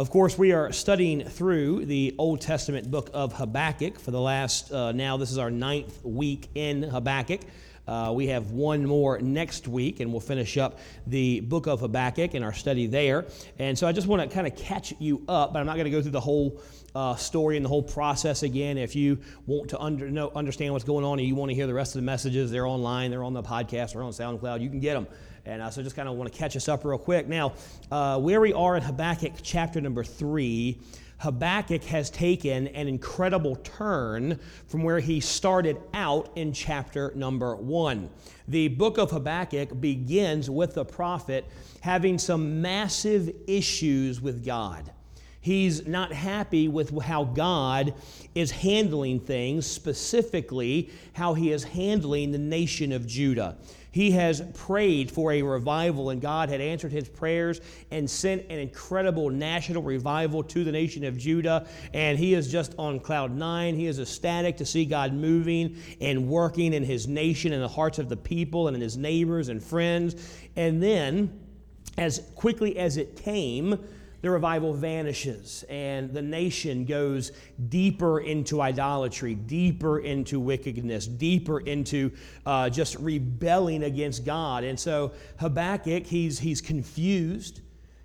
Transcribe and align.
Of 0.00 0.08
course, 0.08 0.38
we 0.38 0.52
are 0.52 0.72
studying 0.72 1.22
through 1.24 1.84
the 1.84 2.14
Old 2.16 2.40
Testament 2.40 2.90
book 2.90 3.10
of 3.12 3.34
Habakkuk 3.34 4.00
for 4.00 4.12
the 4.12 4.20
last, 4.20 4.72
uh, 4.72 4.92
now 4.92 5.18
this 5.18 5.30
is 5.30 5.36
our 5.36 5.50
ninth 5.50 6.02
week 6.02 6.48
in 6.54 6.82
Habakkuk. 6.82 7.42
Uh, 7.86 8.10
we 8.14 8.28
have 8.28 8.50
one 8.50 8.86
more 8.86 9.18
next 9.20 9.68
week, 9.68 10.00
and 10.00 10.10
we'll 10.10 10.22
finish 10.22 10.56
up 10.56 10.78
the 11.06 11.40
book 11.40 11.66
of 11.66 11.80
Habakkuk 11.80 12.32
and 12.32 12.42
our 12.42 12.54
study 12.54 12.86
there. 12.86 13.26
And 13.58 13.78
so 13.78 13.86
I 13.86 13.92
just 13.92 14.06
want 14.06 14.22
to 14.22 14.34
kind 14.34 14.46
of 14.46 14.56
catch 14.56 14.94
you 15.00 15.22
up, 15.28 15.52
but 15.52 15.58
I'm 15.58 15.66
not 15.66 15.74
going 15.74 15.84
to 15.84 15.90
go 15.90 16.00
through 16.00 16.12
the 16.12 16.20
whole 16.20 16.62
uh, 16.94 17.16
story 17.16 17.58
and 17.58 17.64
the 17.66 17.68
whole 17.68 17.82
process 17.82 18.42
again. 18.42 18.78
If 18.78 18.96
you 18.96 19.18
want 19.44 19.68
to 19.68 19.78
under, 19.78 20.08
know, 20.08 20.32
understand 20.34 20.72
what's 20.72 20.86
going 20.86 21.04
on 21.04 21.18
and 21.18 21.28
you 21.28 21.34
want 21.34 21.50
to 21.50 21.54
hear 21.54 21.66
the 21.66 21.74
rest 21.74 21.94
of 21.94 22.00
the 22.00 22.06
messages, 22.06 22.50
they're 22.50 22.66
online, 22.66 23.10
they're 23.10 23.22
on 23.22 23.34
the 23.34 23.42
podcast, 23.42 23.92
they're 23.92 24.02
on 24.02 24.12
SoundCloud, 24.12 24.62
you 24.62 24.70
can 24.70 24.80
get 24.80 24.94
them. 24.94 25.06
And 25.50 25.60
uh, 25.60 25.68
so 25.68 25.82
just 25.82 25.96
kind 25.96 26.08
of 26.08 26.14
want 26.14 26.32
to 26.32 26.38
catch 26.38 26.54
us 26.54 26.68
up 26.68 26.84
real 26.84 26.96
quick. 26.96 27.26
Now, 27.26 27.54
uh, 27.90 28.20
where 28.20 28.40
we 28.40 28.52
are 28.52 28.76
in 28.76 28.82
Habakkuk 28.84 29.32
chapter 29.42 29.80
number 29.80 30.04
three, 30.04 30.78
Habakkuk 31.18 31.82
has 31.84 32.08
taken 32.08 32.68
an 32.68 32.86
incredible 32.86 33.56
turn 33.56 34.38
from 34.68 34.84
where 34.84 35.00
he 35.00 35.18
started 35.18 35.76
out 35.92 36.30
in 36.36 36.52
chapter 36.52 37.12
number 37.16 37.56
one. 37.56 38.10
The 38.46 38.68
book 38.68 38.96
of 38.96 39.10
Habakkuk 39.10 39.80
begins 39.80 40.48
with 40.48 40.74
the 40.74 40.84
prophet 40.84 41.46
having 41.80 42.16
some 42.16 42.62
massive 42.62 43.34
issues 43.48 44.20
with 44.20 44.44
God. 44.44 44.92
He's 45.40 45.86
not 45.86 46.12
happy 46.12 46.68
with 46.68 46.96
how 47.02 47.24
God 47.24 47.94
is 48.34 48.50
handling 48.50 49.18
things, 49.18 49.66
specifically 49.66 50.90
how 51.14 51.34
he 51.34 51.50
is 51.50 51.64
handling 51.64 52.30
the 52.30 52.38
nation 52.38 52.92
of 52.92 53.06
Judah. 53.06 53.56
He 53.92 54.12
has 54.12 54.42
prayed 54.54 55.10
for 55.10 55.32
a 55.32 55.42
revival, 55.42 56.10
and 56.10 56.20
God 56.20 56.48
had 56.48 56.60
answered 56.60 56.92
his 56.92 57.08
prayers 57.08 57.60
and 57.90 58.08
sent 58.08 58.42
an 58.50 58.58
incredible 58.58 59.30
national 59.30 59.82
revival 59.82 60.42
to 60.44 60.64
the 60.64 60.72
nation 60.72 61.04
of 61.04 61.18
Judah. 61.18 61.66
And 61.92 62.18
he 62.18 62.34
is 62.34 62.50
just 62.50 62.74
on 62.78 63.00
cloud 63.00 63.34
nine. 63.34 63.74
He 63.74 63.86
is 63.86 63.98
ecstatic 63.98 64.56
to 64.58 64.66
see 64.66 64.84
God 64.84 65.12
moving 65.12 65.76
and 66.00 66.28
working 66.28 66.72
in 66.72 66.84
his 66.84 67.08
nation 67.08 67.52
in 67.52 67.60
the 67.60 67.68
hearts 67.68 67.98
of 67.98 68.08
the 68.08 68.16
people 68.16 68.68
and 68.68 68.76
in 68.76 68.80
his 68.80 68.96
neighbors 68.96 69.48
and 69.48 69.62
friends. 69.62 70.14
And 70.56 70.82
then, 70.82 71.40
as 71.98 72.22
quickly 72.36 72.78
as 72.78 72.96
it 72.96 73.16
came, 73.16 73.78
the 74.22 74.30
revival 74.30 74.74
vanishes 74.74 75.64
and 75.68 76.12
the 76.12 76.22
nation 76.22 76.84
goes 76.84 77.32
deeper 77.68 78.20
into 78.20 78.60
idolatry, 78.60 79.34
deeper 79.34 80.00
into 80.00 80.38
wickedness, 80.38 81.06
deeper 81.06 81.60
into 81.60 82.12
uh, 82.44 82.68
just 82.68 82.96
rebelling 82.96 83.84
against 83.84 84.24
God. 84.24 84.64
And 84.64 84.78
so 84.78 85.12
Habakkuk, 85.38 86.06
he's, 86.06 86.38
he's 86.38 86.60
confused. 86.60 87.60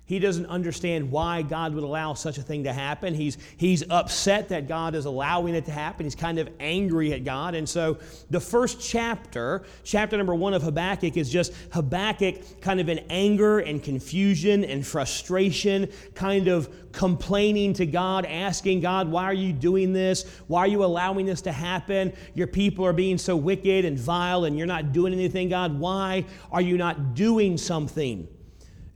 He 0.06 0.20
doesn't 0.20 0.46
understand 0.46 1.10
why 1.10 1.42
God 1.42 1.74
would 1.74 1.82
allow 1.82 2.14
such 2.14 2.38
a 2.38 2.42
thing 2.42 2.62
to 2.62 2.72
happen. 2.72 3.12
He's, 3.12 3.38
he's 3.56 3.82
upset 3.90 4.48
that 4.50 4.68
God 4.68 4.94
is 4.94 5.04
allowing 5.04 5.56
it 5.56 5.64
to 5.64 5.72
happen. 5.72 6.06
He's 6.06 6.14
kind 6.14 6.38
of 6.38 6.48
angry 6.60 7.12
at 7.12 7.24
God. 7.24 7.56
And 7.56 7.68
so 7.68 7.98
the 8.30 8.38
first 8.38 8.80
chapter, 8.80 9.64
chapter 9.82 10.16
number 10.16 10.34
one 10.34 10.54
of 10.54 10.62
Habakkuk, 10.62 11.16
is 11.16 11.28
just 11.28 11.52
Habakkuk 11.72 12.60
kind 12.60 12.78
of 12.78 12.88
in 12.88 13.00
anger 13.10 13.58
and 13.58 13.82
confusion 13.82 14.64
and 14.64 14.86
frustration, 14.86 15.90
kind 16.14 16.46
of 16.46 16.92
complaining 16.92 17.72
to 17.74 17.84
God, 17.84 18.26
asking 18.26 18.82
God, 18.82 19.10
Why 19.10 19.24
are 19.24 19.34
you 19.34 19.52
doing 19.52 19.92
this? 19.92 20.24
Why 20.46 20.60
are 20.60 20.68
you 20.68 20.84
allowing 20.84 21.26
this 21.26 21.42
to 21.42 21.52
happen? 21.52 22.12
Your 22.34 22.46
people 22.46 22.86
are 22.86 22.92
being 22.92 23.18
so 23.18 23.34
wicked 23.34 23.84
and 23.84 23.98
vile, 23.98 24.44
and 24.44 24.56
you're 24.56 24.68
not 24.68 24.92
doing 24.92 25.12
anything, 25.12 25.48
God. 25.48 25.80
Why 25.80 26.24
are 26.52 26.60
you 26.60 26.78
not 26.78 27.14
doing 27.14 27.58
something? 27.58 28.28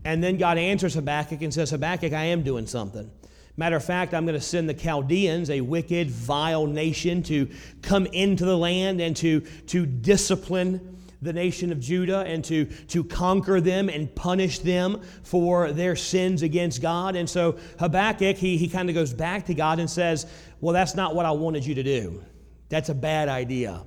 And 0.04 0.22
then 0.22 0.36
God 0.36 0.58
answers 0.58 0.94
Habakkuk 0.94 1.42
and 1.42 1.52
says, 1.52 1.70
Habakkuk, 1.70 2.12
I 2.12 2.24
am 2.26 2.42
doing 2.42 2.66
something. 2.66 3.10
Matter 3.56 3.76
of 3.76 3.84
fact, 3.84 4.14
I'm 4.14 4.24
going 4.24 4.38
to 4.38 4.40
send 4.40 4.68
the 4.68 4.74
Chaldeans, 4.74 5.50
a 5.50 5.60
wicked, 5.60 6.10
vile 6.10 6.66
nation, 6.66 7.22
to 7.24 7.48
come 7.82 8.06
into 8.06 8.44
the 8.44 8.56
land 8.56 9.00
and 9.00 9.14
to, 9.16 9.40
to 9.66 9.84
discipline 9.84 10.98
the 11.22 11.32
nation 11.32 11.70
of 11.70 11.80
Judah 11.80 12.20
and 12.20 12.42
to, 12.46 12.64
to 12.64 13.04
conquer 13.04 13.60
them 13.60 13.90
and 13.90 14.14
punish 14.14 14.60
them 14.60 15.02
for 15.22 15.72
their 15.72 15.94
sins 15.94 16.42
against 16.42 16.80
God. 16.80 17.16
And 17.16 17.28
so 17.28 17.58
Habakkuk, 17.78 18.36
he, 18.36 18.56
he 18.56 18.68
kind 18.68 18.88
of 18.88 18.94
goes 18.94 19.12
back 19.12 19.46
to 19.46 19.54
God 19.54 19.78
and 19.78 19.90
says, 19.90 20.26
Well, 20.60 20.72
that's 20.72 20.94
not 20.94 21.14
what 21.14 21.26
I 21.26 21.32
wanted 21.32 21.66
you 21.66 21.74
to 21.74 21.82
do. 21.82 22.24
That's 22.70 22.88
a 22.88 22.94
bad 22.94 23.28
idea. 23.28 23.82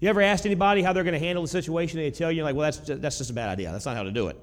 You 0.00 0.10
ever 0.10 0.20
asked 0.20 0.44
anybody 0.44 0.82
how 0.82 0.92
they're 0.92 1.04
going 1.04 1.18
to 1.18 1.26
handle 1.26 1.42
the 1.42 1.48
situation? 1.48 1.98
They 1.98 2.10
tell 2.10 2.30
you, 2.30 2.44
like, 2.44 2.54
well, 2.54 2.70
that's, 2.70 3.00
that's 3.00 3.16
just 3.16 3.30
a 3.30 3.32
bad 3.32 3.48
idea. 3.48 3.72
That's 3.72 3.86
not 3.86 3.96
how 3.96 4.02
to 4.02 4.10
do 4.10 4.28
it. 4.28 4.36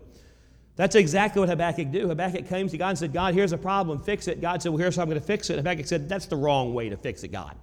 That's 0.75 0.95
exactly 0.95 1.39
what 1.39 1.49
Habakkuk 1.49 1.91
do. 1.91 2.07
Habakkuk 2.07 2.47
came 2.47 2.67
to 2.67 2.77
God 2.77 2.89
and 2.89 2.97
said, 2.97 3.13
God, 3.13 3.35
here's 3.35 3.51
a 3.51 3.57
problem, 3.57 3.99
fix 3.99 4.27
it. 4.27 4.41
God 4.41 4.61
said, 4.61 4.69
Well, 4.69 4.79
here's 4.79 4.95
how 4.95 5.03
I'm 5.03 5.09
going 5.09 5.19
to 5.19 5.25
fix 5.25 5.49
it. 5.49 5.57
Habakkuk 5.57 5.85
said, 5.85 6.09
That's 6.09 6.25
the 6.25 6.35
wrong 6.35 6.73
way 6.73 6.89
to 6.89 6.97
fix 6.97 7.23
it, 7.23 7.31
God. 7.31 7.55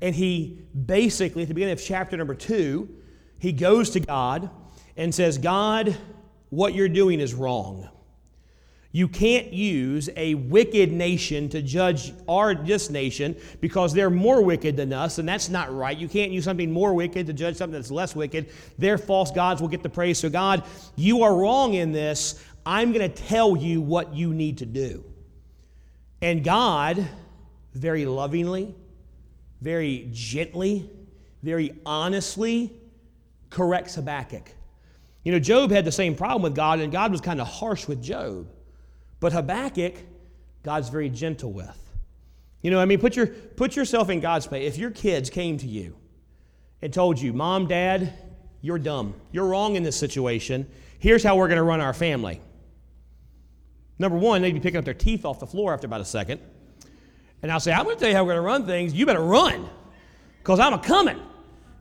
And 0.00 0.14
he 0.14 0.62
basically, 0.86 1.42
at 1.42 1.48
the 1.48 1.54
beginning 1.54 1.74
of 1.74 1.82
chapter 1.82 2.16
number 2.16 2.34
two, 2.34 2.88
he 3.38 3.52
goes 3.52 3.90
to 3.90 4.00
God 4.00 4.50
and 4.96 5.14
says, 5.14 5.38
God, 5.38 5.96
what 6.50 6.74
you're 6.74 6.88
doing 6.88 7.20
is 7.20 7.34
wrong. 7.34 7.88
You 8.94 9.08
can't 9.08 9.52
use 9.52 10.08
a 10.16 10.36
wicked 10.36 10.92
nation 10.92 11.48
to 11.48 11.60
judge 11.60 12.12
our 12.28 12.54
this 12.54 12.90
nation 12.90 13.34
because 13.60 13.92
they're 13.92 14.08
more 14.08 14.40
wicked 14.40 14.76
than 14.76 14.92
us, 14.92 15.18
and 15.18 15.28
that's 15.28 15.48
not 15.48 15.74
right. 15.74 15.98
You 15.98 16.06
can't 16.08 16.30
use 16.30 16.44
something 16.44 16.70
more 16.70 16.94
wicked 16.94 17.26
to 17.26 17.32
judge 17.32 17.56
something 17.56 17.72
that's 17.76 17.90
less 17.90 18.14
wicked. 18.14 18.50
Their 18.78 18.96
false 18.96 19.32
gods 19.32 19.60
will 19.60 19.66
get 19.66 19.82
the 19.82 19.88
praise. 19.88 20.20
So, 20.20 20.30
God, 20.30 20.62
you 20.94 21.24
are 21.24 21.34
wrong 21.34 21.74
in 21.74 21.90
this. 21.90 22.40
I'm 22.64 22.92
going 22.92 23.10
to 23.10 23.22
tell 23.22 23.56
you 23.56 23.80
what 23.80 24.14
you 24.14 24.32
need 24.32 24.58
to 24.58 24.66
do. 24.66 25.02
And 26.22 26.44
God, 26.44 27.04
very 27.74 28.06
lovingly, 28.06 28.76
very 29.60 30.08
gently, 30.12 30.88
very 31.42 31.74
honestly, 31.84 32.72
corrects 33.50 33.96
Habakkuk. 33.96 34.52
You 35.24 35.32
know, 35.32 35.40
Job 35.40 35.72
had 35.72 35.84
the 35.84 35.90
same 35.90 36.14
problem 36.14 36.42
with 36.42 36.54
God, 36.54 36.78
and 36.78 36.92
God 36.92 37.10
was 37.10 37.20
kind 37.20 37.40
of 37.40 37.48
harsh 37.48 37.88
with 37.88 38.00
Job. 38.00 38.46
But 39.24 39.32
Habakkuk, 39.32 39.94
God's 40.62 40.90
very 40.90 41.08
gentle 41.08 41.50
with. 41.50 41.78
You 42.60 42.70
know, 42.70 42.78
I 42.78 42.84
mean, 42.84 43.00
put, 43.00 43.16
your, 43.16 43.26
put 43.26 43.74
yourself 43.74 44.10
in 44.10 44.20
God's 44.20 44.46
place. 44.46 44.68
If 44.68 44.76
your 44.76 44.90
kids 44.90 45.30
came 45.30 45.56
to 45.56 45.66
you 45.66 45.96
and 46.82 46.92
told 46.92 47.18
you, 47.18 47.32
Mom, 47.32 47.66
Dad, 47.66 48.12
you're 48.60 48.78
dumb. 48.78 49.14
You're 49.32 49.46
wrong 49.46 49.76
in 49.76 49.82
this 49.82 49.96
situation. 49.96 50.68
Here's 50.98 51.24
how 51.24 51.36
we're 51.36 51.48
going 51.48 51.56
to 51.56 51.62
run 51.62 51.80
our 51.80 51.94
family. 51.94 52.38
Number 53.98 54.18
one, 54.18 54.42
they'd 54.42 54.52
be 54.52 54.60
picking 54.60 54.76
up 54.76 54.84
their 54.84 54.92
teeth 54.92 55.24
off 55.24 55.40
the 55.40 55.46
floor 55.46 55.72
after 55.72 55.86
about 55.86 56.02
a 56.02 56.04
second. 56.04 56.38
And 57.40 57.50
I'll 57.50 57.60
say, 57.60 57.72
I'm 57.72 57.84
going 57.84 57.96
to 57.96 58.00
tell 58.00 58.10
you 58.10 58.16
how 58.16 58.24
we're 58.24 58.34
going 58.34 58.44
to 58.44 58.46
run 58.46 58.66
things. 58.66 58.92
You 58.92 59.06
better 59.06 59.24
run 59.24 59.70
because 60.40 60.60
I'm 60.60 60.74
a 60.74 60.78
coming. 60.78 61.18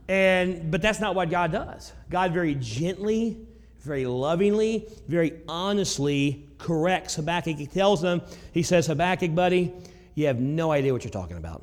And, 0.08 0.72
but 0.72 0.82
that's 0.82 1.02
not 1.02 1.14
what 1.14 1.30
God 1.30 1.52
does. 1.52 1.92
God 2.10 2.32
very 2.32 2.56
gently, 2.56 3.38
very 3.82 4.06
lovingly, 4.06 4.88
very 5.10 5.42
honestly 5.50 6.48
corrects 6.64 7.16
Habakkuk. 7.16 7.58
He 7.58 7.68
tells 7.68 8.02
them, 8.02 8.22
he 8.54 8.64
says, 8.64 8.88
Habakkuk, 8.88 9.36
buddy, 9.36 9.72
you 10.16 10.26
have 10.28 10.40
no 10.40 10.72
idea 10.72 10.94
what 10.94 11.04
you're 11.04 11.12
talking 11.12 11.38
about. 11.38 11.62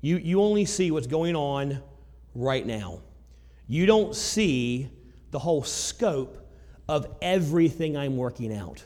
You, 0.00 0.16
you 0.16 0.40
only 0.42 0.64
see 0.64 0.90
what's 0.90 1.06
going 1.06 1.36
on 1.36 1.80
right 2.34 2.66
now. 2.66 3.00
You 3.68 3.86
don't 3.86 4.16
see 4.16 4.88
the 5.30 5.38
whole 5.38 5.62
scope 5.62 6.36
of 6.88 7.06
everything 7.22 7.96
I'm 7.96 8.16
working 8.16 8.56
out. 8.56 8.82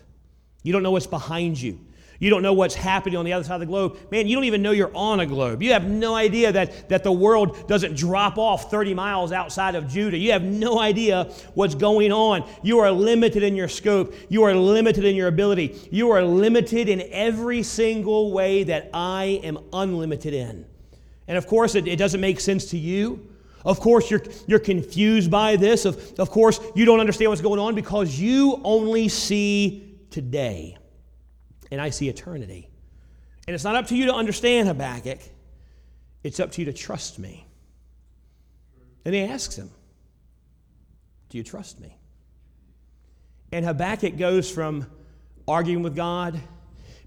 You 0.62 0.72
don't 0.72 0.82
know 0.82 0.90
what's 0.90 1.06
behind 1.06 1.60
you. 1.60 1.78
You 2.24 2.30
don't 2.30 2.40
know 2.40 2.54
what's 2.54 2.74
happening 2.74 3.18
on 3.18 3.26
the 3.26 3.34
other 3.34 3.44
side 3.44 3.56
of 3.56 3.60
the 3.60 3.66
globe. 3.66 3.98
Man, 4.10 4.26
you 4.26 4.34
don't 4.34 4.44
even 4.44 4.62
know 4.62 4.70
you're 4.70 4.96
on 4.96 5.20
a 5.20 5.26
globe. 5.26 5.62
You 5.62 5.74
have 5.74 5.84
no 5.86 6.14
idea 6.14 6.50
that, 6.52 6.88
that 6.88 7.04
the 7.04 7.12
world 7.12 7.68
doesn't 7.68 7.98
drop 7.98 8.38
off 8.38 8.70
30 8.70 8.94
miles 8.94 9.30
outside 9.30 9.74
of 9.74 9.86
Judah. 9.86 10.16
You 10.16 10.32
have 10.32 10.42
no 10.42 10.80
idea 10.80 11.24
what's 11.52 11.74
going 11.74 12.12
on. 12.12 12.48
You 12.62 12.78
are 12.78 12.90
limited 12.90 13.42
in 13.42 13.54
your 13.54 13.68
scope. 13.68 14.14
You 14.30 14.44
are 14.44 14.54
limited 14.54 15.04
in 15.04 15.14
your 15.14 15.28
ability. 15.28 15.78
You 15.90 16.12
are 16.12 16.24
limited 16.24 16.88
in 16.88 17.02
every 17.12 17.62
single 17.62 18.32
way 18.32 18.62
that 18.64 18.88
I 18.94 19.42
am 19.44 19.58
unlimited 19.74 20.32
in. 20.32 20.64
And 21.28 21.36
of 21.36 21.46
course, 21.46 21.74
it, 21.74 21.86
it 21.86 21.96
doesn't 21.96 22.22
make 22.22 22.40
sense 22.40 22.64
to 22.70 22.78
you. 22.78 23.28
Of 23.66 23.80
course, 23.80 24.10
you're, 24.10 24.22
you're 24.46 24.60
confused 24.60 25.30
by 25.30 25.56
this. 25.56 25.84
Of, 25.84 26.18
of 26.18 26.30
course, 26.30 26.58
you 26.74 26.86
don't 26.86 27.00
understand 27.00 27.32
what's 27.32 27.42
going 27.42 27.60
on 27.60 27.74
because 27.74 28.18
you 28.18 28.62
only 28.64 29.10
see 29.10 29.98
today 30.08 30.78
and 31.74 31.82
I 31.82 31.90
see 31.90 32.08
eternity. 32.08 32.70
And 33.48 33.54
it's 33.54 33.64
not 33.64 33.74
up 33.74 33.88
to 33.88 33.96
you 33.96 34.06
to 34.06 34.14
understand 34.14 34.68
Habakkuk, 34.68 35.18
it's 36.22 36.38
up 36.40 36.52
to 36.52 36.62
you 36.62 36.66
to 36.66 36.72
trust 36.72 37.18
me. 37.18 37.46
And 39.04 39.14
he 39.14 39.22
asks 39.22 39.56
him, 39.56 39.70
Do 41.28 41.36
you 41.36 41.44
trust 41.44 41.80
me? 41.80 41.98
And 43.52 43.64
Habakkuk 43.64 44.16
goes 44.16 44.48
from 44.48 44.86
arguing 45.46 45.82
with 45.82 45.96
God, 45.96 46.40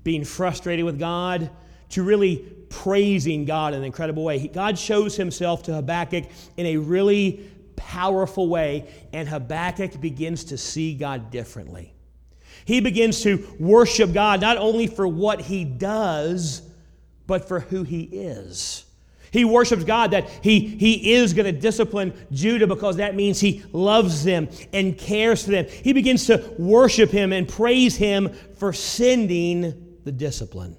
being 0.04 0.24
frustrated 0.24 0.86
with 0.86 1.00
God, 1.00 1.50
to 1.90 2.04
really 2.04 2.38
praising 2.70 3.46
God 3.46 3.74
in 3.74 3.80
an 3.80 3.86
incredible 3.86 4.26
way. 4.26 4.48
God 4.50 4.78
shows 4.78 5.16
himself 5.16 5.64
to 5.64 5.74
Habakkuk 5.74 6.26
in 6.58 6.66
a 6.66 6.78
really 6.78 7.50
powerful 7.78 8.50
way, 8.50 8.90
and 9.14 9.30
Habakkuk 9.30 10.02
begins 10.02 10.44
to 10.46 10.58
see 10.58 10.94
God 10.94 11.32
differently. 11.32 11.94
He 12.68 12.82
begins 12.82 13.22
to 13.22 13.48
worship 13.62 14.12
God 14.12 14.42
not 14.42 14.58
only 14.58 14.88
for 14.88 15.08
what 15.08 15.40
he 15.40 15.64
does, 15.64 16.62
but 17.26 17.48
for 17.48 17.62
who 17.62 17.84
he 17.84 18.04
is. 18.04 18.84
He 19.32 19.46
worships 19.46 19.86
God 19.86 20.12
that 20.12 20.28
he, 20.42 20.60
he 20.60 21.14
is 21.14 21.34
going 21.34 21.46
to 21.46 21.58
discipline 21.58 22.14
Judah 22.30 22.68
because 22.68 22.98
that 22.98 23.16
means 23.16 23.40
he 23.40 23.64
loves 23.72 24.26
them 24.26 24.50
and 24.74 24.98
cares 24.98 25.46
for 25.46 25.52
them. 25.52 25.68
He 25.70 25.94
begins 25.94 26.26
to 26.28 26.56
worship 26.60 27.10
him 27.10 27.32
and 27.32 27.48
praise 27.48 27.96
him 27.96 28.34
for 28.58 28.74
sending 28.74 30.00
the 30.04 30.12
discipline. 30.12 30.76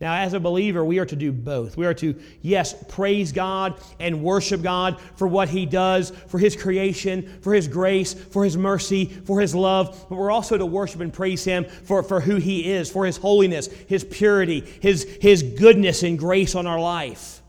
Now, 0.00 0.14
as 0.14 0.32
a 0.32 0.40
believer, 0.40 0.82
we 0.82 0.98
are 0.98 1.04
to 1.04 1.16
do 1.16 1.30
both. 1.30 1.76
We 1.76 1.84
are 1.84 1.92
to, 1.94 2.18
yes, 2.40 2.74
praise 2.88 3.32
God 3.32 3.78
and 3.98 4.22
worship 4.22 4.62
God 4.62 4.98
for 5.16 5.28
what 5.28 5.50
He 5.50 5.66
does, 5.66 6.10
for 6.26 6.38
His 6.38 6.56
creation, 6.56 7.38
for 7.42 7.52
His 7.52 7.68
grace, 7.68 8.14
for 8.14 8.42
His 8.42 8.56
mercy, 8.56 9.04
for 9.04 9.40
His 9.40 9.54
love, 9.54 10.06
but 10.08 10.16
we're 10.16 10.30
also 10.30 10.56
to 10.56 10.64
worship 10.64 11.02
and 11.02 11.12
praise 11.12 11.44
Him 11.44 11.66
for, 11.66 12.02
for 12.02 12.20
who 12.20 12.36
He 12.36 12.72
is, 12.72 12.90
for 12.90 13.04
His 13.04 13.18
holiness, 13.18 13.66
His 13.66 14.02
purity, 14.02 14.60
His, 14.80 15.04
His 15.20 15.42
goodness 15.42 16.02
and 16.02 16.18
grace 16.18 16.54
on 16.54 16.66
our 16.66 16.80
life. 16.80 17.39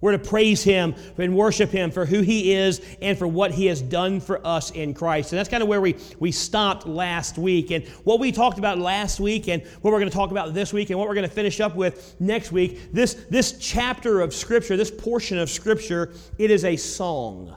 We're 0.00 0.12
to 0.12 0.18
praise 0.18 0.64
Him 0.64 0.94
and 1.18 1.36
worship 1.36 1.70
Him 1.70 1.90
for 1.90 2.06
who 2.06 2.22
He 2.22 2.54
is 2.54 2.80
and 3.02 3.18
for 3.18 3.26
what 3.26 3.52
He 3.52 3.66
has 3.66 3.82
done 3.82 4.20
for 4.20 4.44
us 4.46 4.70
in 4.70 4.94
Christ. 4.94 5.32
And 5.32 5.38
that's 5.38 5.48
kind 5.48 5.62
of 5.62 5.68
where 5.68 5.80
we, 5.80 5.96
we 6.18 6.32
stopped 6.32 6.86
last 6.86 7.36
week. 7.36 7.70
And 7.70 7.86
what 8.04 8.18
we 8.18 8.32
talked 8.32 8.58
about 8.58 8.78
last 8.78 9.20
week 9.20 9.48
and 9.48 9.62
what 9.82 9.92
we're 9.92 9.98
going 9.98 10.10
to 10.10 10.16
talk 10.16 10.30
about 10.30 10.54
this 10.54 10.72
week 10.72 10.88
and 10.88 10.98
what 10.98 11.06
we're 11.06 11.14
going 11.14 11.28
to 11.28 11.34
finish 11.34 11.60
up 11.60 11.76
with 11.76 12.16
next 12.18 12.50
week, 12.50 12.92
this, 12.92 13.14
this 13.28 13.58
chapter 13.58 14.22
of 14.22 14.32
Scripture, 14.32 14.76
this 14.76 14.90
portion 14.90 15.38
of 15.38 15.50
Scripture, 15.50 16.14
it 16.38 16.50
is 16.50 16.64
a 16.64 16.76
song. 16.76 17.54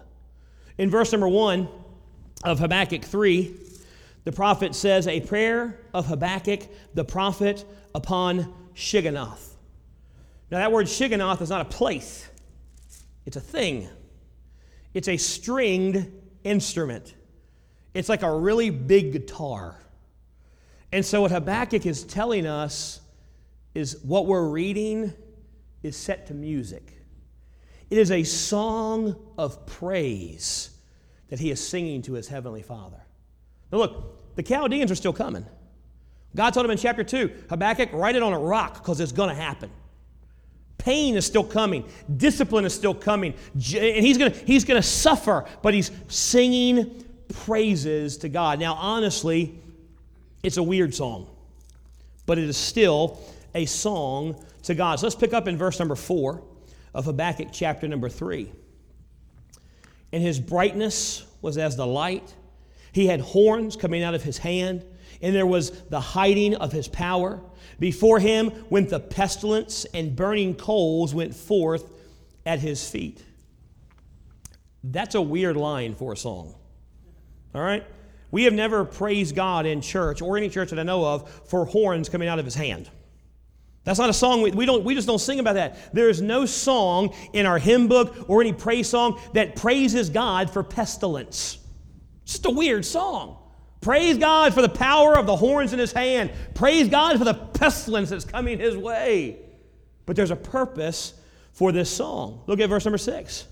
In 0.78 0.89
verse 0.89 1.13
number 1.13 1.30
one 1.30 1.69
of 2.44 2.60
Habakkuk 2.60 3.04
3, 3.04 3.56
the 4.25 4.31
prophet 4.34 4.75
says, 4.75 5.07
A 5.07 5.22
prayer 5.22 5.80
of 5.94 6.07
Habakkuk 6.07 6.62
the 6.94 7.06
prophet 7.06 7.63
upon 7.96 8.54
Shigionoth. 8.75 9.51
Now, 10.51 10.60
that 10.60 10.72
word 10.72 10.88
Shigionoth 10.88 11.42
is 11.42 11.50
not 11.50 11.62
a 11.62 11.66
place. 11.66 12.30
It's 13.25 13.38
a 13.38 13.42
thing, 13.42 13.90
it's 14.94 15.08
a 15.08 15.18
stringed 15.18 16.12
instrument. 16.44 17.16
It's 17.94 18.10
like 18.10 18.24
a 18.24 18.36
really 18.36 18.72
big 18.72 19.12
guitar. 19.12 19.80
And 20.92 21.06
so, 21.06 21.22
what 21.22 21.31
Habakkuk 21.31 21.86
is 21.86 22.04
telling 22.04 22.46
us 22.46 23.02
is 23.74 23.98
what 24.04 24.25
we're 24.25 24.48
reading 24.48 25.14
is 25.84 25.96
set 25.96 26.28
to 26.28 26.34
music. 26.34 26.94
It 27.90 27.98
is 27.98 28.12
a 28.12 28.24
song 28.24 29.16
of 29.38 29.66
praise 29.66 30.72
that 31.30 31.40
he 31.40 31.52
is 31.52 31.66
singing 31.66 32.02
to 32.04 32.14
his 32.14 32.28
heavenly 32.28 32.62
Father. 32.62 33.02
Now, 33.72 33.80
look, 33.80 34.36
the 34.36 34.44
Chaldeans 34.44 34.92
are 34.92 34.96
still 34.96 35.14
coming. 35.14 35.46
God 36.36 36.52
told 36.52 36.66
him 36.66 36.72
in 36.72 36.78
chapter 36.78 37.04
2 37.04 37.46
Habakkuk, 37.50 37.90
write 37.94 38.16
it 38.16 38.24
on 38.24 38.34
a 38.34 38.40
rock 38.40 38.75
because 38.75 39.00
it's 39.00 39.12
going 39.12 39.30
to 39.30 39.36
happen. 39.36 39.70
Pain 40.84 41.16
is 41.16 41.26
still 41.26 41.46
coming. 41.46 41.86
Discipline 42.18 42.66
is 42.66 42.74
still 42.74 42.94
coming. 42.94 43.34
And 43.54 44.06
he's 44.06 44.18
going 44.18 44.34
he's 44.34 44.66
going 44.66 44.82
to 44.82 44.86
suffer, 44.86 45.46
but 45.62 45.74
he's 45.74 45.92
singing 46.10 47.06
praises 47.30 48.18
to 48.18 48.28
God. 48.28 48.60
Now, 48.60 48.74
honestly, 48.74 49.58
it's 50.44 50.58
a 50.58 50.64
weird 50.64 50.94
song, 50.94 51.30
but 52.26 52.38
it 52.38 52.44
is 52.44 52.58
still 52.58 53.22
a 53.56 53.66
song 53.66 54.44
to 54.64 54.76
God. 54.76 55.00
So 55.00 55.06
let's 55.06 55.16
pick 55.16 55.32
up 55.32 55.48
in 55.48 55.56
verse 55.56 55.80
number 55.80 55.96
four 55.96 56.44
of 56.94 57.06
Habakkuk 57.06 57.48
chapter 57.54 57.88
number 57.88 58.10
three. 58.10 58.52
And 60.12 60.22
his 60.22 60.38
brightness 60.38 61.26
was 61.42 61.58
as 61.58 61.78
the 61.78 61.88
light. 61.88 62.36
He 62.92 63.08
had 63.08 63.22
horns 63.22 63.78
coming 63.78 64.04
out 64.04 64.16
of 64.16 64.24
his 64.24 64.38
hand, 64.38 64.84
and 65.22 65.34
there 65.34 65.48
was 65.48 65.72
the 65.84 66.02
hiding 66.02 66.56
of 66.56 66.74
his 66.74 66.90
power. 66.90 67.40
Before 67.80 68.20
him 68.20 68.52
went 68.70 68.90
the 68.90 69.00
pestilence, 69.00 69.86
and 69.94 70.16
burning 70.16 70.56
coals 70.56 71.14
went 71.14 71.36
forth 71.36 71.92
at 72.46 72.60
his 72.60 72.88
feet. 72.90 73.24
That's 74.84 75.16
a 75.16 75.22
weird 75.22 75.56
line 75.56 75.96
for 75.96 76.14
a 76.14 76.18
song. 76.18 76.56
All 77.56 77.62
right? 77.62 77.86
We 78.31 78.46
have 78.46 78.54
never 78.54 78.84
praised 78.84 79.36
God 79.36 79.66
in 79.66 79.81
church 79.81 80.22
or 80.22 80.38
any 80.38 80.50
church 80.50 80.72
that 80.72 80.80
I 80.80 80.84
know 80.84 81.06
of 81.06 81.30
for 81.48 81.66
horns 81.66 82.10
coming 82.10 82.28
out 82.28 82.40
of 82.40 82.46
his 82.46 82.56
hand. 82.56 82.90
That's 83.84 84.00
not 84.00 84.10
a 84.10 84.14
song. 84.14 84.42
We, 84.42 84.52
we, 84.52 84.66
don't, 84.66 84.84
we 84.84 84.96
just 84.96 85.08
don't 85.08 85.20
sing 85.20 85.40
about 85.40 85.56
that. 85.56 85.94
There 85.94 86.10
is 86.10 86.22
no 86.22 86.46
song 86.46 87.14
in 87.34 87.46
our 87.46 87.60
hymn 87.60 87.88
book 87.88 88.30
or 88.30 88.42
any 88.42 88.54
praise 88.54 88.90
song 88.90 89.20
that 89.34 89.56
praises 89.56 90.10
God 90.10 90.50
for 90.50 90.64
pestilence. 90.64 91.60
It's 92.24 92.34
just 92.34 92.46
a 92.46 92.50
weird 92.50 92.86
song. 92.86 93.38
Praise 93.84 94.18
God 94.18 94.54
for 94.54 94.62
the 94.62 94.70
power 94.70 95.18
of 95.18 95.26
the 95.26 95.36
horns 95.36 95.74
in 95.74 95.80
his 95.80 95.92
hand. 95.92 96.32
Praise 96.56 96.88
God 96.88 97.18
for 97.18 97.26
the 97.26 97.34
pestilence 97.34 98.10
that's 98.10 98.26
coming 98.26 98.58
his 98.58 98.78
way. 98.78 99.38
But 100.06 100.16
there's 100.16 100.32
a 100.32 100.36
purpose 100.36 101.14
for 101.52 101.72
this 101.72 101.90
song. 101.90 102.42
Look 102.48 102.60
at 102.60 102.70
verse 102.70 102.86
number 102.86 102.98
six. 102.98 103.46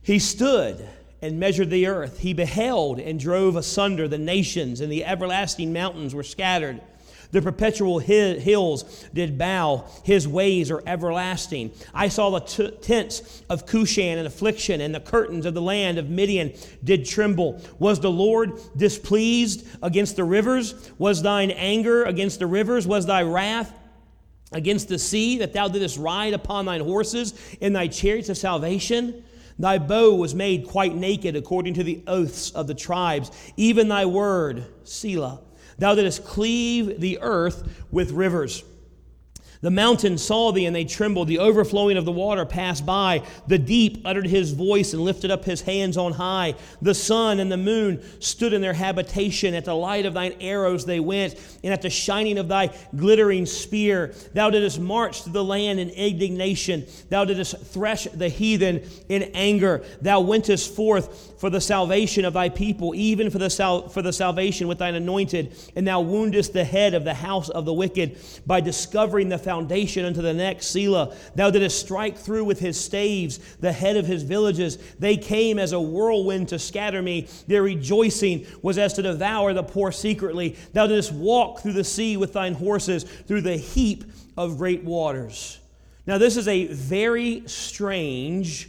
He 0.00 0.18
stood 0.18 0.88
and 1.20 1.40
measured 1.40 1.70
the 1.70 1.86
earth. 1.86 2.20
He 2.20 2.34
beheld 2.34 3.00
and 3.00 3.18
drove 3.18 3.56
asunder 3.56 4.06
the 4.06 4.18
nations, 4.18 4.80
and 4.80 4.92
the 4.92 5.04
everlasting 5.04 5.72
mountains 5.72 6.14
were 6.14 6.22
scattered. 6.22 6.80
The 7.30 7.42
perpetual 7.42 7.98
hills 7.98 9.04
did 9.12 9.36
bow. 9.38 9.84
His 10.04 10.28
ways 10.28 10.70
are 10.70 10.82
everlasting. 10.86 11.72
I 11.92 12.08
saw 12.08 12.30
the 12.30 12.40
t- 12.40 12.70
tents 12.82 13.42
of 13.50 13.66
Cushan 13.66 14.18
in 14.18 14.26
affliction, 14.26 14.80
and 14.80 14.94
the 14.94 15.00
curtains 15.00 15.46
of 15.46 15.54
the 15.54 15.62
land 15.62 15.98
of 15.98 16.10
Midian 16.10 16.52
did 16.82 17.06
tremble. 17.06 17.60
Was 17.78 18.00
the 18.00 18.10
Lord 18.10 18.52
displeased 18.76 19.66
against 19.82 20.16
the 20.16 20.24
rivers? 20.24 20.90
Was 20.98 21.22
thine 21.22 21.50
anger 21.50 22.04
against 22.04 22.38
the 22.38 22.46
rivers? 22.46 22.86
Was 22.86 23.06
thy 23.06 23.22
wrath 23.22 23.72
against 24.52 24.88
the 24.88 24.98
sea 24.98 25.38
that 25.38 25.52
thou 25.52 25.68
didst 25.68 25.98
ride 25.98 26.34
upon 26.34 26.66
thine 26.66 26.80
horses 26.80 27.34
in 27.60 27.72
thy 27.72 27.88
chariots 27.88 28.28
of 28.28 28.38
salvation? 28.38 29.24
Thy 29.58 29.78
bow 29.78 30.14
was 30.14 30.34
made 30.34 30.66
quite 30.66 30.94
naked 30.94 31.36
according 31.36 31.74
to 31.74 31.84
the 31.84 32.02
oaths 32.06 32.50
of 32.50 32.66
the 32.66 32.74
tribes, 32.74 33.30
even 33.56 33.88
thy 33.88 34.06
word, 34.06 34.64
Selah. 34.82 35.40
Thou 35.78 35.94
didst 35.94 36.24
cleave 36.24 37.00
the 37.00 37.18
earth 37.20 37.84
with 37.90 38.12
rivers. 38.12 38.64
The 39.64 39.70
mountains 39.70 40.22
saw 40.22 40.52
thee 40.52 40.66
and 40.66 40.76
they 40.76 40.84
trembled. 40.84 41.26
The 41.26 41.38
overflowing 41.38 41.96
of 41.96 42.04
the 42.04 42.12
water 42.12 42.44
passed 42.44 42.84
by. 42.84 43.22
The 43.46 43.56
deep 43.56 44.02
uttered 44.04 44.26
his 44.26 44.52
voice 44.52 44.92
and 44.92 45.02
lifted 45.02 45.30
up 45.30 45.42
his 45.42 45.62
hands 45.62 45.96
on 45.96 46.12
high. 46.12 46.56
The 46.82 46.92
sun 46.92 47.40
and 47.40 47.50
the 47.50 47.56
moon 47.56 48.02
stood 48.20 48.52
in 48.52 48.60
their 48.60 48.74
habitation. 48.74 49.54
At 49.54 49.64
the 49.64 49.74
light 49.74 50.04
of 50.04 50.12
thine 50.12 50.34
arrows 50.38 50.84
they 50.84 51.00
went, 51.00 51.36
and 51.64 51.72
at 51.72 51.80
the 51.80 51.88
shining 51.88 52.36
of 52.36 52.46
thy 52.46 52.76
glittering 52.94 53.46
spear. 53.46 54.14
Thou 54.34 54.50
didst 54.50 54.80
march 54.80 55.22
through 55.22 55.32
the 55.32 55.42
land 55.42 55.80
in 55.80 55.88
indignation. 55.88 56.84
Thou 57.08 57.24
didst 57.24 57.56
thresh 57.56 58.04
the 58.04 58.28
heathen 58.28 58.86
in 59.08 59.22
anger. 59.32 59.82
Thou 60.02 60.20
wentest 60.20 60.76
forth 60.76 61.40
for 61.40 61.48
the 61.48 61.60
salvation 61.62 62.26
of 62.26 62.34
thy 62.34 62.50
people, 62.50 62.94
even 62.94 63.30
for 63.30 63.38
the, 63.38 63.48
sal- 63.48 63.88
for 63.88 64.02
the 64.02 64.12
salvation 64.12 64.68
with 64.68 64.76
thine 64.76 64.94
anointed. 64.94 65.56
And 65.74 65.88
thou 65.88 66.02
woundest 66.02 66.52
the 66.52 66.64
head 66.64 66.92
of 66.92 67.04
the 67.04 67.14
house 67.14 67.48
of 67.48 67.64
the 67.64 67.72
wicked 67.72 68.18
by 68.46 68.60
discovering 68.60 69.30
the 69.30 69.38
foundation 69.38 69.53
unto 70.04 70.22
the 70.22 70.34
next. 70.34 70.68
Selah. 70.68 71.14
Thou 71.34 71.50
didst 71.50 71.78
strike 71.78 72.16
through 72.16 72.44
with 72.44 72.60
his 72.60 72.78
staves 72.78 73.38
the 73.60 73.72
head 73.72 73.96
of 73.96 74.06
his 74.06 74.22
villages. 74.22 74.78
They 74.98 75.16
came 75.16 75.58
as 75.58 75.72
a 75.72 75.80
whirlwind 75.80 76.48
to 76.48 76.58
scatter 76.58 77.02
me. 77.02 77.28
Their 77.46 77.62
rejoicing 77.62 78.46
was 78.62 78.78
as 78.78 78.92
to 78.94 79.02
devour 79.02 79.52
the 79.52 79.62
poor 79.62 79.92
secretly. 79.92 80.56
Thou 80.72 80.86
didst 80.86 81.12
walk 81.12 81.60
through 81.60 81.72
the 81.74 81.84
sea 81.84 82.16
with 82.16 82.32
thine 82.32 82.54
horses, 82.54 83.04
through 83.04 83.42
the 83.42 83.56
heap 83.56 84.04
of 84.36 84.58
great 84.58 84.84
waters. 84.84 85.58
Now, 86.06 86.18
this 86.18 86.36
is 86.36 86.48
a 86.48 86.66
very 86.66 87.42
strange, 87.46 88.68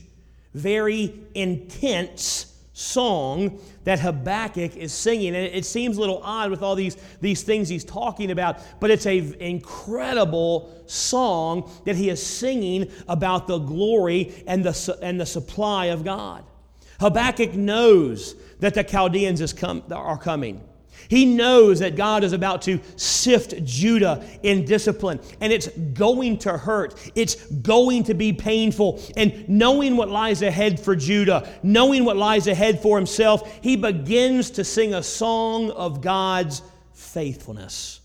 very 0.53 1.13
intense 1.33 2.54
song 2.77 3.57
that 3.85 4.01
Habakkuk 4.01 4.75
is 4.75 4.91
singing. 4.91 5.33
And 5.33 5.45
it 5.45 5.65
seems 5.65 5.95
a 5.95 5.99
little 6.01 6.19
odd 6.21 6.51
with 6.51 6.61
all 6.61 6.75
these, 6.75 6.97
these 7.21 7.41
things 7.41 7.69
he's 7.69 7.85
talking 7.85 8.31
about, 8.31 8.59
but 8.81 8.91
it's 8.91 9.05
an 9.05 9.33
incredible 9.35 10.83
song 10.85 11.71
that 11.85 11.95
he 11.95 12.09
is 12.09 12.23
singing 12.23 12.91
about 13.07 13.47
the 13.47 13.59
glory 13.59 14.43
and 14.45 14.61
the, 14.61 14.99
and 15.01 15.19
the 15.19 15.25
supply 15.25 15.85
of 15.85 16.03
God. 16.03 16.43
Habakkuk 16.99 17.53
knows 17.53 18.35
that 18.59 18.73
the 18.73 18.83
Chaldeans 18.83 19.39
is 19.39 19.53
come, 19.53 19.81
are 19.89 20.17
coming. 20.17 20.61
He 21.07 21.25
knows 21.25 21.79
that 21.79 21.95
God 21.95 22.23
is 22.23 22.33
about 22.33 22.61
to 22.63 22.79
sift 22.95 23.63
Judah 23.63 24.25
in 24.43 24.65
discipline, 24.65 25.19
and 25.41 25.51
it's 25.53 25.67
going 25.67 26.39
to 26.39 26.57
hurt. 26.57 26.95
It's 27.15 27.35
going 27.45 28.03
to 28.05 28.13
be 28.13 28.33
painful. 28.33 29.01
And 29.15 29.47
knowing 29.47 29.97
what 29.97 30.09
lies 30.09 30.41
ahead 30.41 30.79
for 30.79 30.95
Judah, 30.95 31.47
knowing 31.63 32.05
what 32.05 32.17
lies 32.17 32.47
ahead 32.47 32.81
for 32.81 32.97
himself, 32.97 33.59
he 33.61 33.75
begins 33.75 34.51
to 34.51 34.63
sing 34.63 34.93
a 34.93 35.03
song 35.03 35.71
of 35.71 36.01
God's 36.01 36.61
faithfulness. 36.93 38.01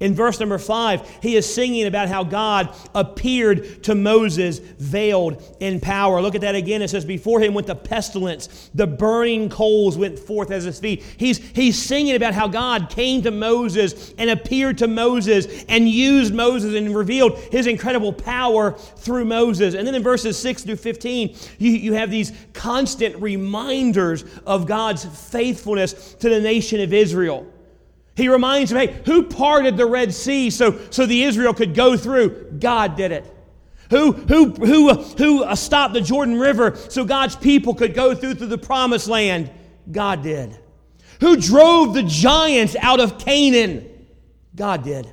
In 0.00 0.14
verse 0.14 0.40
number 0.40 0.58
five, 0.58 1.08
he 1.22 1.36
is 1.36 1.52
singing 1.52 1.86
about 1.86 2.08
how 2.08 2.24
God 2.24 2.74
appeared 2.94 3.84
to 3.84 3.94
Moses 3.94 4.58
veiled 4.58 5.42
in 5.60 5.80
power. 5.80 6.20
Look 6.20 6.34
at 6.34 6.40
that 6.40 6.56
again. 6.56 6.82
It 6.82 6.88
says, 6.88 7.04
Before 7.04 7.40
him 7.40 7.54
went 7.54 7.68
the 7.68 7.76
pestilence, 7.76 8.70
the 8.74 8.86
burning 8.86 9.48
coals 9.48 9.96
went 9.96 10.18
forth 10.18 10.50
as 10.50 10.64
his 10.64 10.80
feet. 10.80 11.02
He's, 11.16 11.38
he's 11.38 11.80
singing 11.80 12.16
about 12.16 12.34
how 12.34 12.48
God 12.48 12.90
came 12.90 13.22
to 13.22 13.30
Moses 13.30 14.12
and 14.18 14.30
appeared 14.30 14.78
to 14.78 14.88
Moses 14.88 15.64
and 15.68 15.88
used 15.88 16.34
Moses 16.34 16.74
and 16.74 16.94
revealed 16.94 17.38
his 17.52 17.66
incredible 17.68 18.12
power 18.12 18.72
through 18.72 19.26
Moses. 19.26 19.74
And 19.74 19.86
then 19.86 19.94
in 19.94 20.02
verses 20.02 20.36
6 20.38 20.64
through 20.64 20.76
15, 20.76 21.36
you, 21.58 21.70
you 21.70 21.92
have 21.94 22.10
these 22.10 22.32
constant 22.52 23.16
reminders 23.22 24.24
of 24.44 24.66
God's 24.66 25.04
faithfulness 25.04 26.14
to 26.14 26.28
the 26.28 26.40
nation 26.40 26.80
of 26.80 26.92
Israel. 26.92 27.46
He 28.16 28.28
reminds 28.28 28.70
them, 28.70 28.80
hey, 28.80 29.02
who 29.06 29.24
parted 29.24 29.76
the 29.76 29.86
Red 29.86 30.14
Sea 30.14 30.50
so, 30.50 30.78
so 30.90 31.04
the 31.04 31.24
Israel 31.24 31.52
could 31.52 31.74
go 31.74 31.96
through? 31.96 32.58
God 32.60 32.96
did 32.96 33.10
it. 33.10 33.30
Who, 33.90 34.12
who, 34.12 34.50
who, 34.52 34.94
who 34.94 35.44
uh, 35.44 35.54
stopped 35.54 35.94
the 35.94 36.00
Jordan 36.00 36.38
River 36.38 36.76
so 36.76 37.04
God's 37.04 37.36
people 37.36 37.74
could 37.74 37.94
go 37.94 38.14
through 38.14 38.34
to 38.34 38.46
the 38.46 38.58
promised 38.58 39.08
land? 39.08 39.50
God 39.90 40.22
did. 40.22 40.56
Who 41.20 41.36
drove 41.36 41.94
the 41.94 42.02
giants 42.02 42.76
out 42.80 43.00
of 43.00 43.18
Canaan? 43.18 43.88
God 44.54 44.84
did. 44.84 45.12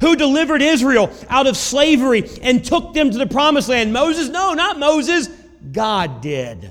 Who 0.00 0.14
delivered 0.14 0.62
Israel 0.62 1.12
out 1.28 1.46
of 1.46 1.56
slavery 1.56 2.28
and 2.40 2.64
took 2.64 2.94
them 2.94 3.10
to 3.10 3.18
the 3.18 3.26
promised 3.26 3.68
land? 3.68 3.92
Moses? 3.92 4.28
No, 4.28 4.54
not 4.54 4.78
Moses. 4.78 5.28
God 5.72 6.20
did. 6.20 6.70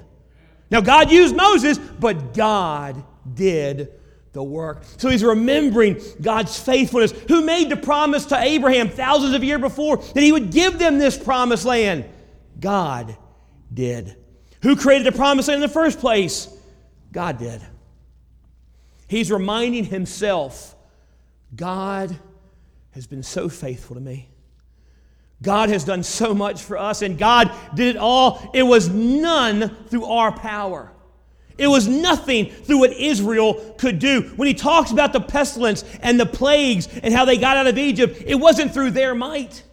Now, 0.71 0.81
God 0.81 1.11
used 1.11 1.35
Moses, 1.35 1.77
but 1.77 2.33
God 2.33 3.03
did 3.33 3.91
the 4.33 4.43
work. 4.43 4.83
So 4.97 5.09
he's 5.09 5.23
remembering 5.23 6.01
God's 6.21 6.59
faithfulness, 6.59 7.11
who 7.27 7.41
made 7.41 7.69
the 7.69 7.77
promise 7.77 8.25
to 8.27 8.39
Abraham 8.39 8.89
thousands 8.89 9.33
of 9.33 9.43
years 9.43 9.61
before 9.61 9.97
that 9.97 10.21
he 10.21 10.31
would 10.31 10.51
give 10.51 10.77
them 10.79 10.99
this 10.99 11.17
promised 11.17 11.65
land. 11.65 12.05
God 12.59 13.15
did. 13.73 14.15
Who 14.61 14.75
created 14.75 15.11
the 15.11 15.17
promised 15.17 15.47
land 15.47 15.63
in 15.63 15.67
the 15.67 15.73
first 15.73 15.99
place? 15.99 16.47
God 17.11 17.37
did. 17.37 17.61
He's 19.07 19.31
reminding 19.31 19.85
himself 19.85 20.75
God 21.55 22.17
has 22.91 23.07
been 23.07 23.23
so 23.23 23.47
faithful 23.47 23.95
to 23.95 24.01
me. 24.01 24.29
God 25.41 25.69
has 25.69 25.83
done 25.83 26.01
so 26.03 26.33
much 26.33 26.63
for 26.63 26.77
us, 26.77 27.03
and 27.03 27.17
God 27.17 27.51
did 27.75 27.95
it 27.95 27.99
all. 27.99 28.49
It 28.53 28.63
was 28.63 28.89
none 28.89 29.75
through 29.85 30.05
our 30.05 30.31
power. 30.31 30.91
It 31.57 31.67
was 31.67 31.87
nothing 31.87 32.51
through 32.51 32.79
what 32.79 32.93
Israel 32.93 33.75
could 33.77 33.99
do. 33.99 34.21
When 34.35 34.47
he 34.47 34.53
talks 34.53 34.91
about 34.91 35.13
the 35.13 35.21
pestilence 35.21 35.83
and 36.01 36.19
the 36.19 36.25
plagues 36.25 36.87
and 37.01 37.13
how 37.13 37.25
they 37.25 37.37
got 37.37 37.57
out 37.57 37.67
of 37.67 37.77
Egypt, 37.77 38.23
it 38.25 38.35
wasn't 38.35 38.73
through 38.73 38.91
their 38.91 39.15
might. 39.15 39.63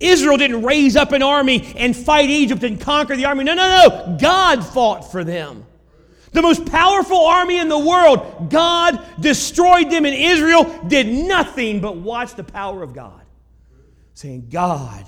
Israel 0.00 0.36
didn't 0.36 0.62
raise 0.62 0.96
up 0.96 1.12
an 1.12 1.22
army 1.22 1.72
and 1.76 1.94
fight 1.94 2.30
Egypt 2.30 2.62
and 2.62 2.80
conquer 2.80 3.16
the 3.16 3.24
army. 3.24 3.44
No, 3.44 3.54
no, 3.54 3.88
no. 3.88 4.16
God 4.20 4.64
fought 4.64 5.10
for 5.10 5.24
them. 5.24 5.66
The 6.32 6.42
most 6.42 6.66
powerful 6.66 7.26
army 7.26 7.58
in 7.58 7.68
the 7.68 7.78
world, 7.78 8.50
God 8.50 9.02
destroyed 9.18 9.90
them, 9.90 10.04
and 10.04 10.14
Israel 10.14 10.64
did 10.86 11.08
nothing 11.08 11.80
but 11.80 11.96
watch 11.96 12.34
the 12.34 12.44
power 12.44 12.82
of 12.82 12.94
God. 12.94 13.22
Saying, 14.14 14.48
God 14.50 15.06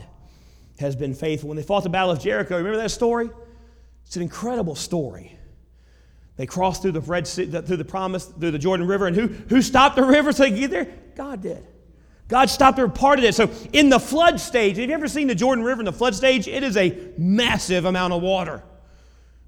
has 0.78 0.96
been 0.96 1.14
faithful. 1.14 1.48
When 1.48 1.56
they 1.56 1.62
fought 1.62 1.82
the 1.82 1.90
Battle 1.90 2.10
of 2.10 2.20
Jericho, 2.20 2.56
remember 2.56 2.78
that 2.78 2.90
story? 2.90 3.30
It's 4.06 4.16
an 4.16 4.22
incredible 4.22 4.74
story. 4.74 5.38
They 6.40 6.46
crossed 6.46 6.80
through 6.80 6.92
the 6.92 7.02
Red 7.02 7.26
sea, 7.26 7.44
through 7.44 7.76
the 7.76 7.84
promise, 7.84 8.24
through 8.24 8.52
the 8.52 8.58
Jordan 8.58 8.86
River, 8.86 9.06
and 9.06 9.14
who, 9.14 9.26
who 9.26 9.60
stopped 9.60 9.96
the 9.96 10.02
river 10.02 10.32
so 10.32 10.44
they 10.44 10.48
could 10.48 10.58
get 10.58 10.70
there? 10.70 10.88
God 11.14 11.42
did. 11.42 11.66
God 12.28 12.48
stopped 12.48 12.78
there, 12.78 12.88
parted 12.88 13.26
it. 13.26 13.34
So 13.34 13.50
in 13.74 13.90
the 13.90 14.00
flood 14.00 14.40
stage, 14.40 14.78
have 14.78 14.88
you 14.88 14.94
ever 14.94 15.06
seen 15.06 15.26
the 15.26 15.34
Jordan 15.34 15.62
River 15.62 15.82
in 15.82 15.84
the 15.84 15.92
flood 15.92 16.14
stage? 16.14 16.48
It 16.48 16.62
is 16.62 16.78
a 16.78 16.98
massive 17.18 17.84
amount 17.84 18.14
of 18.14 18.22
water. 18.22 18.62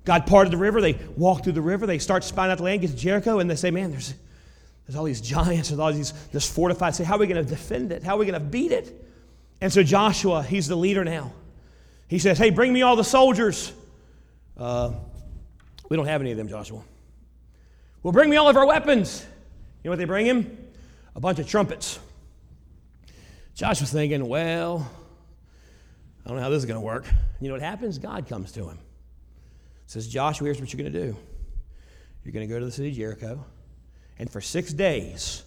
God 0.05 0.27
parted 0.27 0.53
the 0.53 0.59
river. 0.59 0.83
They 0.83 0.99
walk 1.17 1.45
through 1.45 1.55
the 1.55 1.63
river. 1.63 1.87
They 1.87 1.97
start 1.97 2.25
spying 2.25 2.53
out 2.53 2.59
the 2.59 2.65
land, 2.65 2.83
get 2.83 2.91
to 2.91 2.97
Jericho, 2.97 3.39
and 3.39 3.51
they 3.51 3.57
say, 3.57 3.71
"Man, 3.71 3.91
there's 3.91 4.13
there's 4.87 4.95
all 4.95 5.05
these 5.05 5.23
giants, 5.23 5.71
there's 5.71 5.81
all 5.81 5.95
these 5.95 6.13
this 6.31 6.47
fortified. 6.47 6.95
Say, 6.95 7.05
how 7.05 7.17
are 7.17 7.21
we 7.21 7.27
going 7.27 7.43
to 7.43 7.51
defend 7.51 7.91
it? 7.91 8.03
How 8.03 8.17
are 8.17 8.19
we 8.19 8.27
going 8.27 8.39
to 8.39 8.47
beat 8.47 8.71
it?" 8.71 9.03
And 9.63 9.73
so 9.73 9.83
Joshua, 9.83 10.43
he's 10.43 10.69
the 10.69 10.77
leader 10.77 11.05
now. 11.05 11.33
He 12.07 12.19
says, 12.19 12.37
"Hey, 12.37 12.51
bring 12.51 12.71
me 12.71 12.83
all 12.83 12.97
the 12.97 13.03
soldiers." 13.03 13.73
Uh, 14.59 14.93
we 15.89 15.97
don't 15.97 16.07
have 16.07 16.21
any 16.21 16.31
of 16.31 16.37
them, 16.37 16.49
Joshua. 16.49 16.83
Well, 18.03 18.13
bring 18.13 18.31
me 18.31 18.37
all 18.37 18.49
of 18.49 18.57
our 18.57 18.67
weapons. 18.67 19.25
You 19.83 19.89
know 19.89 19.93
what 19.93 19.99
they 19.99 20.05
bring 20.05 20.27
him? 20.27 20.59
A 21.15 21.21
bunch 21.21 21.39
of 21.39 21.47
trumpets. 21.47 21.99
Joshua's 23.55 23.93
thinking, 23.93 24.27
well, 24.27 24.89
I 26.25 26.29
don't 26.29 26.39
know 26.39 26.43
how 26.43 26.51
this 26.51 26.59
is 26.59 26.67
going 26.67 26.81
to 26.81 26.87
work. 26.87 27.07
You 27.41 27.49
know 27.49 27.55
what 27.55 27.63
happens? 27.63 27.99
God 27.99 28.29
comes 28.29 28.53
to 28.53 28.69
him. 28.69 28.79
Says, 29.87 30.09
Joshua, 30.09 30.47
here's 30.47 30.61
what 30.61 30.73
you're 30.73 30.83
going 30.83 30.93
to 30.93 31.07
do. 31.07 31.17
You're 32.25 32.33
going 32.33 32.49
to 32.49 32.53
go 32.53 32.59
to 32.59 32.65
the 32.65 32.73
city 32.73 32.89
of 32.89 32.95
Jericho, 32.95 33.45
and 34.19 34.31
for 34.31 34.41
six 34.41 34.73
days, 34.73 35.43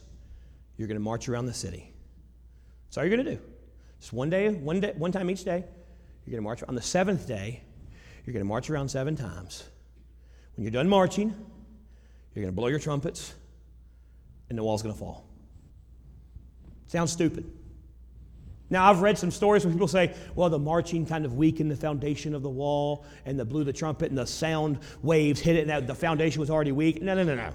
you're 0.78 0.88
going 0.88 0.98
to 0.98 1.04
march 1.04 1.30
around 1.30 1.46
the 1.46 1.54
city. 1.54 1.94
That's 2.86 2.98
all 2.98 3.06
you're 3.06 3.16
going 3.16 3.26
to 3.26 3.36
do. 3.36 3.42
Just 4.00 4.14
one 4.14 4.30
day, 4.30 4.50
one 4.50 4.82
day, 4.82 4.94
one 4.98 5.12
time 5.12 5.30
each 5.30 5.46
day. 5.46 5.64
You're 6.26 6.32
going 6.32 6.38
to 6.38 6.42
march. 6.42 6.64
On 6.68 6.76
the 6.76 6.82
seventh 6.82 7.28
day, 7.28 7.62
you're 8.26 8.34
going 8.34 8.42
to 8.42 8.48
march 8.48 8.70
around 8.70 8.90
seven 8.90 9.16
times. 9.16 9.64
When 10.56 10.64
you're 10.64 10.72
done 10.72 10.90
marching, 10.90 11.30
you're 12.34 12.44
going 12.44 12.54
to 12.54 12.56
blow 12.56 12.68
your 12.68 12.80
trumpets, 12.80 13.34
and 14.50 14.58
the 14.58 14.64
wall's 14.64 14.82
going 14.82 14.94
to 14.94 15.00
fall. 15.00 15.26
Sounds 16.88 17.12
stupid. 17.12 17.50
Now, 18.70 18.90
I've 18.90 19.02
read 19.02 19.18
some 19.18 19.32
stories 19.32 19.64
where 19.64 19.72
people 19.72 19.88
say, 19.88 20.14
well, 20.34 20.50
the 20.50 20.60
marching 20.60 21.06
kind 21.06 21.24
of 21.26 21.34
weakened 21.34 21.70
the 21.70 21.76
foundation 21.76 22.34
of 22.34 22.42
the 22.42 22.50
wall, 22.50 23.06
and 23.26 23.40
the 23.40 23.46
blew 23.46 23.64
the 23.64 23.74
trumpet, 23.74 24.10
and 24.10 24.18
the 24.18 24.26
sound 24.26 24.80
waves 25.04 25.40
hit 25.40 25.56
it, 25.56 25.70
and 25.70 25.88
the 25.88 25.96
foundation 25.96 26.40
was 26.40 26.50
already 26.50 26.72
weak. 26.72 27.02
No, 27.02 27.14
no, 27.14 27.24
no, 27.24 27.36
no. 27.36 27.52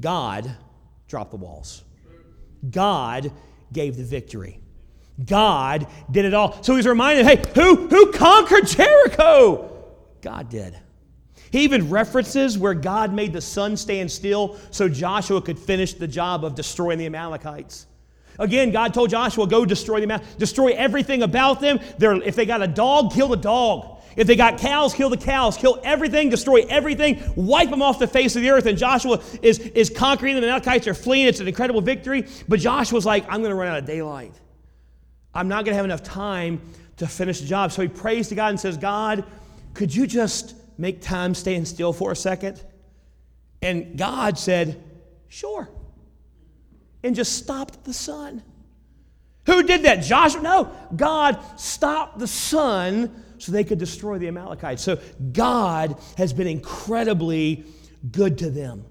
God 0.00 0.50
dropped 1.06 1.30
the 1.30 1.36
walls. 1.36 1.84
God 2.68 3.30
gave 3.72 3.96
the 3.96 4.04
victory. 4.04 4.60
God 5.24 5.86
did 6.10 6.24
it 6.24 6.34
all. 6.34 6.60
So 6.62 6.74
he's 6.74 6.86
reminded, 6.86 7.26
hey, 7.26 7.42
who, 7.54 7.88
who 7.88 8.10
conquered 8.12 8.66
Jericho? 8.66 9.70
God 10.20 10.48
did. 10.48 10.76
He 11.54 11.62
even 11.62 11.88
references 11.88 12.58
where 12.58 12.74
God 12.74 13.14
made 13.14 13.32
the 13.32 13.40
sun 13.40 13.76
stand 13.76 14.10
still 14.10 14.56
so 14.72 14.88
Joshua 14.88 15.40
could 15.40 15.56
finish 15.56 15.94
the 15.94 16.08
job 16.08 16.44
of 16.44 16.56
destroying 16.56 16.98
the 16.98 17.06
Amalekites. 17.06 17.86
Again, 18.40 18.72
God 18.72 18.92
told 18.92 19.10
Joshua, 19.10 19.46
go 19.46 19.64
destroy 19.64 20.04
them, 20.04 20.20
destroy 20.36 20.72
everything 20.72 21.22
about 21.22 21.60
them. 21.60 21.78
They're, 21.96 22.20
if 22.20 22.34
they 22.34 22.44
got 22.44 22.60
a 22.60 22.66
dog, 22.66 23.12
kill 23.12 23.28
the 23.28 23.36
dog. 23.36 24.02
If 24.16 24.26
they 24.26 24.34
got 24.34 24.58
cows, 24.58 24.94
kill 24.94 25.10
the 25.10 25.16
cows. 25.16 25.56
Kill 25.56 25.80
everything, 25.84 26.28
destroy 26.28 26.62
everything, 26.68 27.22
wipe 27.36 27.70
them 27.70 27.82
off 27.82 28.00
the 28.00 28.08
face 28.08 28.34
of 28.34 28.42
the 28.42 28.50
earth. 28.50 28.66
And 28.66 28.76
Joshua 28.76 29.22
is, 29.40 29.60
is 29.60 29.90
conquering 29.90 30.34
them. 30.34 30.42
The 30.42 30.48
Amalekites 30.48 30.88
are 30.88 30.94
fleeing. 30.94 31.28
It's 31.28 31.38
an 31.38 31.46
incredible 31.46 31.82
victory. 31.82 32.26
But 32.48 32.58
Joshua's 32.58 33.06
like, 33.06 33.26
I'm 33.26 33.42
going 33.42 33.50
to 33.50 33.54
run 33.54 33.68
out 33.68 33.78
of 33.78 33.86
daylight. 33.86 34.34
I'm 35.32 35.46
not 35.46 35.64
going 35.64 35.74
to 35.74 35.76
have 35.76 35.84
enough 35.84 36.02
time 36.02 36.62
to 36.96 37.06
finish 37.06 37.38
the 37.38 37.46
job. 37.46 37.70
So 37.70 37.82
he 37.82 37.86
prays 37.86 38.28
to 38.30 38.34
God 38.34 38.48
and 38.48 38.58
says, 38.58 38.76
God, 38.76 39.22
could 39.72 39.94
you 39.94 40.08
just 40.08 40.56
make 40.78 41.00
time 41.00 41.34
stand 41.34 41.68
still 41.68 41.92
for 41.92 42.12
a 42.12 42.16
second? 42.16 42.62
And 43.62 43.96
God 43.96 44.38
said, 44.38 44.82
Sure. 45.28 45.68
And 47.02 47.16
just 47.16 47.36
stopped 47.36 47.84
the 47.84 47.92
sun. 47.92 48.42
Who 49.46 49.62
did 49.62 49.82
that? 49.82 49.96
Joshua? 49.96 50.40
No. 50.42 50.72
God 50.94 51.38
stopped 51.58 52.18
the 52.18 52.26
sun 52.26 53.22
so 53.38 53.52
they 53.52 53.64
could 53.64 53.78
destroy 53.78 54.18
the 54.18 54.28
Amalekites. 54.28 54.82
So 54.82 54.98
God 55.32 55.98
has 56.16 56.32
been 56.32 56.46
incredibly 56.46 57.64
good 58.10 58.38
to 58.38 58.48
them. 58.48 58.86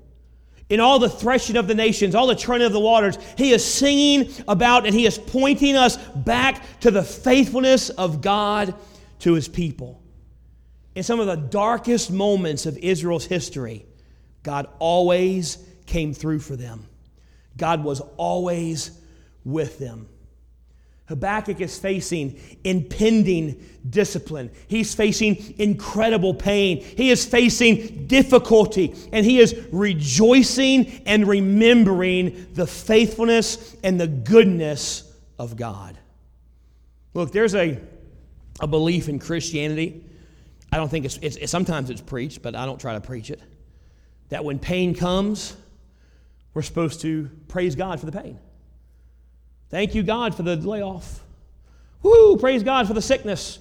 In 0.70 0.80
all 0.80 1.00
the 1.00 1.10
threshing 1.10 1.56
of 1.56 1.68
the 1.68 1.76
nations, 1.76 2.14
all 2.14 2.28
the 2.28 2.36
churning 2.36 2.68
of 2.68 2.74
the 2.74 2.80
waters, 2.80 3.18
he 3.38 3.52
is 3.52 3.64
singing 3.64 4.32
about 4.48 4.86
and 4.86 4.94
he 4.94 5.06
is 5.06 5.18
pointing 5.18 5.76
us 5.76 5.98
back 5.98 6.80
to 6.82 6.92
the 6.92 7.04
faithfulness 7.04 7.90
of 7.90 8.22
God 8.22 8.76
to 9.20 9.34
his 9.34 9.48
people 9.48 10.03
in 10.96 11.04
some 11.04 11.20
of 11.20 11.28
the 11.28 11.36
darkest 11.36 12.12
moments 12.12 12.66
of 12.66 12.78
Israel's 12.78 13.26
history, 13.26 13.86
God 14.44 14.68
always 14.80 15.58
came 15.86 16.14
through 16.14 16.40
for 16.40 16.56
them. 16.56 16.88
God 17.58 17.84
was 17.84 18.02
always 18.18 18.92
with 19.44 19.80
them. 19.80 20.08
Habakkuk 21.08 21.60
is 21.60 21.78
facing 21.78 22.40
impending 22.64 23.62
discipline. 23.90 24.50
He's 24.68 24.96
facing 24.96 25.56
incredible 25.60 26.34
pain. 26.34 26.82
He 26.82 27.10
is 27.10 27.26
facing 27.26 28.08
difficulty, 28.08 28.96
and 29.12 29.26
he 29.26 29.40
is 29.40 29.68
rejoicing 29.72 31.04
and 31.06 31.28
remembering 31.28 32.48
the 32.54 32.66
faithfulness 32.66 33.76
and 33.84 34.00
the 34.00 34.08
goodness 34.08 35.12
of 35.38 35.58
God. 35.58 35.98
Look, 37.14 37.32
there's 37.32 37.54
a, 37.54 37.80
a 38.62 38.68
belief 38.68 39.10
in 39.10 39.20
Christianity 39.20 40.06
I 40.74 40.78
don't 40.78 40.90
think 40.90 41.06
it's, 41.06 41.18
it's, 41.22 41.52
sometimes 41.52 41.92
it's 41.92 42.02
preached, 42.02 42.42
but 42.42 42.56
I 42.56 42.66
don't 42.66 42.82
try 42.82 42.96
to 42.96 43.00
preach 43.00 43.30
it. 43.30 43.40
That 44.30 44.44
when 44.44 44.58
pain 44.58 44.96
comes, 44.96 45.56
we're 46.56 46.64
supposed 46.64 47.02
to 47.02 47.30
praise 47.48 47.76
God 47.76 48.00
for 48.00 48.08
the 48.08 48.12
pain. 48.12 48.40
Thank 49.70 49.94
you, 49.94 50.02
God, 50.02 50.34
for 50.34 50.42
the 50.42 50.56
layoff. 50.56 51.20
Woo! 52.02 52.38
Praise 52.38 52.64
God 52.64 52.88
for 52.88 52.96
the 52.96 53.04
sickness. 53.04 53.60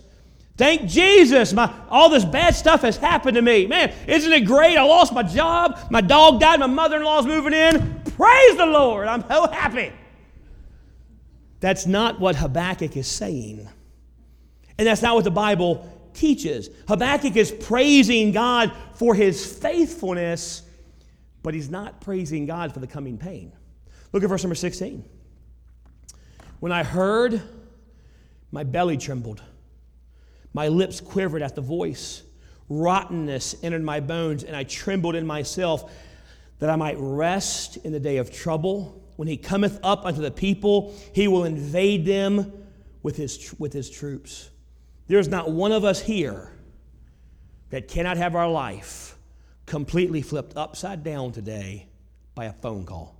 Thank 0.57 0.89
Jesus. 0.89 1.53
My, 1.53 1.71
all 1.91 2.09
this 2.09 2.25
bad 2.25 2.55
stuff 2.55 2.81
has 2.81 2.97
happened 2.97 3.35
to 3.35 3.43
me. 3.43 3.67
Man, 3.67 3.93
isn't 4.07 4.33
it 4.33 4.47
great? 4.47 4.79
I 4.79 4.83
lost 4.83 5.13
my 5.13 5.23
job. 5.23 5.79
My 5.91 6.01
dog 6.01 6.41
died. 6.41 6.61
My 6.61 6.67
mother 6.67 6.97
in 6.97 7.03
law's 7.03 7.27
moving 7.27 7.53
in. 7.53 8.01
Praise 8.17 8.57
the 8.57 8.65
Lord. 8.65 9.07
I'm 9.07 9.29
so 9.29 9.49
happy. 9.49 9.93
That's 11.61 11.85
not 11.85 12.19
what 12.21 12.37
Habakkuk 12.37 12.97
is 12.97 13.07
saying. 13.07 13.69
And 14.79 14.89
that's 14.89 15.03
not 15.03 15.15
what 15.15 15.25
the 15.25 15.31
Bible 15.31 15.87
teaches. 16.15 16.71
Habakkuk 16.89 17.37
is 17.37 17.51
praising 17.51 18.33
God 18.33 18.73
for 18.95 19.15
his 19.15 19.45
faithfulness, 19.45 20.63
but 21.43 21.55
he's 21.55 21.71
not 21.71 22.01
praising 22.01 22.47
God 22.47 22.73
for 22.73 22.81
the 22.81 22.87
coming 22.87 23.19
pain. 23.19 23.53
Look 24.13 24.23
at 24.23 24.29
verse 24.29 24.43
number 24.43 24.55
16. 24.55 25.05
When 26.61 26.73
I 26.73 26.85
heard, 26.85 27.43
my 28.51 28.63
belly 28.65 28.97
trembled, 28.97 29.43
my 30.55 30.69
lips 30.69 31.01
quivered 31.01 31.43
at 31.43 31.55
the 31.55 31.61
voice. 31.61 32.23
Rottenness 32.69 33.57
entered 33.63 33.83
my 33.83 34.01
bones, 34.01 34.45
and 34.45 34.55
I 34.55 34.65
trembled 34.65 35.15
in 35.15 35.27
myself 35.27 35.91
that 36.59 36.71
I 36.71 36.77
might 36.77 36.97
rest 36.99 37.79
in 37.79 37.93
the 37.93 37.99
day 37.99 38.19
of 38.19 38.33
trouble. 38.33 39.03
When 39.17 39.27
he 39.27 39.37
cometh 39.37 39.81
up 39.83 40.07
unto 40.07 40.21
the 40.21 40.31
people, 40.31 40.95
he 41.13 41.27
will 41.27 41.45
invade 41.45 42.07
them 42.07 42.53
with 43.03 43.17
his, 43.17 43.55
with 43.59 43.73
his 43.73 43.91
troops. 43.91 44.49
There's 45.09 45.29
not 45.29 45.51
one 45.51 45.73
of 45.73 45.85
us 45.85 46.01
here 46.01 46.53
that 47.71 47.89
cannot 47.89 48.17
have 48.17 48.35
our 48.35 48.49
life 48.49 49.17
completely 49.67 50.23
flipped 50.23 50.57
upside 50.57 51.03
down 51.03 51.33
today 51.33 51.87
by 52.35 52.47
a 52.47 52.53
phone 52.53 52.85
call. 52.85 53.17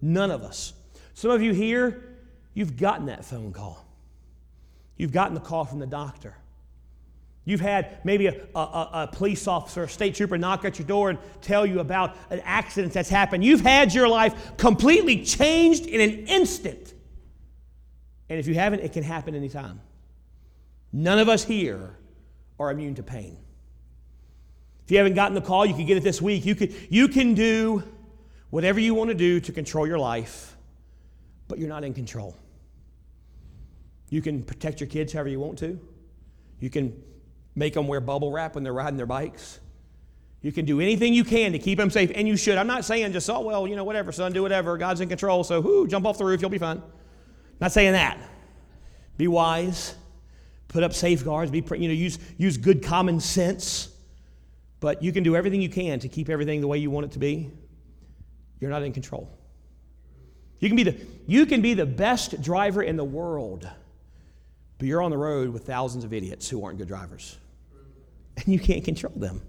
None 0.00 0.30
of 0.30 0.42
us. 0.42 0.72
Some 1.14 1.30
of 1.30 1.42
you 1.42 1.52
here, 1.52 2.16
you've 2.54 2.76
gotten 2.76 3.06
that 3.06 3.24
phone 3.24 3.52
call. 3.52 3.86
You've 4.96 5.12
gotten 5.12 5.34
the 5.34 5.40
call 5.40 5.64
from 5.64 5.78
the 5.78 5.86
doctor. 5.86 6.34
You've 7.44 7.60
had 7.60 7.98
maybe 8.04 8.26
a, 8.26 8.36
a, 8.54 8.58
a, 8.58 9.10
police 9.12 9.48
officer, 9.48 9.84
a 9.84 9.88
state 9.88 10.14
trooper 10.14 10.38
knock 10.38 10.64
at 10.64 10.78
your 10.78 10.86
door 10.86 11.10
and 11.10 11.18
tell 11.40 11.64
you 11.64 11.80
about 11.80 12.16
an 12.30 12.40
accident 12.44 12.92
that's 12.92 13.08
happened. 13.08 13.42
You've 13.42 13.62
had 13.62 13.94
your 13.94 14.08
life 14.08 14.56
completely 14.56 15.24
changed 15.24 15.86
in 15.86 16.00
an 16.00 16.26
instant. 16.26 16.94
And 18.28 18.38
if 18.38 18.46
you 18.46 18.54
haven't, 18.54 18.80
it 18.80 18.92
can 18.92 19.02
happen 19.02 19.34
anytime. 19.34 19.80
None 20.92 21.18
of 21.18 21.28
us 21.28 21.44
here 21.44 21.96
are 22.58 22.70
immune 22.70 22.94
to 22.96 23.02
pain. 23.02 23.38
If 24.84 24.90
you 24.90 24.98
haven't 24.98 25.14
gotten 25.14 25.34
the 25.34 25.40
call, 25.40 25.64
you 25.64 25.74
can 25.74 25.86
get 25.86 25.96
it 25.96 26.02
this 26.02 26.20
week. 26.20 26.44
You 26.44 26.54
can, 26.54 26.74
you 26.88 27.08
can 27.08 27.34
do 27.34 27.84
whatever 28.50 28.80
you 28.80 28.92
want 28.92 29.08
to 29.08 29.14
do 29.14 29.38
to 29.40 29.52
control 29.52 29.86
your 29.86 29.98
life, 29.98 30.56
but 31.46 31.58
you're 31.58 31.68
not 31.68 31.84
in 31.84 31.94
control. 31.94 32.36
You 34.08 34.20
can 34.20 34.42
protect 34.42 34.80
your 34.80 34.88
kids 34.88 35.12
however 35.12 35.28
you 35.28 35.38
want 35.38 35.58
to. 35.60 35.78
You 36.58 36.70
can 36.70 37.00
make 37.54 37.74
them 37.74 37.86
wear 37.86 38.00
bubble 38.00 38.32
wrap 38.32 38.56
when 38.56 38.64
they're 38.64 38.72
riding 38.72 38.96
their 38.96 39.06
bikes. 39.06 39.60
You 40.42 40.50
can 40.50 40.64
do 40.64 40.80
anything 40.80 41.14
you 41.14 41.22
can 41.22 41.52
to 41.52 41.58
keep 41.58 41.78
them 41.78 41.90
safe, 41.90 42.10
and 42.14 42.26
you 42.26 42.36
should. 42.36 42.58
I'm 42.58 42.66
not 42.66 42.84
saying 42.84 43.12
just, 43.12 43.30
oh, 43.30 43.40
well, 43.40 43.68
you 43.68 43.76
know, 43.76 43.84
whatever, 43.84 44.10
son, 44.10 44.32
do 44.32 44.42
whatever. 44.42 44.76
God's 44.76 45.00
in 45.00 45.08
control, 45.08 45.44
so 45.44 45.60
whoo, 45.60 45.86
jump 45.86 46.04
off 46.06 46.18
the 46.18 46.24
roof, 46.24 46.40
you'll 46.40 46.50
be 46.50 46.58
fine. 46.58 46.82
Not 47.60 47.70
saying 47.70 47.92
that. 47.92 48.18
Be 49.16 49.28
wise 49.28 49.94
put 50.70 50.84
up 50.84 50.94
safeguards, 50.94 51.50
be, 51.50 51.64
you 51.76 51.88
know, 51.88 51.94
use, 51.94 52.18
use 52.38 52.56
good 52.56 52.82
common 52.82 53.20
sense. 53.20 53.88
But 54.78 55.02
you 55.02 55.12
can 55.12 55.22
do 55.22 55.36
everything 55.36 55.60
you 55.60 55.68
can 55.68 55.98
to 56.00 56.08
keep 56.08 56.30
everything 56.30 56.60
the 56.60 56.68
way 56.68 56.78
you 56.78 56.90
want 56.90 57.06
it 57.06 57.12
to 57.12 57.18
be. 57.18 57.50
You're 58.60 58.70
not 58.70 58.82
in 58.82 58.92
control. 58.92 59.28
You 60.60 60.68
can 60.68 60.76
be 60.76 60.84
the, 60.84 60.96
you 61.26 61.44
can 61.44 61.60
be 61.60 61.74
the 61.74 61.86
best 61.86 62.40
driver 62.40 62.82
in 62.82 62.96
the 62.96 63.04
world, 63.04 63.68
but 64.78 64.86
you're 64.86 65.02
on 65.02 65.10
the 65.10 65.18
road 65.18 65.50
with 65.50 65.66
thousands 65.66 66.04
of 66.04 66.12
idiots 66.12 66.48
who 66.48 66.64
aren't 66.64 66.78
good 66.78 66.88
drivers. 66.88 67.36
And 68.36 68.46
you 68.46 68.60
can't 68.60 68.84
control 68.84 69.12
them. 69.16 69.42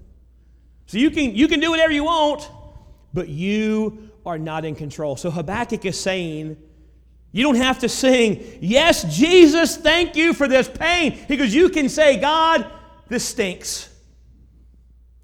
So 0.88 0.98
you 0.98 1.12
can, 1.12 1.36
you 1.36 1.48
can 1.48 1.60
do 1.60 1.70
whatever 1.70 1.94
you 1.94 2.04
want, 2.04 2.50
but 3.14 3.30
you 3.30 4.10
are 4.26 4.38
not 4.38 4.66
in 4.66 4.76
control. 4.76 5.16
So 5.16 5.30
Habakkuk 5.30 5.86
is 5.86 6.00
saying, 6.00 6.58
you 7.32 7.44
don't 7.44 7.56
have 7.56 7.80
to 7.80 7.90
sing, 7.90 8.44
Yes, 8.62 9.04
Jesus, 9.16 9.78
thank 9.78 10.16
you 10.16 10.34
for 10.34 10.48
this 10.48 10.68
pain. 10.68 11.12
He 11.12 11.38
goes, 11.38 11.54
You 11.54 11.70
can 11.70 11.90
say, 11.90 12.20
God, 12.20 12.70
this 13.08 13.24
stinks. 13.24 13.90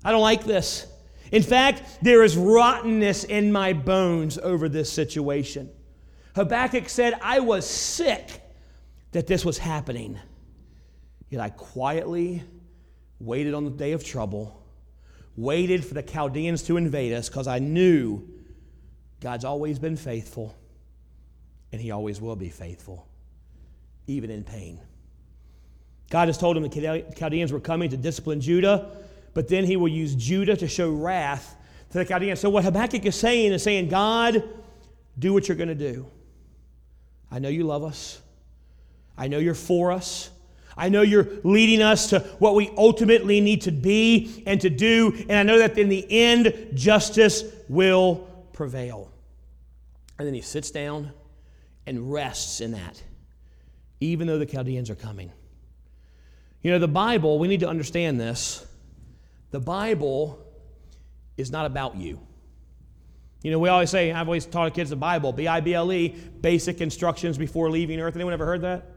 I 0.03 0.11
don't 0.11 0.21
like 0.21 0.45
this. 0.45 0.87
In 1.31 1.43
fact, 1.43 1.83
there 2.01 2.23
is 2.23 2.37
rottenness 2.37 3.25
in 3.25 3.51
my 3.51 3.73
bones 3.73 4.37
over 4.37 4.69
this 4.69 4.91
situation. 4.91 5.69
Habakkuk 6.35 6.87
said, 6.87 7.15
I 7.21 7.41
was 7.41 7.69
sick 7.69 8.41
that 9.11 9.27
this 9.27 9.43
was 9.43 9.57
happening. 9.57 10.17
Yet 11.29 11.41
I 11.41 11.49
quietly 11.49 12.43
waited 13.19 13.53
on 13.53 13.65
the 13.65 13.71
day 13.71 13.91
of 13.91 14.05
trouble, 14.05 14.63
waited 15.35 15.83
for 15.83 15.93
the 15.93 16.03
Chaldeans 16.03 16.63
to 16.63 16.77
invade 16.77 17.11
us 17.11 17.27
because 17.27 17.47
I 17.47 17.59
knew 17.59 18.25
God's 19.19 19.43
always 19.43 19.79
been 19.79 19.97
faithful 19.97 20.55
and 21.71 21.81
he 21.81 21.91
always 21.91 22.21
will 22.21 22.35
be 22.35 22.49
faithful, 22.49 23.07
even 24.07 24.29
in 24.29 24.43
pain. 24.43 24.79
God 26.09 26.27
has 26.27 26.37
told 26.37 26.55
him 26.55 26.63
the 26.63 27.05
Chaldeans 27.17 27.51
were 27.51 27.59
coming 27.59 27.89
to 27.89 27.97
discipline 27.97 28.39
Judah, 28.39 28.91
but 29.33 29.47
then 29.47 29.65
he 29.65 29.75
will 29.75 29.89
use 29.89 30.15
Judah 30.15 30.55
to 30.55 30.67
show 30.67 30.89
wrath 30.91 31.55
to 31.91 31.97
the 31.97 32.05
Chaldeans. 32.05 32.39
So, 32.39 32.49
what 32.49 32.63
Habakkuk 32.63 33.05
is 33.05 33.15
saying 33.15 33.51
is 33.51 33.63
saying, 33.63 33.89
God, 33.89 34.43
do 35.19 35.33
what 35.33 35.47
you're 35.47 35.57
going 35.57 35.67
to 35.69 35.75
do. 35.75 36.07
I 37.29 37.39
know 37.39 37.49
you 37.49 37.63
love 37.63 37.83
us, 37.83 38.21
I 39.17 39.27
know 39.27 39.39
you're 39.39 39.53
for 39.53 39.91
us. 39.91 40.31
I 40.79 40.89
know 40.89 41.01
you're 41.01 41.27
leading 41.43 41.81
us 41.81 42.11
to 42.11 42.19
what 42.37 42.53
we 42.53 42.69
ultimately 42.77 43.41
need 43.41 43.63
to 43.63 43.71
be 43.71 44.43
and 44.45 44.61
to 44.61 44.69
do, 44.69 45.11
and 45.27 45.31
I 45.31 45.41
know 45.41 45.57
that 45.57 45.75
in 45.75 45.89
the 45.89 46.05
end, 46.07 46.69
justice 46.75 47.43
will 47.67 48.27
prevail. 48.53 49.11
And 50.19 50.27
then 50.27 50.35
he 50.35 50.41
sits 50.41 50.69
down 50.69 51.11
and 51.87 52.11
rests 52.11 52.61
in 52.61 52.71
that, 52.73 53.01
even 53.99 54.27
though 54.27 54.37
the 54.37 54.45
Chaldeans 54.45 54.89
are 54.89 54.95
coming. 54.95 55.31
You 56.61 56.71
know, 56.71 56.79
the 56.79 56.87
Bible, 56.87 57.39
we 57.39 57.47
need 57.47 57.61
to 57.61 57.67
understand 57.67 58.19
this. 58.19 58.65
The 59.51 59.59
Bible 59.59 60.45
is 61.37 61.49
not 61.49 61.65
about 61.65 61.95
you. 61.95 62.19
You 63.41 63.51
know, 63.51 63.59
we 63.59 63.69
always 63.69 63.89
say, 63.89 64.11
I've 64.11 64.27
always 64.27 64.45
taught 64.45 64.73
kids 64.73 64.89
the 64.89 64.95
Bible, 64.95 65.31
B 65.31 65.47
I 65.47 65.61
B 65.61 65.73
L 65.73 65.91
E, 65.91 66.09
basic 66.09 66.81
instructions 66.81 67.37
before 67.37 67.71
leaving 67.71 67.99
earth. 67.99 68.15
Anyone 68.15 68.33
ever 68.33 68.45
heard 68.45 68.61
that? 68.61 68.91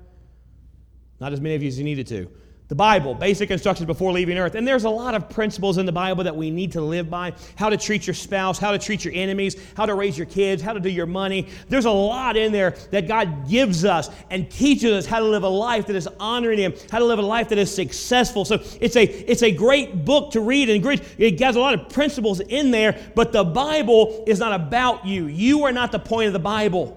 Not 1.21 1.33
as 1.33 1.41
many 1.41 1.55
of 1.55 1.63
you 1.63 1.69
as 1.69 1.79
you 1.79 1.85
needed 1.85 2.07
to 2.09 2.29
the 2.71 2.77
Bible, 2.77 3.17
basic 3.17 3.51
instructions 3.51 3.85
before 3.85 4.13
leaving 4.13 4.39
earth. 4.39 4.55
And 4.55 4.67
there's 4.67 4.85
a 4.85 4.91
lot 4.91 5.17
of 5.17 5.29
principles 5.29 5.77
in 5.77 5.87
the 5.87 5.93
Bible 5.93 6.23
that 6.23 6.37
we 6.37 6.53
need 6.53 6.71
to 6.73 6.81
live 6.81 7.11
by 7.11 7.33
how 7.57 7.69
to 7.69 7.77
treat 7.77 8.07
your 8.07 8.15
spouse, 8.15 8.61
how 8.61 8.71
to 8.71 8.79
treat 8.79 9.05
your 9.05 9.13
enemies, 9.13 9.57
how 9.77 9.87
to 9.87 9.95
raise 9.97 10.17
your 10.17 10.29
kids, 10.29 10.63
how 10.63 10.73
to 10.73 10.79
do 10.79 10.89
your 10.89 11.07
money. 11.07 11.49
There's 11.69 11.87
a 11.87 11.91
lot 11.91 12.37
in 12.37 12.53
there 12.53 12.77
that 12.93 13.09
God 13.09 13.49
gives 13.49 13.85
us 13.85 14.09
and 14.31 14.49
teaches 14.49 14.93
us 14.93 15.05
how 15.05 15.19
to 15.19 15.25
live 15.25 15.43
a 15.43 15.49
life 15.49 15.89
that 15.89 15.97
is 15.97 16.09
honoring 16.21 16.61
Him, 16.61 16.73
how 16.93 17.01
to 17.01 17.05
live 17.05 17.19
a 17.19 17.23
life 17.23 17.49
that 17.49 17.59
is 17.59 17.75
successful. 17.75 18.45
So 18.45 18.63
it's 18.81 18.95
a, 18.95 19.03
it's 19.03 19.43
a 19.43 19.51
great 19.51 20.05
book 20.05 20.31
to 20.31 20.41
read, 20.41 20.71
and 20.71 20.81
great, 20.81 21.03
it 21.19 21.41
has 21.41 21.57
a 21.57 21.61
lot 21.61 21.75
of 21.75 21.89
principles 21.89 22.39
in 22.39 22.71
there, 22.71 22.97
but 23.17 23.33
the 23.33 23.43
Bible 23.43 24.23
is 24.29 24.39
not 24.39 24.53
about 24.53 25.05
you. 25.05 25.27
You 25.27 25.65
are 25.65 25.73
not 25.73 25.91
the 25.91 25.99
point 25.99 26.29
of 26.29 26.33
the 26.33 26.39
Bible. 26.39 26.97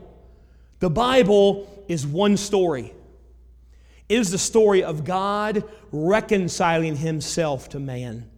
The 0.82 0.92
Bible 0.92 1.84
is 1.88 2.06
one 2.06 2.38
story 2.38 2.94
is 4.14 4.32
the 4.32 4.38
story 4.38 4.84
of 4.84 5.04
God 5.04 5.64
reconciling 5.92 6.96
himself 6.96 7.70
to 7.70 7.80
man. 7.80 8.30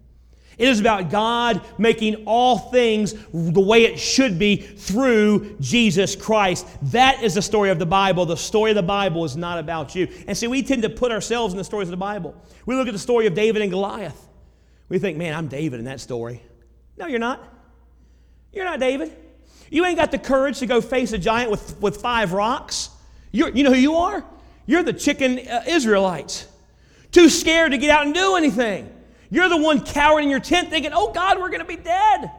It 0.58 0.70
is 0.70 0.80
about 0.80 1.10
God 1.10 1.62
making 1.78 2.24
all 2.26 2.58
things 2.58 3.14
the 3.34 3.60
way 3.60 3.84
it 3.84 4.00
should 4.00 4.40
be 4.40 4.56
through 4.56 5.58
Jesus 5.60 6.16
Christ. 6.16 6.66
That 6.92 7.22
is 7.22 7.34
the 7.34 7.42
story 7.42 7.72
of 7.72 7.80
the 7.80 7.86
Bible. 7.86 8.26
The 8.26 8.38
story 8.38 8.72
of 8.72 8.76
the 8.76 8.84
Bible 8.84 9.26
is 9.26 9.36
not 9.36 9.60
about 9.60 9.96
you. 9.96 10.08
And 10.28 10.38
see, 10.38 10.48
we 10.48 10.64
tend 10.64 10.84
to 10.84 10.90
put 10.90 11.12
ourselves 11.12 11.54
in 11.54 11.58
the 11.58 11.64
stories 11.64 11.90
of 11.90 11.92
the 11.92 11.98
Bible. 11.98 12.36
We 12.66 12.76
look 12.76 12.88
at 12.88 12.94
the 12.94 13.00
story 13.00 13.28
of 13.28 13.34
David 13.34 13.62
and 13.62 13.72
Goliath. 13.72 14.30
We 14.88 14.98
think, 14.98 15.18
man, 15.18 15.34
I'm 15.34 15.48
David 15.48 15.80
in 15.80 15.86
that 15.86 16.00
story. 16.00 16.42
No, 16.98 17.08
you're 17.08 17.20
not. 17.20 17.44
You're 18.54 18.66
not 18.66 18.80
David. 18.80 19.12
You 19.70 19.84
ain't 19.84 19.98
got 19.98 20.12
the 20.12 20.20
courage 20.20 20.60
to 20.60 20.66
go 20.68 20.80
face 20.80 21.12
a 21.12 21.18
giant 21.18 21.52
with, 21.52 21.82
with 21.82 21.98
five 21.98 22.32
rocks. 22.32 22.90
You're, 23.32 23.50
you 23.50 23.64
know 23.64 23.74
who 23.74 23.80
you 23.80 23.96
are? 23.96 24.24
You're 24.66 24.84
the 24.84 24.94
chicken 24.94 25.40
uh, 25.40 25.64
Israelites, 25.68 26.48
too 27.12 27.30
scared 27.30 27.72
to 27.72 27.78
get 27.78 27.90
out 27.90 28.06
and 28.06 28.14
do 28.14 28.36
anything. 28.36 28.92
You're 29.30 29.50
the 29.50 29.58
one 29.58 29.82
cowering 29.82 30.26
in 30.26 30.32
your 30.32 30.40
tent 30.40 30.70
thinking, 30.70 30.92
oh 30.94 31.12
God, 31.12 31.40
we're 31.40 31.50
going 31.50 31.60
to 31.60 31.66
be 31.66 31.76
dead. 31.76 32.32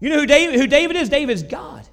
You 0.00 0.10
know 0.10 0.20
who 0.20 0.26
David, 0.26 0.60
who 0.60 0.66
David 0.66 0.96
is? 0.96 1.08
David's 1.08 1.42
God. 1.42 1.86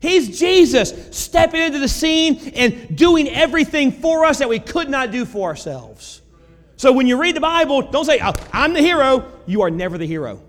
He's 0.00 0.38
Jesus 0.38 0.94
stepping 1.16 1.60
into 1.60 1.78
the 1.78 1.88
scene 1.88 2.52
and 2.54 2.96
doing 2.96 3.28
everything 3.28 3.90
for 3.90 4.24
us 4.24 4.38
that 4.38 4.48
we 4.48 4.60
could 4.60 4.88
not 4.88 5.10
do 5.10 5.24
for 5.24 5.48
ourselves. 5.48 6.22
So 6.76 6.92
when 6.92 7.08
you 7.08 7.20
read 7.20 7.34
the 7.34 7.40
Bible, 7.40 7.82
don't 7.82 8.04
say, 8.04 8.20
oh, 8.22 8.32
I'm 8.52 8.72
the 8.72 8.80
hero. 8.80 9.32
You 9.46 9.62
are 9.62 9.70
never 9.70 9.98
the 9.98 10.06
hero. 10.06 10.40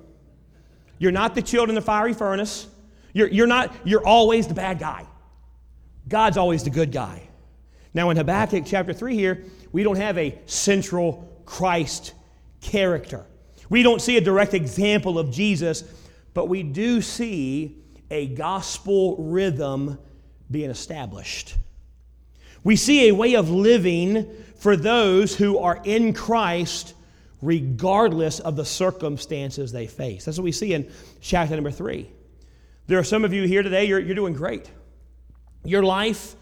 You're 0.99 1.11
not 1.11 1.33
the 1.33 1.41
children 1.41 1.71
in 1.71 1.75
the 1.75 1.81
fiery 1.81 2.13
furnace. 2.13 2.67
You're, 3.13 3.29
you're 3.29 3.47
not, 3.47 3.73
you're 3.83 4.05
always 4.05 4.47
the 4.47 4.53
bad 4.53 4.77
guy. 4.77 5.07
God's 6.07 6.37
always 6.37 6.63
the 6.63 6.69
good 6.69 6.91
guy. 6.91 7.28
Now, 7.93 8.09
in 8.09 8.17
Habakkuk 8.17 8.63
chapter 8.65 8.93
3 8.93 9.15
here, 9.15 9.43
we 9.71 9.83
don't 9.83 9.97
have 9.97 10.17
a 10.17 10.37
central 10.45 11.41
Christ 11.45 12.13
character. 12.61 13.25
We 13.69 13.83
don't 13.83 14.01
see 14.01 14.17
a 14.17 14.21
direct 14.21 14.53
example 14.53 15.17
of 15.17 15.31
Jesus, 15.31 15.83
but 16.33 16.47
we 16.47 16.63
do 16.63 17.01
see 17.01 17.77
a 18.11 18.27
gospel 18.27 19.17
rhythm 19.17 19.97
being 20.49 20.69
established. 20.69 21.55
We 22.63 22.75
see 22.75 23.09
a 23.09 23.15
way 23.15 23.35
of 23.35 23.49
living 23.49 24.29
for 24.57 24.75
those 24.75 25.35
who 25.35 25.59
are 25.59 25.79
in 25.83 26.13
Christ 26.13 26.93
regardless 27.41 28.39
of 28.39 28.55
the 28.55 28.65
circumstances 28.65 29.71
they 29.71 29.87
face. 29.87 30.25
That's 30.25 30.37
what 30.37 30.43
we 30.43 30.51
see 30.51 30.73
in 30.73 30.91
chapter 31.21 31.55
number 31.55 31.71
three. 31.71 32.11
There 32.87 32.99
are 32.99 33.03
some 33.03 33.23
of 33.23 33.33
you 33.33 33.43
here 33.43 33.63
today, 33.63 33.85
you're, 33.85 33.99
you're 33.99 34.15
doing 34.15 34.33
great. 34.33 34.69
Your 35.63 35.83
life 35.83 36.35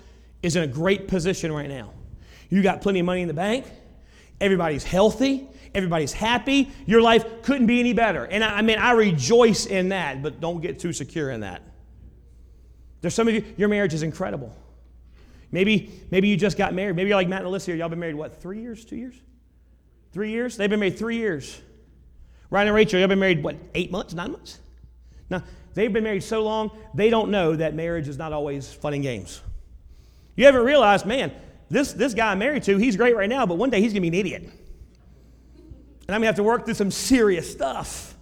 is 0.43 0.55
in 0.55 0.63
a 0.63 0.67
great 0.67 1.07
position 1.07 1.51
right 1.51 1.69
now. 1.69 1.93
You 2.49 2.63
got 2.63 2.81
plenty 2.81 2.99
of 2.99 3.05
money 3.05 3.21
in 3.21 3.27
the 3.27 3.33
bank, 3.33 3.65
everybody's 4.39 4.83
healthy, 4.83 5.47
everybody's 5.73 6.13
happy. 6.13 6.71
Your 6.85 7.01
life 7.01 7.41
couldn't 7.43 7.67
be 7.67 7.79
any 7.79 7.93
better. 7.93 8.25
And 8.25 8.43
I, 8.43 8.57
I 8.57 8.61
mean, 8.61 8.77
I 8.77 8.91
rejoice 8.91 9.65
in 9.65 9.89
that, 9.89 10.23
but 10.23 10.39
don't 10.39 10.61
get 10.61 10.79
too 10.79 10.93
secure 10.93 11.31
in 11.31 11.41
that. 11.41 11.61
There's 13.01 13.13
some 13.13 13.27
of 13.27 13.33
you, 13.33 13.43
your 13.57 13.69
marriage 13.69 13.93
is 13.93 14.03
incredible. 14.03 14.55
Maybe, 15.51 15.91
maybe 16.11 16.27
you 16.27 16.35
just 16.35 16.57
got 16.57 16.73
married. 16.73 16.95
Maybe 16.95 17.09
you're 17.09 17.17
like 17.17 17.27
Matt 17.27 17.43
and 17.43 17.51
Alyssa 17.51 17.67
here. 17.67 17.75
Y'all 17.75 17.89
been 17.89 17.99
married, 17.99 18.15
what, 18.15 18.41
three 18.41 18.61
years, 18.61 18.83
two 18.83 18.97
years? 18.97 19.15
Three 20.11 20.31
years? 20.31 20.57
They've 20.57 20.69
been 20.69 20.79
married 20.79 20.97
three 20.97 21.17
years. 21.17 21.61
Ryan 22.49 22.67
and 22.67 22.75
Rachel, 22.75 22.99
y'all 22.99 23.07
been 23.07 23.19
married, 23.19 23.43
what, 23.43 23.55
eight 23.75 23.91
months, 23.91 24.13
nine 24.13 24.31
months? 24.31 24.59
Now, 25.29 25.43
they've 25.73 25.91
been 25.91 26.03
married 26.03 26.23
so 26.23 26.43
long, 26.43 26.71
they 26.93 27.09
don't 27.09 27.29
know 27.29 27.55
that 27.55 27.75
marriage 27.75 28.07
is 28.07 28.17
not 28.17 28.33
always 28.33 28.71
fun 28.73 28.93
and 28.93 29.03
games. 29.03 29.41
You 30.37 30.45
haven't 30.45 30.63
realized, 30.63 31.05
man, 31.05 31.33
this, 31.69 31.91
this 31.91 32.13
guy 32.13 32.31
I'm 32.31 32.39
married 32.39 32.63
to, 32.63 32.77
he's 32.77 32.95
great 32.95 33.15
right 33.15 33.27
now, 33.27 33.45
but 33.45 33.55
one 33.55 33.69
day 33.69 33.81
he's 33.81 33.91
going 33.91 34.03
to 34.03 34.09
be 34.09 34.19
an 34.19 34.25
idiot. 34.25 34.43
And 34.43 36.15
I'm 36.15 36.21
going 36.21 36.21
to 36.21 36.27
have 36.27 36.35
to 36.35 36.43
work 36.43 36.63
through 36.63 36.75
some 36.75 36.91
serious 36.91 37.51
stuff. 37.51 38.15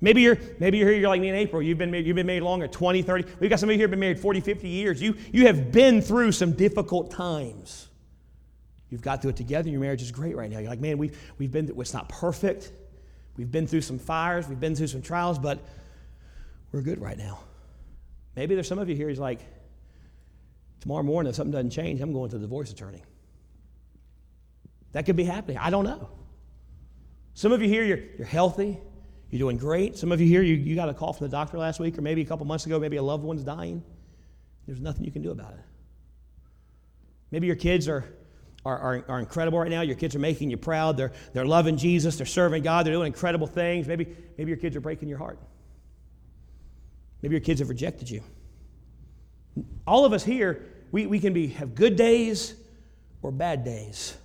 Maybe 0.00 0.22
you're, 0.22 0.38
maybe 0.60 0.78
you're 0.78 0.88
here, 0.88 1.00
you're 1.00 1.08
like 1.08 1.20
me 1.20 1.28
in 1.28 1.34
April. 1.34 1.60
You've 1.60 1.78
been, 1.78 1.92
you've 1.92 2.16
been 2.16 2.26
married 2.26 2.42
longer, 2.42 2.68
20, 2.68 3.02
30. 3.02 3.24
We've 3.40 3.50
got 3.50 3.58
some 3.58 3.68
of 3.68 3.74
you 3.74 3.78
here 3.78 3.88
been 3.88 3.98
married 3.98 4.20
40, 4.20 4.40
50 4.40 4.68
years. 4.68 5.02
You, 5.02 5.16
you 5.32 5.46
have 5.46 5.72
been 5.72 6.00
through 6.00 6.32
some 6.32 6.52
difficult 6.52 7.10
times. 7.10 7.88
You've 8.88 9.02
got 9.02 9.20
through 9.20 9.30
it 9.30 9.36
together. 9.36 9.68
Your 9.68 9.80
marriage 9.80 10.02
is 10.02 10.12
great 10.12 10.36
right 10.36 10.50
now. 10.50 10.58
You're 10.58 10.70
like, 10.70 10.80
man, 10.80 10.96
we've, 10.96 11.18
we've 11.38 11.50
been, 11.50 11.74
it's 11.78 11.92
not 11.92 12.08
perfect. 12.08 12.70
We've 13.36 13.50
been 13.50 13.66
through 13.66 13.80
some 13.80 13.98
fires. 13.98 14.48
We've 14.48 14.60
been 14.60 14.76
through 14.76 14.86
some 14.86 15.02
trials, 15.02 15.38
but 15.38 15.58
we're 16.72 16.82
good 16.82 17.00
right 17.00 17.18
now. 17.18 17.40
Maybe 18.36 18.54
there's 18.54 18.68
some 18.68 18.78
of 18.78 18.88
you 18.88 18.94
here 18.94 19.08
who's 19.08 19.18
like, 19.18 19.40
tomorrow 20.86 21.02
morning, 21.02 21.30
if 21.30 21.34
something 21.34 21.50
doesn't 21.50 21.70
change, 21.70 22.00
I'm 22.00 22.12
going 22.12 22.30
to 22.30 22.36
the 22.36 22.42
divorce 22.42 22.70
attorney. 22.70 23.02
That 24.92 25.04
could 25.04 25.16
be 25.16 25.24
happening. 25.24 25.58
I 25.58 25.68
don't 25.68 25.82
know. 25.82 26.08
Some 27.34 27.50
of 27.50 27.60
you 27.60 27.66
here, 27.66 27.84
you're, 27.84 27.98
you're 28.16 28.26
healthy. 28.26 28.78
You're 29.28 29.40
doing 29.40 29.56
great. 29.56 29.98
Some 29.98 30.12
of 30.12 30.20
you 30.20 30.28
here, 30.28 30.42
you, 30.42 30.54
you 30.54 30.76
got 30.76 30.88
a 30.88 30.94
call 30.94 31.12
from 31.12 31.26
the 31.26 31.30
doctor 31.32 31.58
last 31.58 31.80
week, 31.80 31.98
or 31.98 32.02
maybe 32.02 32.22
a 32.22 32.24
couple 32.24 32.46
months 32.46 32.66
ago, 32.66 32.78
maybe 32.78 32.98
a 32.98 33.02
loved 33.02 33.24
one's 33.24 33.42
dying. 33.42 33.82
There's 34.68 34.78
nothing 34.78 35.04
you 35.04 35.10
can 35.10 35.22
do 35.22 35.32
about 35.32 35.54
it. 35.54 35.64
Maybe 37.32 37.48
your 37.48 37.56
kids 37.56 37.88
are, 37.88 38.04
are, 38.64 38.78
are, 38.78 39.04
are, 39.08 39.18
incredible 39.18 39.58
right 39.58 39.70
now. 39.70 39.80
Your 39.80 39.96
kids 39.96 40.14
are 40.14 40.20
making 40.20 40.52
you 40.52 40.56
proud. 40.56 40.96
They're, 40.96 41.12
they're 41.32 41.44
loving 41.44 41.78
Jesus. 41.78 42.14
They're 42.14 42.26
serving 42.26 42.62
God. 42.62 42.86
They're 42.86 42.94
doing 42.94 43.08
incredible 43.08 43.48
things. 43.48 43.88
Maybe, 43.88 44.06
maybe 44.38 44.50
your 44.50 44.58
kids 44.58 44.76
are 44.76 44.80
breaking 44.80 45.08
your 45.08 45.18
heart. 45.18 45.40
Maybe 47.22 47.34
your 47.34 47.40
kids 47.40 47.58
have 47.58 47.70
rejected 47.70 48.08
you. 48.08 48.22
All 49.84 50.04
of 50.04 50.12
us 50.12 50.22
here, 50.22 50.74
we, 50.92 51.06
we 51.06 51.18
can 51.20 51.32
be, 51.32 51.48
have 51.48 51.74
good 51.74 51.96
days 51.96 52.54
or 53.22 53.30
bad 53.30 53.64
days. 53.64 54.16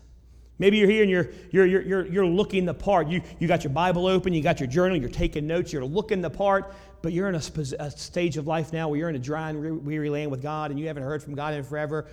Maybe 0.59 0.77
you're 0.77 0.89
here 0.89 1.01
and 1.01 1.09
you're, 1.09 1.29
you're, 1.49 1.65
you're, 1.65 1.81
you're, 1.81 2.05
you're 2.05 2.25
looking 2.25 2.65
the 2.65 2.73
part. 2.73 3.07
You, 3.07 3.21
you 3.39 3.47
got 3.47 3.63
your 3.63 3.73
Bible 3.73 4.05
open, 4.05 4.31
you 4.31 4.43
got 4.43 4.59
your 4.59 4.67
journal, 4.67 4.95
you're 4.95 5.09
taking 5.09 5.47
notes, 5.47 5.73
you're 5.73 5.83
looking 5.83 6.21
the 6.21 6.29
part, 6.29 6.75
but 7.01 7.13
you're 7.13 7.27
in 7.29 7.35
a, 7.35 7.41
a 7.79 7.89
stage 7.89 8.37
of 8.37 8.45
life 8.45 8.71
now 8.71 8.87
where 8.87 8.99
you're 8.99 9.09
in 9.09 9.15
a 9.15 9.19
dry 9.19 9.49
and 9.49 9.83
weary 9.83 10.11
land 10.11 10.29
with 10.29 10.41
God 10.41 10.69
and 10.69 10.79
you 10.79 10.85
haven't 10.85 11.01
heard 11.01 11.23
from 11.23 11.33
God 11.33 11.55
in 11.55 11.63
forever, 11.63 12.05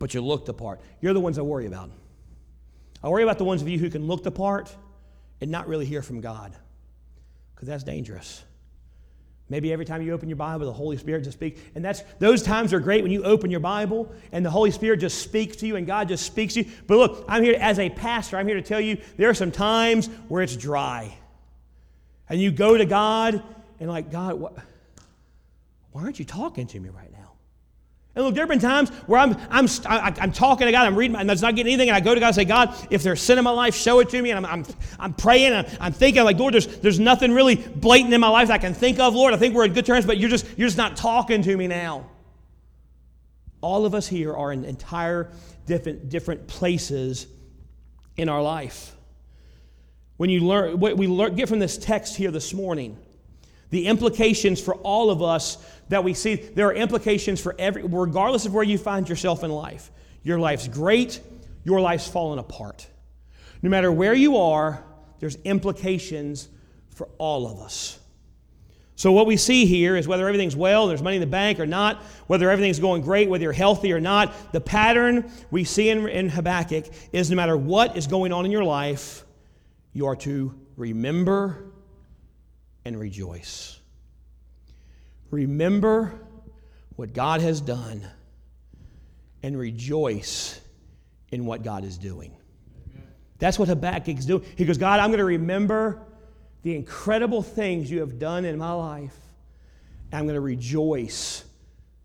but 0.00 0.14
you 0.14 0.20
look 0.20 0.46
the 0.46 0.54
part. 0.54 0.80
You're 1.00 1.14
the 1.14 1.20
ones 1.20 1.38
I 1.38 1.42
worry 1.42 1.66
about. 1.66 1.90
I 3.04 3.08
worry 3.08 3.22
about 3.22 3.38
the 3.38 3.44
ones 3.44 3.62
of 3.62 3.68
you 3.68 3.78
who 3.78 3.88
can 3.88 4.06
look 4.08 4.24
the 4.24 4.32
part 4.32 4.74
and 5.40 5.48
not 5.48 5.68
really 5.68 5.86
hear 5.86 6.02
from 6.02 6.20
God, 6.20 6.52
because 7.54 7.68
that's 7.68 7.84
dangerous. 7.84 8.42
Maybe 9.52 9.70
every 9.70 9.84
time 9.84 10.00
you 10.00 10.14
open 10.14 10.30
your 10.30 10.36
Bible, 10.36 10.64
the 10.64 10.72
Holy 10.72 10.96
Spirit 10.96 11.24
just 11.24 11.36
speaks. 11.36 11.60
And 11.74 11.84
that's 11.84 12.02
those 12.18 12.42
times 12.42 12.72
are 12.72 12.80
great 12.80 13.02
when 13.02 13.12
you 13.12 13.22
open 13.22 13.50
your 13.50 13.60
Bible 13.60 14.10
and 14.32 14.46
the 14.46 14.50
Holy 14.50 14.70
Spirit 14.70 15.00
just 15.00 15.20
speaks 15.20 15.56
to 15.56 15.66
you 15.66 15.76
and 15.76 15.86
God 15.86 16.08
just 16.08 16.24
speaks 16.24 16.54
to 16.54 16.62
you. 16.62 16.70
But 16.86 16.96
look, 16.96 17.24
I'm 17.28 17.44
here 17.44 17.58
as 17.60 17.78
a 17.78 17.90
pastor, 17.90 18.38
I'm 18.38 18.46
here 18.46 18.56
to 18.56 18.62
tell 18.62 18.80
you 18.80 18.96
there 19.18 19.28
are 19.28 19.34
some 19.34 19.50
times 19.50 20.06
where 20.28 20.42
it's 20.42 20.56
dry. 20.56 21.14
And 22.30 22.40
you 22.40 22.50
go 22.50 22.78
to 22.78 22.86
God 22.86 23.42
and 23.78 23.90
like, 23.90 24.10
God, 24.10 24.40
what, 24.40 24.56
why 25.90 26.00
aren't 26.00 26.18
you 26.18 26.24
talking 26.24 26.66
to 26.68 26.80
me 26.80 26.88
right 26.88 27.12
now? 27.12 27.21
And 28.14 28.26
look, 28.26 28.34
there 28.34 28.42
have 28.42 28.50
been 28.50 28.58
times 28.58 28.90
where 29.06 29.18
I'm, 29.18 29.34
I'm, 29.48 29.66
I'm 29.86 30.32
talking 30.32 30.66
to 30.66 30.72
God, 30.72 30.86
I'm 30.86 30.96
reading, 30.96 31.16
and 31.16 31.30
I'm 31.30 31.38
not 31.38 31.56
getting 31.56 31.72
anything, 31.72 31.88
and 31.88 31.96
I 31.96 32.00
go 32.00 32.14
to 32.14 32.20
God 32.20 32.26
and 32.26 32.36
say, 32.36 32.44
God, 32.44 32.76
if 32.90 33.02
there's 33.02 33.22
sin 33.22 33.38
in 33.38 33.44
my 33.44 33.50
life, 33.50 33.74
show 33.74 34.00
it 34.00 34.10
to 34.10 34.20
me. 34.20 34.30
And 34.30 34.44
I'm, 34.44 34.52
I'm, 34.52 34.66
I'm 34.98 35.14
praying, 35.14 35.54
and 35.54 35.78
I'm 35.80 35.92
thinking, 35.92 36.22
like, 36.22 36.38
Lord, 36.38 36.52
there's, 36.52 36.66
there's 36.66 37.00
nothing 37.00 37.32
really 37.32 37.56
blatant 37.56 38.12
in 38.12 38.20
my 38.20 38.28
life 38.28 38.48
that 38.48 38.54
I 38.54 38.58
can 38.58 38.74
think 38.74 38.98
of, 38.98 39.14
Lord. 39.14 39.32
I 39.32 39.38
think 39.38 39.54
we're 39.54 39.64
in 39.64 39.72
good 39.72 39.86
terms, 39.86 40.04
but 40.04 40.18
you're 40.18 40.28
just, 40.28 40.46
you're 40.58 40.68
just 40.68 40.76
not 40.76 40.96
talking 40.96 41.42
to 41.42 41.56
me 41.56 41.68
now. 41.68 42.06
All 43.62 43.86
of 43.86 43.94
us 43.94 44.06
here 44.06 44.34
are 44.34 44.52
in 44.52 44.66
entire 44.66 45.30
different, 45.66 46.10
different 46.10 46.48
places 46.48 47.26
in 48.18 48.28
our 48.28 48.42
life. 48.42 48.94
When 50.18 50.28
you 50.28 50.40
learn, 50.40 50.78
what 50.78 50.98
we 50.98 51.06
learn, 51.06 51.34
get 51.34 51.48
from 51.48 51.60
this 51.60 51.78
text 51.78 52.16
here 52.16 52.30
this 52.30 52.52
morning, 52.52 52.98
the 53.70 53.86
implications 53.86 54.60
for 54.60 54.74
all 54.74 55.10
of 55.10 55.22
us 55.22 55.56
that 55.92 56.04
we 56.04 56.14
see 56.14 56.36
there 56.36 56.68
are 56.68 56.74
implications 56.74 57.38
for 57.38 57.54
every, 57.58 57.82
regardless 57.82 58.46
of 58.46 58.54
where 58.54 58.64
you 58.64 58.78
find 58.78 59.08
yourself 59.08 59.44
in 59.44 59.50
life. 59.50 59.90
Your 60.22 60.38
life's 60.38 60.66
great, 60.66 61.20
your 61.64 61.82
life's 61.82 62.08
fallen 62.08 62.38
apart. 62.38 62.86
No 63.60 63.68
matter 63.68 63.92
where 63.92 64.14
you 64.14 64.38
are, 64.38 64.82
there's 65.20 65.36
implications 65.44 66.48
for 66.94 67.08
all 67.18 67.46
of 67.46 67.60
us. 67.60 67.98
So, 68.96 69.12
what 69.12 69.26
we 69.26 69.36
see 69.36 69.66
here 69.66 69.94
is 69.94 70.08
whether 70.08 70.26
everything's 70.26 70.56
well, 70.56 70.86
there's 70.86 71.02
money 71.02 71.16
in 71.16 71.20
the 71.20 71.26
bank 71.26 71.60
or 71.60 71.66
not, 71.66 72.02
whether 72.26 72.50
everything's 72.50 72.78
going 72.78 73.02
great, 73.02 73.28
whether 73.28 73.42
you're 73.42 73.52
healthy 73.52 73.92
or 73.92 74.00
not, 74.00 74.52
the 74.52 74.60
pattern 74.60 75.30
we 75.50 75.64
see 75.64 75.90
in, 75.90 76.08
in 76.08 76.30
Habakkuk 76.30 76.86
is 77.12 77.28
no 77.28 77.36
matter 77.36 77.56
what 77.56 77.98
is 77.98 78.06
going 78.06 78.32
on 78.32 78.46
in 78.46 78.50
your 78.50 78.64
life, 78.64 79.24
you 79.92 80.06
are 80.06 80.16
to 80.16 80.58
remember 80.76 81.70
and 82.84 82.98
rejoice. 82.98 83.78
Remember 85.32 86.12
what 86.94 87.14
God 87.14 87.40
has 87.40 87.60
done 87.60 88.06
and 89.42 89.58
rejoice 89.58 90.60
in 91.30 91.46
what 91.46 91.64
God 91.64 91.84
is 91.84 91.98
doing. 91.98 92.36
That's 93.38 93.58
what 93.58 93.66
Habakkuk's 93.66 94.26
doing. 94.26 94.44
He 94.56 94.66
goes, 94.66 94.78
God, 94.78 95.00
I'm 95.00 95.08
going 95.08 95.18
to 95.18 95.24
remember 95.24 96.02
the 96.62 96.76
incredible 96.76 97.42
things 97.42 97.90
you 97.90 98.00
have 98.00 98.18
done 98.18 98.44
in 98.44 98.58
my 98.58 98.72
life. 98.72 99.16
I'm 100.12 100.26
going 100.26 100.34
to 100.34 100.40
rejoice 100.40 101.44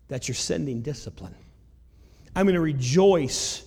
that 0.08 0.26
you're 0.26 0.34
sending 0.34 0.80
discipline. 0.80 1.34
I'm 2.34 2.46
going 2.46 2.54
to 2.54 2.60
rejoice 2.60 3.62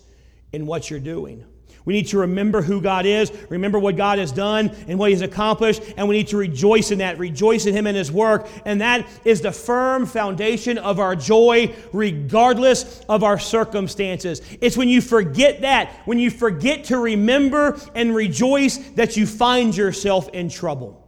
in 0.52 0.66
what 0.66 0.90
you're 0.90 1.00
doing. 1.00 1.46
We 1.84 1.94
need 1.94 2.08
to 2.08 2.20
remember 2.20 2.62
who 2.62 2.80
God 2.80 3.06
is, 3.06 3.32
remember 3.50 3.80
what 3.80 3.98
God 3.98 4.20
has 4.20 4.32
done 4.32 4.70
and 4.88 5.00
what 5.00 5.10
He's 5.10 5.22
accomplished, 5.22 5.82
and 5.98 6.08
we 6.08 6.18
need 6.18 6.28
to 6.28 6.38
rejoice 6.38 6.92
in 6.92 7.00
that, 7.00 7.18
rejoice 7.18 7.66
in 7.66 7.74
Him 7.74 7.88
and 7.88 7.98
His 7.98 8.12
work. 8.12 8.48
And 8.66 8.82
that 8.82 9.08
is 9.26 9.42
the 9.42 9.52
firm 9.52 10.06
foundation 10.06 10.78
of 10.78 11.00
our 11.00 11.16
joy, 11.16 11.74
regardless 11.92 13.02
of 13.10 13.24
our 13.24 13.40
circumstances. 13.40 14.42
It's 14.62 14.78
when 14.78 14.90
you 14.90 15.02
forget 15.02 15.62
that, 15.62 15.92
when 16.06 16.20
you 16.20 16.30
forget 16.30 16.86
to 16.86 16.98
remember 16.98 17.80
and 17.96 18.14
rejoice, 18.14 18.78
that 18.92 19.18
you 19.18 19.26
find 19.26 19.76
yourself 19.76 20.30
in 20.30 20.50
trouble. 20.50 21.08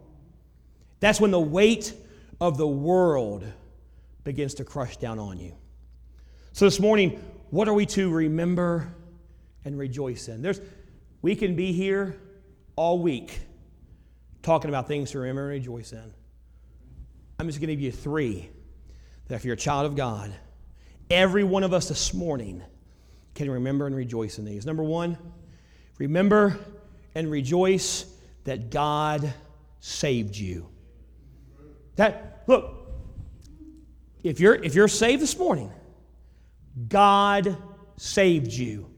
That's 0.99 1.21
when 1.21 1.31
the 1.31 1.39
weight 1.39 1.93
of 2.39 2.57
the 2.57 2.67
world 2.67 3.43
begins 4.23 4.55
to 4.55 4.63
crush 4.63 4.97
down 4.97 5.19
on 5.19 5.37
you. 5.39 5.53
So 6.53 6.65
this 6.65 6.79
morning, 6.79 7.21
what 7.49 7.67
are 7.67 7.73
we 7.73 7.85
to 7.87 8.09
remember? 8.09 8.93
And 9.65 9.77
rejoice 9.77 10.27
in. 10.27 10.41
There's, 10.41 10.61
we 11.21 11.35
can 11.35 11.55
be 11.55 11.71
here 11.71 12.17
all 12.75 12.99
week 12.99 13.39
talking 14.41 14.69
about 14.69 14.87
things 14.87 15.11
to 15.11 15.19
remember 15.19 15.43
and 15.43 15.51
rejoice 15.51 15.93
in. 15.93 16.13
I'm 17.39 17.47
just 17.47 17.59
going 17.59 17.69
to 17.69 17.75
give 17.75 17.81
you 17.81 17.91
three 17.91 18.49
that 19.27 19.35
if 19.35 19.45
you're 19.45 19.53
a 19.53 19.57
child 19.57 19.85
of 19.85 19.95
God, 19.95 20.33
every 21.09 21.43
one 21.43 21.63
of 21.63 21.73
us 21.73 21.89
this 21.89 22.13
morning 22.13 22.61
can 23.35 23.49
remember 23.49 23.87
and 23.87 23.95
rejoice 23.95 24.37
in 24.37 24.45
these. 24.45 24.65
Number 24.65 24.83
one, 24.83 25.17
remember 25.97 26.59
and 27.15 27.29
rejoice 27.31 28.05
that 28.43 28.69
God 28.69 29.33
saved 29.79 30.35
you. 30.35 30.67
That 31.95 32.43
look, 32.47 32.87
if 34.23 34.39
you're 34.39 34.55
if 34.55 34.75
you're 34.75 34.87
saved 34.87 35.21
this 35.21 35.37
morning, 35.37 35.71
God 36.87 37.57
saved 37.97 38.51
you. 38.51 38.92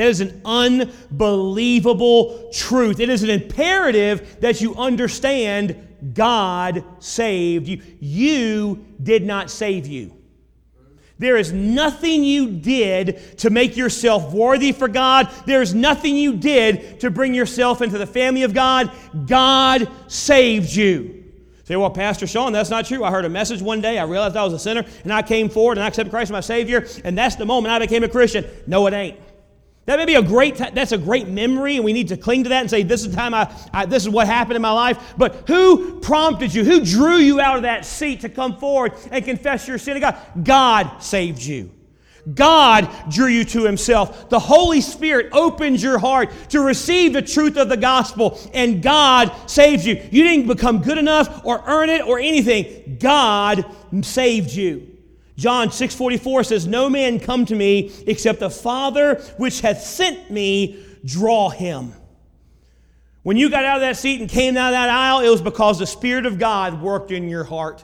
That 0.00 0.08
is 0.08 0.22
an 0.22 0.40
unbelievable 0.46 2.48
truth. 2.54 3.00
It 3.00 3.10
is 3.10 3.22
an 3.22 3.28
imperative 3.28 4.40
that 4.40 4.62
you 4.62 4.74
understand 4.76 5.76
God 6.14 6.82
saved 7.00 7.68
you. 7.68 7.82
You 8.00 8.86
did 9.02 9.26
not 9.26 9.50
save 9.50 9.86
you. 9.86 10.16
There 11.18 11.36
is 11.36 11.52
nothing 11.52 12.24
you 12.24 12.48
did 12.48 13.38
to 13.40 13.50
make 13.50 13.76
yourself 13.76 14.32
worthy 14.32 14.72
for 14.72 14.88
God. 14.88 15.30
There 15.44 15.60
is 15.60 15.74
nothing 15.74 16.16
you 16.16 16.34
did 16.34 17.00
to 17.00 17.10
bring 17.10 17.34
yourself 17.34 17.82
into 17.82 17.98
the 17.98 18.06
family 18.06 18.44
of 18.44 18.54
God. 18.54 18.90
God 19.26 19.86
saved 20.06 20.74
you. 20.74 21.24
Say, 21.64 21.76
well, 21.76 21.90
Pastor 21.90 22.26
Sean, 22.26 22.54
that's 22.54 22.70
not 22.70 22.86
true. 22.86 23.04
I 23.04 23.10
heard 23.10 23.26
a 23.26 23.28
message 23.28 23.60
one 23.60 23.82
day. 23.82 23.98
I 23.98 24.04
realized 24.04 24.34
I 24.34 24.44
was 24.44 24.54
a 24.54 24.58
sinner, 24.58 24.86
and 25.04 25.12
I 25.12 25.20
came 25.20 25.50
forward 25.50 25.76
and 25.76 25.84
I 25.84 25.88
accepted 25.88 26.10
Christ 26.10 26.30
as 26.30 26.32
my 26.32 26.40
Savior, 26.40 26.86
and 27.04 27.18
that's 27.18 27.36
the 27.36 27.44
moment 27.44 27.70
I 27.70 27.80
became 27.80 28.02
a 28.02 28.08
Christian. 28.08 28.46
No, 28.66 28.86
it 28.86 28.94
ain't. 28.94 29.18
That 29.86 29.98
may 29.98 30.04
be 30.04 30.14
a 30.14 30.22
great, 30.22 30.56
that's 30.56 30.92
a 30.92 30.98
great 30.98 31.26
memory, 31.26 31.76
and 31.76 31.84
we 31.84 31.92
need 31.92 32.08
to 32.08 32.16
cling 32.16 32.44
to 32.44 32.50
that 32.50 32.60
and 32.60 32.70
say, 32.70 32.82
this 32.82 33.00
is 33.02 33.10
the 33.10 33.16
time 33.16 33.34
I, 33.34 33.52
I, 33.72 33.86
this 33.86 34.04
is 34.04 34.08
what 34.08 34.26
happened 34.26 34.56
in 34.56 34.62
my 34.62 34.70
life. 34.70 35.14
But 35.16 35.48
who 35.48 35.98
prompted 36.00 36.54
you? 36.54 36.64
Who 36.64 36.84
drew 36.84 37.16
you 37.16 37.40
out 37.40 37.56
of 37.56 37.62
that 37.62 37.84
seat 37.84 38.20
to 38.20 38.28
come 38.28 38.56
forward 38.58 38.92
and 39.10 39.24
confess 39.24 39.66
your 39.66 39.78
sin 39.78 39.94
to 39.94 40.00
God? 40.00 40.18
God 40.44 41.02
saved 41.02 41.42
you. 41.42 41.72
God 42.34 42.88
drew 43.10 43.28
you 43.28 43.44
to 43.46 43.64
Himself. 43.64 44.28
The 44.28 44.38
Holy 44.38 44.82
Spirit 44.82 45.30
opens 45.32 45.82
your 45.82 45.98
heart 45.98 46.30
to 46.50 46.60
receive 46.60 47.14
the 47.14 47.22
truth 47.22 47.56
of 47.56 47.68
the 47.68 47.76
gospel, 47.78 48.38
and 48.52 48.82
God 48.82 49.32
saved 49.48 49.84
you. 49.84 49.94
You 50.10 50.24
didn't 50.24 50.46
become 50.46 50.82
good 50.82 50.98
enough 50.98 51.44
or 51.44 51.62
earn 51.66 51.88
it 51.88 52.02
or 52.02 52.18
anything. 52.18 52.98
God 53.00 53.64
saved 54.02 54.52
you. 54.52 54.89
John 55.40 55.70
6:44 55.70 56.44
says, 56.44 56.66
"No 56.66 56.90
man 56.90 57.18
come 57.18 57.46
to 57.46 57.54
me 57.54 57.90
except 58.06 58.40
the 58.40 58.50
Father 58.50 59.14
which 59.38 59.62
hath 59.62 59.82
sent 59.82 60.30
me 60.30 60.76
draw 61.02 61.48
him." 61.48 61.94
When 63.22 63.38
you 63.38 63.48
got 63.48 63.64
out 63.64 63.76
of 63.76 63.80
that 63.80 63.96
seat 63.96 64.20
and 64.20 64.28
came 64.28 64.52
down 64.52 64.72
that 64.72 64.90
aisle, 64.90 65.20
it 65.20 65.30
was 65.30 65.40
because 65.40 65.78
the 65.78 65.86
Spirit 65.86 66.26
of 66.26 66.38
God 66.38 66.82
worked 66.82 67.10
in 67.10 67.30
your 67.30 67.44
heart. 67.44 67.82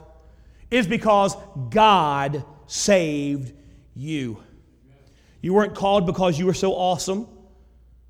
It's 0.69 0.87
because 0.87 1.35
God 1.71 2.43
saved 2.67 3.53
you. 3.95 4.37
You 5.41 5.55
weren't 5.55 5.73
called 5.73 6.05
because 6.05 6.37
you 6.37 6.45
were 6.45 6.53
so 6.53 6.73
awesome. 6.73 7.27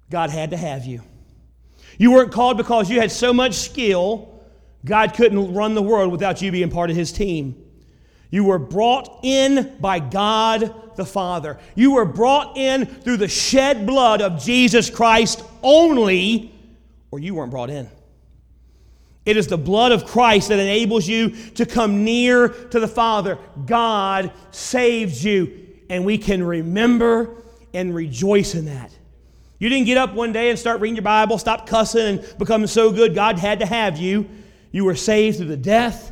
God 0.09 0.29
had 0.29 0.51
to 0.51 0.57
have 0.57 0.85
you. 0.85 1.03
You 1.97 2.11
weren't 2.11 2.33
called 2.33 2.57
because 2.57 2.89
you 2.89 2.99
had 2.99 3.13
so 3.13 3.31
much 3.31 3.53
skill. 3.53 4.41
God 4.83 5.13
couldn't 5.13 5.53
run 5.53 5.73
the 5.73 5.81
world 5.81 6.11
without 6.11 6.41
you 6.41 6.51
being 6.51 6.69
part 6.69 6.89
of 6.89 6.97
his 6.97 7.13
team. 7.13 7.55
You 8.29 8.43
were 8.43 8.59
brought 8.59 9.19
in 9.23 9.77
by 9.79 9.99
God 9.99 10.95
the 10.95 11.05
Father. 11.05 11.57
You 11.75 11.93
were 11.93 12.05
brought 12.05 12.57
in 12.57 12.85
through 12.85 13.17
the 13.17 13.27
shed 13.27 13.85
blood 13.85 14.21
of 14.21 14.43
Jesus 14.43 14.89
Christ 14.89 15.43
only, 15.63 16.53
or 17.11 17.19
you 17.19 17.35
weren't 17.35 17.51
brought 17.51 17.69
in. 17.69 17.89
It 19.25 19.37
is 19.37 19.47
the 19.47 19.57
blood 19.57 19.91
of 19.91 20.05
Christ 20.05 20.49
that 20.49 20.59
enables 20.59 21.07
you 21.07 21.29
to 21.55 21.65
come 21.65 22.03
near 22.03 22.49
to 22.49 22.79
the 22.79 22.87
Father. 22.87 23.37
God 23.65 24.31
saved 24.51 25.21
you, 25.21 25.67
and 25.89 26.05
we 26.05 26.17
can 26.17 26.43
remember 26.43 27.35
and 27.73 27.93
rejoice 27.93 28.55
in 28.55 28.65
that. 28.65 28.91
You 29.59 29.69
didn't 29.69 29.85
get 29.85 29.97
up 29.97 30.13
one 30.13 30.33
day 30.33 30.49
and 30.49 30.59
start 30.59 30.81
reading 30.81 30.95
your 30.95 31.03
Bible, 31.03 31.37
stop 31.37 31.67
cussing, 31.67 32.19
and 32.19 32.37
becoming 32.37 32.67
so 32.67 32.91
good 32.91 33.15
God 33.15 33.39
had 33.39 33.59
to 33.59 33.65
have 33.65 33.97
you. 33.97 34.29
You 34.71 34.85
were 34.85 34.95
saved 34.95 35.37
through 35.37 35.47
the 35.47 35.57
death 35.57 36.11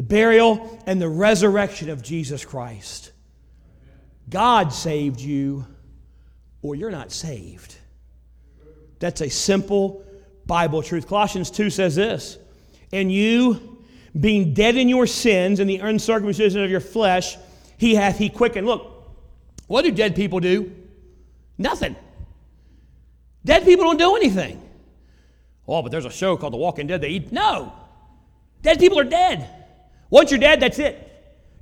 the 0.00 0.06
burial, 0.06 0.82
and 0.86 0.98
the 0.98 1.10
resurrection 1.10 1.90
of 1.90 2.00
Jesus 2.00 2.42
Christ. 2.42 3.12
God 4.30 4.72
saved 4.72 5.20
you, 5.20 5.66
or 6.62 6.74
you're 6.74 6.90
not 6.90 7.12
saved. 7.12 7.76
That's 8.98 9.20
a 9.20 9.28
simple 9.28 10.02
Bible 10.46 10.82
truth. 10.82 11.06
Colossians 11.06 11.50
2 11.50 11.68
says 11.68 11.96
this 11.96 12.38
And 12.94 13.12
you, 13.12 13.84
being 14.18 14.54
dead 14.54 14.76
in 14.76 14.88
your 14.88 15.06
sins 15.06 15.60
and 15.60 15.68
the 15.68 15.76
uncircumcision 15.76 16.64
of 16.64 16.70
your 16.70 16.80
flesh, 16.80 17.36
he 17.76 17.94
hath 17.94 18.16
he 18.16 18.30
quickened. 18.30 18.66
Look, 18.66 19.06
what 19.66 19.82
do 19.82 19.90
dead 19.90 20.16
people 20.16 20.40
do? 20.40 20.74
Nothing. 21.58 21.94
Dead 23.44 23.66
people 23.66 23.84
don't 23.84 23.98
do 23.98 24.16
anything. 24.16 24.66
Oh, 25.68 25.82
but 25.82 25.92
there's 25.92 26.06
a 26.06 26.10
show 26.10 26.38
called 26.38 26.54
The 26.54 26.56
Walking 26.56 26.86
Dead. 26.86 27.02
They 27.02 27.08
eat. 27.08 27.32
No. 27.32 27.74
Dead 28.62 28.78
people 28.78 28.98
are 28.98 29.04
dead. 29.04 29.59
Once 30.10 30.30
you're 30.30 30.40
dead, 30.40 30.60
that's 30.60 30.78
it. 30.78 31.06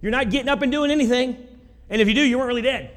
You're 0.01 0.13
not 0.13 0.31
getting 0.31 0.49
up 0.49 0.63
and 0.63 0.73
doing 0.73 0.91
anything. 0.91 1.37
And 1.91 2.01
if 2.01 2.09
you 2.09 2.15
do, 2.15 2.23
you 2.23 2.39
weren't 2.39 2.49
really 2.49 2.63
dead. 2.63 2.91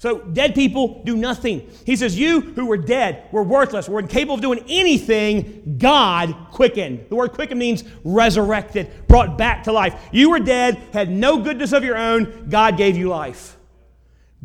So 0.00 0.20
dead 0.20 0.54
people 0.54 1.02
do 1.04 1.14
nothing. 1.14 1.68
He 1.84 1.94
says, 1.94 2.18
You 2.18 2.40
who 2.40 2.64
were 2.64 2.78
dead, 2.78 3.24
were 3.32 3.42
worthless, 3.42 3.86
were 3.86 4.00
incapable 4.00 4.36
of 4.36 4.40
doing 4.40 4.64
anything, 4.66 5.76
God 5.78 6.34
quickened. 6.52 7.06
The 7.10 7.16
word 7.16 7.32
quickened 7.32 7.60
means 7.60 7.84
resurrected, 8.02 8.90
brought 9.08 9.36
back 9.36 9.64
to 9.64 9.72
life. 9.72 9.94
You 10.10 10.30
were 10.30 10.38
dead, 10.38 10.80
had 10.94 11.10
no 11.10 11.42
goodness 11.42 11.72
of 11.72 11.84
your 11.84 11.98
own, 11.98 12.48
God 12.48 12.78
gave 12.78 12.96
you 12.96 13.10
life. 13.10 13.58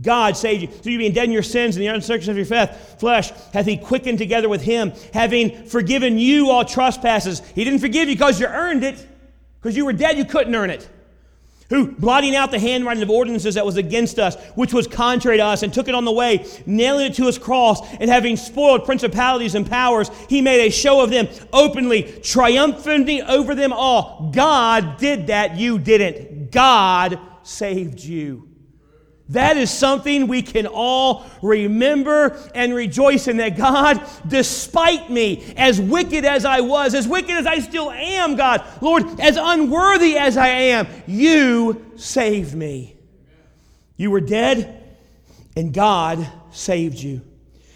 God 0.02 0.36
saved 0.36 0.64
you. 0.64 0.68
Through 0.68 0.92
you 0.92 0.98
being 0.98 1.14
dead 1.14 1.24
in 1.24 1.32
your 1.32 1.42
sins 1.42 1.78
and 1.78 1.84
the 1.84 1.88
uncircumcision 1.88 2.38
of 2.38 2.50
your 2.50 2.68
flesh, 2.98 3.32
hath 3.54 3.66
he 3.66 3.78
quickened 3.78 4.18
together 4.18 4.50
with 4.50 4.62
him, 4.62 4.92
having 5.14 5.68
forgiven 5.68 6.18
you 6.18 6.50
all 6.50 6.66
trespasses. 6.66 7.40
He 7.56 7.64
didn't 7.64 7.80
forgive 7.80 8.10
you 8.10 8.16
because 8.16 8.42
you 8.42 8.48
earned 8.48 8.84
it. 8.84 9.08
Because 9.66 9.76
you 9.76 9.86
were 9.86 9.94
dead, 9.94 10.16
you 10.16 10.26
couldn't 10.26 10.54
earn 10.54 10.70
it. 10.70 10.88
Who, 11.70 11.92
blotting 11.94 12.36
out 12.36 12.52
the 12.52 12.60
handwriting 12.60 13.02
of 13.02 13.10
ordinances 13.10 13.56
that 13.56 13.66
was 13.66 13.78
against 13.78 14.20
us, 14.20 14.36
which 14.54 14.76
was 14.76 14.86
contrary 14.86 15.38
to 15.38 15.44
us, 15.44 15.64
and 15.64 15.74
took 15.74 15.88
it 15.88 15.96
on 15.96 16.06
the 16.06 16.12
way, 16.12 16.46
nailing 16.68 17.08
it 17.08 17.16
to 17.16 17.26
his 17.26 17.40
cross, 17.40 17.82
and 17.96 18.08
having 18.08 18.38
spoiled 18.38 18.86
principalities 18.86 19.56
and 19.56 19.68
powers, 19.68 20.12
he 20.30 20.40
made 20.40 20.68
a 20.68 20.70
show 20.70 21.02
of 21.02 21.10
them 21.10 21.28
openly, 21.52 22.04
triumphantly 22.22 23.24
over 23.24 23.56
them 23.56 23.74
all. 23.74 24.30
God 24.36 24.98
did 24.98 25.26
that, 25.26 25.58
you 25.58 25.80
didn't. 25.80 26.52
God 26.52 27.20
saved 27.42 28.00
you. 28.02 28.48
That 29.30 29.58
is 29.58 29.72
something 29.72 30.28
we 30.28 30.44
can 30.44 30.68
all 30.68 31.26
remember 31.42 32.38
and 32.54 32.76
rejoice 32.76 33.28
in 33.28 33.38
that 33.38 33.58
God, 33.58 34.06
despite 34.28 35.10
me, 35.10 35.54
as 35.58 35.82
wicked 35.82 36.26
as 36.26 36.46
I 36.46 36.62
was, 36.62 36.94
as 36.94 37.08
wicked 37.08 37.32
as 37.32 37.48
I 37.48 37.60
still 37.60 37.90
am, 37.90 38.36
God, 38.36 38.64
Lord, 38.82 39.20
as 39.20 39.38
unworthy 39.42 40.16
as 40.18 40.38
I 40.38 40.48
am, 40.48 40.88
you 41.08 41.92
saved 41.96 42.54
me. 42.54 42.98
You 43.98 44.12
were 44.12 44.22
dead, 44.22 44.84
and 45.56 45.74
God 45.74 46.28
saved 46.52 47.00
you. 47.00 47.22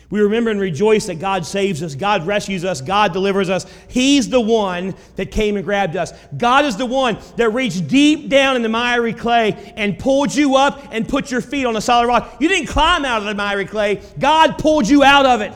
We 0.09 0.21
remember 0.21 0.49
and 0.49 0.59
rejoice 0.59 1.05
that 1.05 1.19
God 1.19 1.45
saves 1.45 1.83
us, 1.83 1.93
God 1.93 2.25
rescues 2.25 2.65
us, 2.65 2.81
God 2.81 3.13
delivers 3.13 3.49
us. 3.49 3.67
He's 3.87 4.27
the 4.27 4.41
one 4.41 4.95
that 5.17 5.29
came 5.29 5.55
and 5.55 5.63
grabbed 5.63 5.95
us. 5.95 6.13
God 6.35 6.65
is 6.65 6.77
the 6.77 6.85
one 6.85 7.19
that 7.37 7.51
reached 7.51 7.87
deep 7.87 8.27
down 8.27 8.55
in 8.55 8.63
the 8.63 8.69
miry 8.69 9.13
clay 9.13 9.73
and 9.75 9.99
pulled 9.99 10.33
you 10.33 10.55
up 10.55 10.87
and 10.91 11.07
put 11.07 11.29
your 11.29 11.41
feet 11.41 11.65
on 11.65 11.75
a 11.75 11.81
solid 11.81 12.07
rock. 12.07 12.37
You 12.39 12.47
didn't 12.47 12.69
climb 12.69 13.05
out 13.05 13.19
of 13.19 13.25
the 13.25 13.35
miry 13.35 13.65
clay, 13.65 14.01
God 14.17 14.57
pulled 14.57 14.87
you 14.87 15.03
out 15.03 15.27
of 15.27 15.41
it. 15.41 15.53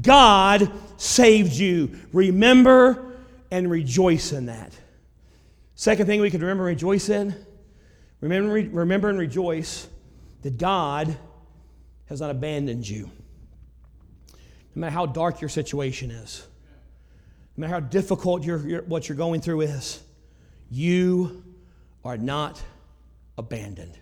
God 0.00 0.72
saved 0.96 1.52
you. 1.52 1.90
Remember 2.14 3.18
and 3.50 3.70
rejoice 3.70 4.32
in 4.32 4.46
that. 4.46 4.72
Second 5.74 6.06
thing 6.06 6.22
we 6.22 6.30
can 6.30 6.40
remember 6.40 6.66
and 6.66 6.74
rejoice 6.74 7.10
in 7.10 7.34
remember, 8.22 8.52
remember 8.52 9.10
and 9.10 9.18
rejoice 9.18 9.86
that 10.40 10.56
God 10.56 11.14
has 12.06 12.22
not 12.22 12.30
abandoned 12.30 12.88
you 12.88 13.10
no 14.76 14.80
matter 14.80 14.92
how 14.92 15.06
dark 15.06 15.40
your 15.40 15.48
situation 15.48 16.10
is, 16.10 16.46
no 17.56 17.62
matter 17.62 17.72
how 17.72 17.80
difficult 17.80 18.44
your, 18.44 18.68
your, 18.68 18.82
what 18.82 19.08
you're 19.08 19.16
going 19.16 19.40
through 19.40 19.62
is, 19.62 20.02
you 20.70 21.42
are 22.04 22.18
not 22.18 22.62
abandoned. 23.38 23.98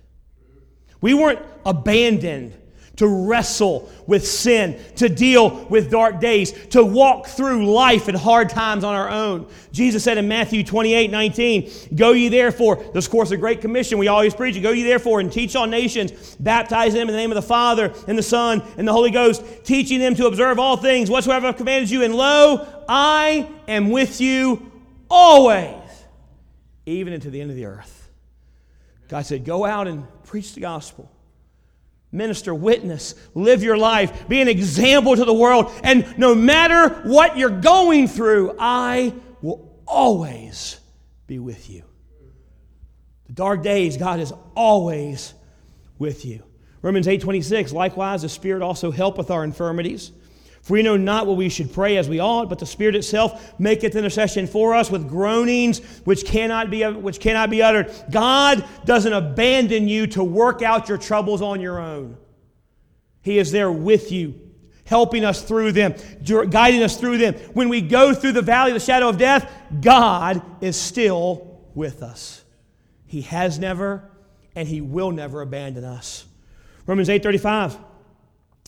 We 1.01 1.15
weren't 1.15 1.39
abandoned 1.65 2.55
to 2.97 3.09
wrestle 3.09 3.91
with 4.07 4.27
sin, 4.27 4.79
to 4.97 5.09
deal 5.09 5.65
with 5.67 5.91
dark 5.91 6.21
days, 6.21 6.53
to 6.69 6.85
walk 6.85 7.27
through 7.27 7.73
life 7.73 8.09
and 8.09 8.17
hard 8.17 8.49
times 8.49 8.85
on 8.85 8.95
our 8.95 9.09
own. 9.09 9.49
Jesus 9.73 10.05
said 10.05 10.19
in 10.19 10.29
Matthew 10.29 10.63
28 10.63 11.11
19, 11.11 11.71
Go 11.95 12.13
ye 12.13 12.29
therefore, 12.29 12.77
this 12.95 13.09
course 13.09 13.31
a 13.31 13.37
great 13.37 13.61
commission 13.61 13.99
we 13.99 14.09
always 14.09 14.35
preach, 14.35 14.61
go 14.63 14.71
ye 14.71 14.85
therefore 14.85 15.21
and 15.21 15.33
teach 15.33 15.57
all 15.57 15.67
nations, 15.67 16.37
baptize 16.37 16.93
them 16.93 17.09
in 17.09 17.15
the 17.15 17.21
name 17.21 17.31
of 17.31 17.37
the 17.37 17.43
Father 17.43 17.93
and 18.07 18.17
the 18.17 18.23
Son 18.23 18.63
and 18.77 18.87
the 18.87 18.93
Holy 18.93 19.11
Ghost, 19.11 19.43
teaching 19.65 19.99
them 19.99 20.15
to 20.15 20.27
observe 20.27 20.59
all 20.59 20.77
things 20.77 21.11
whatsoever 21.11 21.47
I've 21.47 21.57
commanded 21.57 21.91
you, 21.91 22.05
and 22.05 22.15
lo, 22.15 22.85
I 22.89 23.49
am 23.67 23.91
with 23.91 24.21
you 24.21 24.71
always, 25.11 25.75
even 26.87 27.13
into 27.13 27.31
the 27.31 27.41
end 27.41 27.51
of 27.51 27.57
the 27.57 27.67
earth. 27.67 28.11
God 29.09 29.27
said, 29.27 29.45
Go 29.45 29.65
out 29.65 29.89
and 29.89 30.07
preach 30.25 30.55
the 30.55 30.61
gospel 30.61 31.11
minister, 32.15 32.55
witness, 32.55 33.15
live 33.35 33.63
your 33.63 33.77
life, 33.77 34.29
be 34.29 34.41
an 34.41 34.49
example 34.49 35.17
to 35.17 35.25
the 35.25 35.35
world. 35.35 35.71
And 35.83 36.17
no 36.17 36.35
matter 36.35 36.89
what 37.03 37.37
you're 37.37 37.51
going 37.51 38.09
through, 38.09 38.57
I 38.59 39.13
will 39.43 39.83
always 39.87 40.81
be 41.27 41.39
with 41.39 41.69
you. 41.69 41.83
The 43.27 43.33
dark 43.33 43.63
days, 43.63 43.97
God 43.97 44.21
is 44.21 44.33
always 44.55 45.35
with 45.99 46.25
you. 46.25 46.43
Romans 46.83 47.07
8:26 47.07 47.73
Likewise 47.73 48.23
the 48.23 48.29
Spirit 48.29 48.63
also 48.63 48.91
helpeth 48.91 49.31
our 49.31 49.43
infirmities. 49.43 50.13
For 50.65 50.73
we 50.73 50.83
know 50.83 50.97
not 50.97 51.27
what 51.27 51.37
we 51.37 51.51
should 51.51 51.75
pray 51.75 51.99
as 51.99 52.09
we 52.09 52.21
ought, 52.21 52.49
but 52.49 52.59
the 52.59 52.65
Spirit 52.65 52.95
itself 52.95 53.53
maketh 53.61 53.95
intercession 53.95 54.47
for 54.47 54.75
us 54.75 54.91
with 54.91 55.07
groanings 55.07 55.81
which 56.05 56.25
cannot 56.25 56.71
be, 56.71 56.83
which 56.85 57.21
cannot 57.21 57.51
be 57.51 57.63
uttered. 57.63 57.93
God 58.11 58.65
doesn't 58.87 59.13
abandon 59.13 59.89
you 59.89 60.07
to 60.09 60.25
work 60.25 60.63
out 60.63 60.89
your 60.89 60.97
troubles 60.97 61.43
on 61.43 61.61
your 61.61 61.79
own. 61.79 62.17
He 63.21 63.39
is 63.39 63.53
there 63.53 63.71
with 63.71 64.11
you, 64.11 64.41
helping 64.87 65.23
us 65.23 65.43
through 65.43 65.73
them, 65.73 65.97
guiding 66.25 66.83
us 66.83 66.97
through 66.97 67.19
them. 67.19 67.35
When 67.53 67.69
we 67.69 67.83
go 67.83 68.15
through 68.15 68.33
the 68.33 68.41
valley 68.41 68.71
of 68.71 68.75
the 68.75 68.85
shadow 68.85 69.11
of 69.11 69.19
death, 69.19 69.53
God 69.83 70.41
is 70.63 70.81
still 70.81 71.61
with 71.75 72.03
us. 72.03 72.43
He 73.05 73.21
has 73.21 73.59
never 73.59 74.11
and 74.57 74.67
he 74.67 74.81
will 74.81 75.11
never 75.11 75.43
abandon 75.43 75.85
us. 75.85 76.25
Romans 76.87 77.11
8:35 77.11 77.77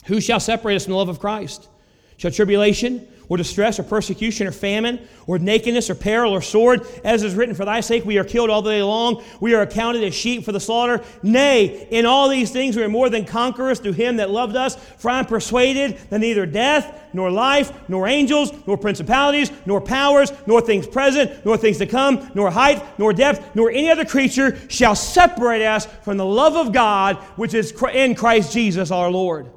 Who 0.05 0.21
shall 0.21 0.39
separate 0.39 0.75
us 0.75 0.83
from 0.83 0.91
the 0.91 0.97
love 0.97 1.09
of 1.09 1.19
Christ? 1.19 1.69
Shall 2.17 2.31
tribulation 2.31 3.07
or 3.29 3.37
distress 3.37 3.77
or 3.77 3.83
persecution 3.83 4.47
or 4.47 4.51
famine 4.51 4.99
or 5.27 5.37
nakedness 5.37 5.89
or 5.89 5.95
peril 5.95 6.33
or 6.33 6.41
sword, 6.41 6.87
as 7.03 7.23
is 7.23 7.35
written, 7.35 7.53
For 7.53 7.65
thy 7.65 7.81
sake 7.81 8.05
we 8.05 8.17
are 8.17 8.23
killed 8.23 8.49
all 8.49 8.61
the 8.61 8.71
day 8.71 8.81
long, 8.81 9.23
we 9.39 9.53
are 9.53 9.61
accounted 9.61 10.03
as 10.03 10.15
sheep 10.15 10.43
for 10.43 10.51
the 10.51 10.59
slaughter. 10.59 11.03
Nay, 11.21 11.87
in 11.91 12.05
all 12.05 12.29
these 12.29 12.51
things 12.51 12.75
we 12.75 12.83
are 12.83 12.89
more 12.89 13.09
than 13.09 13.25
conquerors 13.25 13.79
through 13.79 13.93
him 13.93 14.17
that 14.17 14.31
loved 14.31 14.55
us. 14.55 14.75
For 14.97 15.11
I 15.11 15.19
am 15.19 15.25
persuaded 15.25 15.97
that 16.09 16.19
neither 16.19 16.45
death, 16.45 17.03
nor 17.13 17.29
life, 17.29 17.71
nor 17.89 18.07
angels, 18.07 18.51
nor 18.65 18.77
principalities, 18.77 19.51
nor 19.65 19.81
powers, 19.81 20.31
nor 20.45 20.61
things 20.61 20.87
present, 20.87 21.45
nor 21.45 21.57
things 21.57 21.77
to 21.79 21.85
come, 21.85 22.31
nor 22.33 22.49
height, 22.49 22.83
nor 22.99 23.13
depth, 23.13 23.55
nor 23.55 23.69
any 23.69 23.91
other 23.91 24.05
creature 24.05 24.57
shall 24.69 24.95
separate 24.95 25.61
us 25.61 25.85
from 26.03 26.17
the 26.17 26.25
love 26.25 26.55
of 26.55 26.73
God 26.73 27.17
which 27.35 27.53
is 27.53 27.71
in 27.93 28.15
Christ 28.15 28.53
Jesus 28.53 28.91
our 28.91 29.11
Lord. 29.11 29.51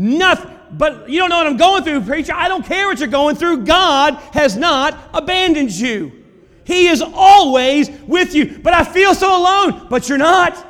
Nothing 0.00 0.56
but 0.72 1.10
you 1.10 1.18
don't 1.18 1.28
know 1.28 1.36
what 1.36 1.46
I'm 1.46 1.58
going 1.58 1.84
through, 1.84 2.00
preacher. 2.02 2.32
I 2.34 2.48
don't 2.48 2.64
care 2.64 2.86
what 2.86 2.98
you're 2.98 3.08
going 3.08 3.36
through. 3.36 3.64
God 3.64 4.14
has 4.32 4.56
not 4.56 4.96
abandoned 5.12 5.72
you. 5.72 6.24
He 6.64 6.88
is 6.88 7.02
always 7.02 7.90
with 8.06 8.34
you. 8.34 8.60
But 8.62 8.72
I 8.72 8.82
feel 8.82 9.14
so 9.14 9.38
alone. 9.38 9.88
But 9.90 10.08
you're 10.08 10.16
not. 10.16 10.66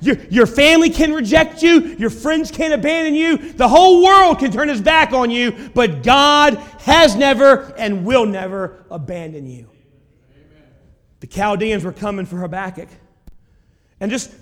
Your, 0.00 0.16
your 0.30 0.46
family 0.46 0.90
can 0.90 1.12
reject 1.12 1.62
you. 1.62 1.94
Your 1.96 2.10
friends 2.10 2.50
can 2.50 2.72
abandon 2.72 3.14
you. 3.14 3.52
The 3.52 3.68
whole 3.68 4.02
world 4.02 4.40
can 4.40 4.50
turn 4.50 4.68
his 4.68 4.80
back 4.80 5.12
on 5.12 5.30
you. 5.30 5.70
But 5.74 6.02
God 6.02 6.56
has 6.80 7.14
never 7.14 7.72
and 7.78 8.04
will 8.04 8.26
never 8.26 8.84
abandon 8.90 9.46
you. 9.46 9.70
Amen. 10.34 10.64
The 11.20 11.28
Chaldeans 11.28 11.84
were 11.84 11.92
coming 11.92 12.26
for 12.26 12.38
Habakkuk. 12.38 12.88
And 14.00 14.10
just 14.10 14.32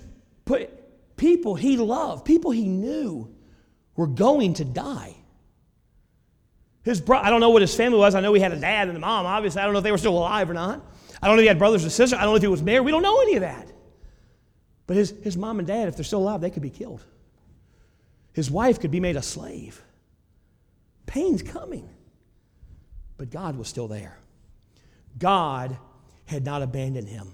put 0.45 1.15
people 1.15 1.53
he 1.53 1.77
loved, 1.77 2.25
people 2.25 2.49
he 2.49 2.67
knew 2.67 3.31
were 3.95 4.07
going 4.07 4.55
to 4.55 4.65
die. 4.65 5.15
His 6.83 6.99
bro- 6.99 7.19
I 7.19 7.29
don't 7.29 7.41
know 7.41 7.51
what 7.51 7.61
his 7.61 7.75
family 7.75 7.99
was. 7.99 8.15
I 8.15 8.21
know 8.21 8.33
he 8.33 8.41
had 8.41 8.51
a 8.51 8.59
dad 8.59 8.87
and 8.87 8.97
a 8.97 8.99
mom, 8.99 9.25
obviously. 9.25 9.61
I 9.61 9.65
don't 9.65 9.73
know 9.73 9.79
if 9.79 9.83
they 9.83 9.91
were 9.91 9.97
still 9.97 10.17
alive 10.17 10.49
or 10.49 10.53
not. 10.53 10.83
I 11.21 11.27
don't 11.27 11.35
know 11.35 11.41
if 11.41 11.43
he 11.43 11.47
had 11.47 11.59
brothers 11.59 11.85
or 11.85 11.89
sisters. 11.89 12.17
I 12.17 12.23
don't 12.23 12.31
know 12.31 12.35
if 12.37 12.41
he 12.41 12.47
was 12.47 12.63
married. 12.63 12.81
We 12.81 12.91
don't 12.91 13.03
know 13.03 13.21
any 13.21 13.35
of 13.35 13.41
that. 13.41 13.71
But 14.87 14.97
his, 14.97 15.13
his 15.23 15.37
mom 15.37 15.59
and 15.59 15.67
dad, 15.67 15.87
if 15.87 15.95
they're 15.95 16.03
still 16.03 16.21
alive, 16.21 16.41
they 16.41 16.49
could 16.49 16.63
be 16.63 16.71
killed. 16.71 17.03
His 18.33 18.49
wife 18.49 18.79
could 18.79 18.91
be 18.91 18.99
made 18.99 19.15
a 19.15 19.21
slave. 19.21 19.81
Pain's 21.05 21.43
coming. 21.43 21.87
But 23.17 23.29
God 23.29 23.55
was 23.55 23.67
still 23.67 23.87
there. 23.87 24.17
God 25.19 25.77
had 26.25 26.43
not 26.43 26.61
abandoned 26.61 27.07
him. 27.07 27.33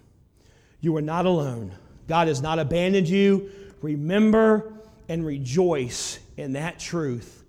You 0.82 0.96
are 0.98 1.02
not 1.02 1.26
alone. 1.26 1.74
God 2.08 2.28
has 2.28 2.42
not 2.42 2.60
abandoned 2.60 3.08
you. 3.08 3.50
Remember 3.82 4.74
and 5.10 5.26
rejoice 5.26 6.20
in 6.38 6.54
that 6.54 6.80
truth, 6.80 7.44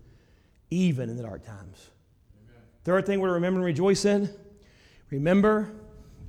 even 0.71 1.11
in 1.11 1.17
the 1.17 1.23
dark 1.23 1.45
times. 1.45 1.91
Amen. 2.49 2.63
Third 2.85 3.07
thing 3.07 3.21
we're 3.21 3.29
to 3.29 3.35
remember 3.35 3.59
and 3.59 3.67
rejoice 3.67 4.05
in 4.05 4.31
remember 5.11 5.71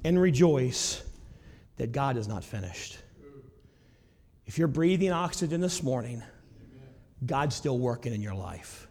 and 0.04 0.20
rejoice 0.20 1.04
that 1.78 1.92
God 1.92 2.18
is 2.18 2.28
not 2.28 2.44
finished. 2.44 2.98
If 4.46 4.58
you're 4.58 4.68
breathing 4.68 5.12
oxygen 5.12 5.62
this 5.62 5.84
morning, 5.84 6.24
God's 7.26 7.56
still 7.56 7.78
working 7.78 8.14
in 8.14 8.22
your 8.22 8.34
life. 8.34 8.88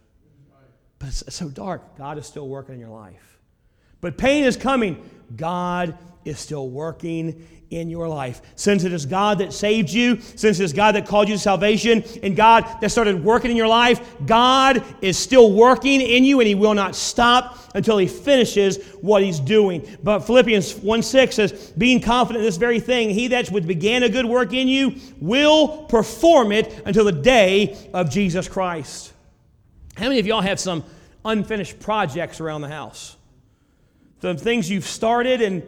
But 0.99 1.09
it's 1.09 1.35
so 1.35 1.49
dark. 1.49 1.97
God 1.97 2.19
is 2.19 2.27
still 2.27 2.49
working 2.49 2.75
in 2.75 2.81
your 2.81 2.91
life. 2.91 3.39
But 4.01 4.17
pain 4.17 4.45
is 4.45 4.57
coming. 4.57 5.09
God 5.37 5.97
is 6.25 6.39
still 6.39 6.69
working 6.69 7.47
in 7.71 7.91
your 7.91 8.09
life. 8.09 8.41
Since 8.57 8.85
it 8.85 8.93
is 8.93 9.05
God 9.05 9.39
that 9.39 9.53
saved 9.53 9.91
you, 9.91 10.21
since 10.21 10.59
it 10.59 10.65
is 10.65 10.73
God 10.73 10.95
that 10.95 11.07
called 11.07 11.29
you 11.29 11.35
to 11.35 11.41
salvation, 11.41 12.03
and 12.23 12.35
God 12.35 12.65
that 12.81 12.91
started 12.91 13.23
working 13.23 13.51
in 13.51 13.57
your 13.57 13.69
life, 13.69 14.01
God 14.27 14.83
is 15.03 15.19
still 15.19 15.53
working 15.53 16.01
in 16.01 16.25
you 16.25 16.41
and 16.41 16.49
He 16.49 16.55
will 16.55 16.75
not 16.75 16.95
stop 16.95 17.59
until 17.75 17.99
He 17.99 18.07
finishes 18.07 18.83
what 19.01 19.23
He's 19.23 19.41
doing. 19.41 19.87
But 20.03 20.21
Philippians 20.21 20.77
1 20.77 21.03
6 21.03 21.35
says, 21.35 21.73
Being 21.77 22.01
confident 22.01 22.43
in 22.43 22.47
this 22.47 22.57
very 22.57 22.81
thing, 22.81 23.11
He 23.11 23.29
that 23.29 23.53
began 23.67 24.03
a 24.03 24.09
good 24.09 24.27
work 24.27 24.53
in 24.53 24.69
you 24.69 24.95
will 25.21 25.85
perform 25.85 26.53
it 26.53 26.83
until 26.87 27.05
the 27.05 27.13
day 27.13 27.77
of 27.93 28.11
Jesus 28.11 28.49
Christ. 28.49 29.13
How 29.97 30.05
many 30.05 30.21
of 30.21 30.27
y'all 30.27 30.41
have 30.41 30.61
some 30.61 30.85
unfinished 31.25 31.81
projects 31.81 32.41
around 32.41 32.63
the 32.63 32.69
house? 32.69 33.18
Some 34.21 34.37
things 34.37 34.69
you've 34.69 34.87
started 34.87 35.43
and 35.43 35.63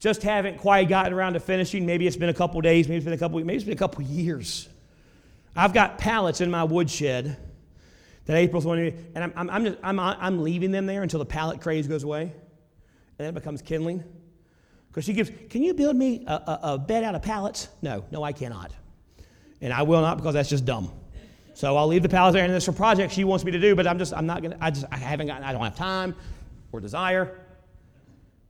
just 0.00 0.22
haven't 0.22 0.58
quite 0.58 0.88
gotten 0.88 1.12
around 1.12 1.34
to 1.34 1.40
finishing. 1.40 1.86
Maybe 1.86 2.06
it's 2.06 2.16
been 2.16 2.28
a 2.28 2.34
couple 2.34 2.60
days, 2.60 2.88
maybe 2.88 2.96
it's 2.96 3.04
been 3.04 3.14
a 3.14 3.18
couple 3.18 3.36
weeks, 3.36 3.46
maybe 3.46 3.56
it's 3.56 3.64
been 3.64 3.74
a 3.74 3.76
couple 3.76 4.02
years. 4.02 4.68
I've 5.56 5.72
got 5.72 5.98
pallets 5.98 6.40
in 6.40 6.50
my 6.50 6.64
woodshed 6.64 7.36
that 8.26 8.36
April's 8.36 8.64
wanting 8.64 9.10
and 9.14 9.24
I'm, 9.24 9.32
I'm, 9.34 9.50
I'm, 9.50 9.64
just, 9.64 9.78
I'm, 9.82 9.98
I'm 9.98 10.42
leaving 10.42 10.70
them 10.70 10.86
there 10.86 11.02
until 11.02 11.18
the 11.18 11.26
pallet 11.26 11.60
craze 11.60 11.88
goes 11.88 12.04
away, 12.04 12.22
and 12.22 12.32
then 13.16 13.28
it 13.28 13.34
becomes 13.34 13.62
kindling. 13.62 14.04
Because 14.88 15.04
she 15.04 15.12
gives, 15.12 15.30
can 15.50 15.62
you 15.62 15.74
build 15.74 15.96
me 15.96 16.24
a, 16.26 16.32
a, 16.32 16.60
a 16.62 16.78
bed 16.78 17.04
out 17.04 17.14
of 17.14 17.22
pallets? 17.22 17.68
No, 17.82 18.04
no, 18.10 18.22
I 18.22 18.32
cannot. 18.32 18.72
And 19.60 19.72
I 19.72 19.82
will 19.82 20.00
not 20.00 20.16
because 20.16 20.34
that's 20.34 20.48
just 20.48 20.64
dumb. 20.64 20.92
So 21.54 21.76
I'll 21.76 21.88
leave 21.88 22.02
the 22.02 22.08
pallets 22.08 22.34
there, 22.34 22.44
and 22.44 22.52
there's 22.52 22.68
a 22.68 22.72
project 22.72 23.12
she 23.12 23.24
wants 23.24 23.44
me 23.44 23.50
to 23.50 23.58
do, 23.58 23.74
but 23.74 23.86
I'm 23.86 23.98
just, 23.98 24.12
I'm 24.14 24.26
not 24.26 24.42
gonna, 24.42 24.56
I 24.60 24.70
just, 24.70 24.86
I 24.92 24.96
haven't 24.96 25.26
gotten, 25.26 25.42
I 25.42 25.52
don't 25.52 25.62
have 25.62 25.76
time 25.76 26.14
or 26.70 26.80
desire. 26.80 27.36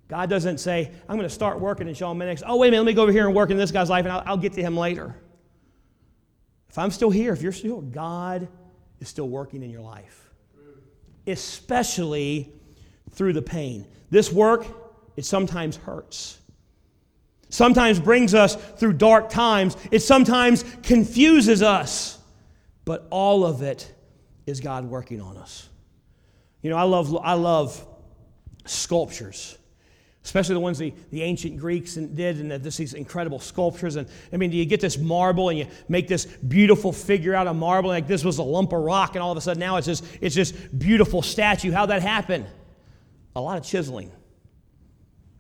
God 0.09 0.31
doesn't 0.31 0.59
say, 0.59 0.91
I'm 1.09 1.17
going 1.17 1.29
to 1.29 1.35
start 1.35 1.61
working 1.61 1.87
in 1.87 1.95
Sean 1.95 2.19
Minix. 2.19 2.43
Oh, 2.47 2.57
wait 2.57 2.69
a 2.69 2.71
minute, 2.71 2.85
let 2.85 2.87
me 2.87 2.95
go 2.95 3.03
over 3.03 3.13
here 3.13 3.27
and 3.27 3.37
work 3.37 3.51
in 3.51 3.59
this 3.59 3.71
guy's 3.71 3.91
life 3.91 4.07
and 4.07 4.13
I'll, 4.13 4.23
I'll 4.25 4.37
get 4.39 4.55
to 4.55 4.63
him 4.63 4.77
later. 4.77 5.15
If 6.71 6.79
I'm 6.79 6.91
still 6.91 7.11
here, 7.11 7.33
if 7.33 7.43
you're 7.43 7.53
still, 7.53 7.83
God 7.83 8.49
is 9.01 9.09
still 9.09 9.29
working 9.29 9.63
in 9.63 9.71
your 9.71 9.83
life, 9.83 10.31
especially 11.27 12.53
through 13.11 13.35
the 13.35 13.43
pain. 13.43 13.87
This 14.11 14.33
work, 14.33 14.67
it 15.17 15.25
sometimes 15.27 15.77
hurts. 15.77 16.39
Sometimes 17.51 18.01
brings 18.01 18.35
us 18.35 18.57
through 18.57 18.95
dark 18.95 19.31
times. 19.31 19.77
It 19.91 20.01
sometimes 20.01 20.65
confuses 20.83 21.63
us. 21.63 22.19
But 22.85 23.07
all 23.11 23.45
of 23.45 23.63
it 23.63 23.93
is 24.47 24.61
God 24.61 24.85
working 24.85 25.21
on 25.21 25.37
us. 25.37 25.69
You 26.63 26.71
know, 26.71 26.77
I 26.77 26.83
love, 26.83 27.15
I 27.17 27.35
love 27.35 27.87
sculptures 28.65 29.59
especially 30.29 30.53
the 30.53 30.61
ones 30.61 30.77
the, 30.77 30.93
the 31.11 31.23
ancient 31.23 31.57
Greeks 31.57 31.95
did, 31.95 32.37
and 32.37 32.51
this, 32.51 32.77
these 32.77 32.93
incredible 32.93 33.41
sculptures. 33.41 33.97
And 33.97 34.07
I 34.31 34.37
mean, 34.37 34.51
do 34.51 34.59
you 34.59 34.67
get 34.67 34.79
this 34.79 34.99
marble 34.99 35.49
and 35.49 35.59
you 35.59 35.67
make 35.89 36.07
this 36.07 36.27
beautiful 36.27 36.93
figure 36.93 37.35
out 37.35 37.47
of 37.47 37.57
marble, 37.57 37.89
like 37.89 38.07
this 38.07 38.23
was 38.23 38.37
a 38.37 38.43
lump 38.43 38.75
of 38.75 38.81
rock, 38.81 39.15
and 39.15 39.23
all 39.23 39.33
of 39.33 39.39
a 39.39 39.41
sudden 39.41 39.59
now 39.59 39.79
it's 39.79 39.87
this, 39.87 40.03
it's 40.21 40.35
this 40.35 40.53
beautiful 40.53 41.23
statue. 41.23 41.73
How'd 41.73 41.89
that 41.89 42.03
happen? 42.03 42.47
A 43.37 43.41
lot 43.41 43.57
of 43.57 43.65
chiseling, 43.65 44.13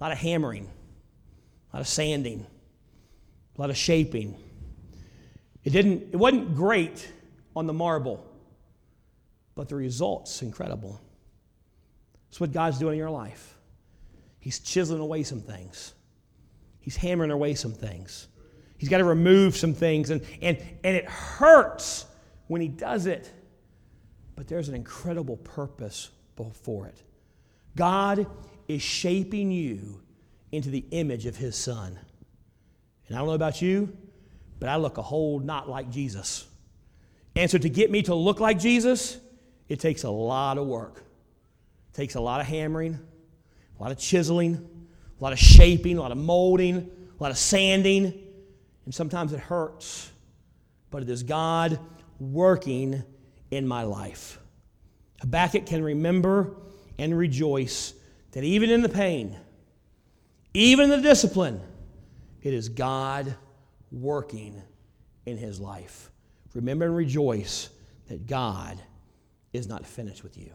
a 0.01 0.03
lot 0.03 0.11
of 0.11 0.17
hammering, 0.17 0.65
a 0.65 1.77
lot 1.77 1.81
of 1.81 1.87
sanding, 1.87 2.47
a 3.59 3.61
lot 3.61 3.69
of 3.69 3.77
shaping. 3.77 4.39
It 5.65 5.71
didn't, 5.71 6.15
it 6.15 6.17
wasn't 6.17 6.57
great 6.57 7.13
on 7.55 7.67
the 7.67 7.75
marble, 7.75 8.27
but 9.55 9.69
the 9.69 9.77
result's 9.77 10.41
incredible. 10.41 10.99
It's 12.31 12.41
what 12.41 12.53
God's 12.53 12.79
doing 12.79 12.95
in 12.95 12.99
your 12.99 13.11
life. 13.11 13.58
He's 14.41 14.59
chiseling 14.59 15.01
away 15.01 15.23
some 15.23 15.41
things. 15.41 15.95
He's 16.81 16.97
hammering 16.97 17.31
away 17.31 17.55
some 17.55 17.73
things. 17.73 18.29
He's 18.79 18.89
got 18.89 18.99
to 18.99 19.05
remove 19.05 19.57
some 19.57 19.75
things, 19.75 20.11
and, 20.11 20.23
and, 20.41 20.57
and 20.85 20.97
it 20.97 21.05
hurts 21.07 22.07
when 22.47 22.61
he 22.61 22.69
does 22.69 23.07
it. 23.07 23.31
But 24.37 24.47
there's 24.47 24.69
an 24.69 24.75
incredible 24.75 25.37
purpose 25.37 26.11
for 26.63 26.87
it. 26.87 27.03
God 27.75 28.27
is 28.69 28.83
shaping 28.83 29.51
you 29.51 30.01
into 30.53 30.71
the 30.71 30.85
image 30.91 31.27
of 31.27 31.37
his 31.37 31.57
son. 31.57 31.99
And 33.09 33.17
I 33.17 33.21
don't 33.21 33.29
know 33.29 33.35
about 33.35 33.61
you, 33.61 33.97
but 34.61 34.69
I 34.69 34.77
look 34.77 34.99
a 34.99 35.03
whole 35.03 35.41
not 35.41 35.69
like 35.69 35.91
Jesus. 35.91 36.47
And 37.35 37.51
so 37.51 37.59
to 37.59 37.69
get 37.69 37.91
me 37.91 38.03
to 38.03 38.15
look 38.15 38.41
like 38.41 38.59
Jesus, 38.59 39.19
it 39.69 39.81
takes 39.81 40.05
a 40.05 40.11
lot 40.11 40.59
of 40.59 40.67
work. 40.67 41.03
It 41.93 41.97
takes 41.97 42.15
a 42.15 42.21
lot 42.21 42.41
of 42.41 42.47
hammering, 42.47 42.99
a 43.79 43.83
lot 43.83 43.93
of 43.93 43.99
chiseling, 43.99 44.69
a 45.19 45.23
lot 45.23 45.33
of 45.33 45.39
shaping, 45.39 45.99
a 45.99 46.01
lot 46.01 46.13
of 46.13 46.19
molding, 46.19 46.77
a 46.77 47.23
lot 47.23 47.31
of 47.31 47.39
sanding, 47.39 48.13
and 48.85 48.95
sometimes 48.95 49.33
it 49.33 49.41
hurts. 49.41 50.11
but 50.91 51.03
it 51.03 51.11
is 51.11 51.23
God 51.23 51.79
working 52.19 53.03
in 53.51 53.67
my 53.67 53.83
life. 53.83 54.39
Habakkuk 55.21 55.67
can 55.67 55.83
remember 55.83 56.57
and 56.99 57.17
rejoice 57.17 57.95
that 58.33 58.45
even 58.45 58.71
in 58.71 58.83
the 58.83 58.89
pain, 58.89 59.37
even 60.55 60.85
in 60.85 60.91
the 60.91 61.09
discipline, 61.09 61.61
it 62.43 62.55
is 62.55 62.69
God 62.69 63.35
working 63.91 64.63
in 65.27 65.37
his 65.37 65.61
life. 65.61 66.11
Remember 66.55 66.87
and 66.87 66.97
rejoice 66.97 67.69
that 68.09 68.27
God 68.27 68.81
is 69.53 69.67
not 69.67 69.87
finished 69.87 70.23
with 70.23 70.39
you. 70.39 70.53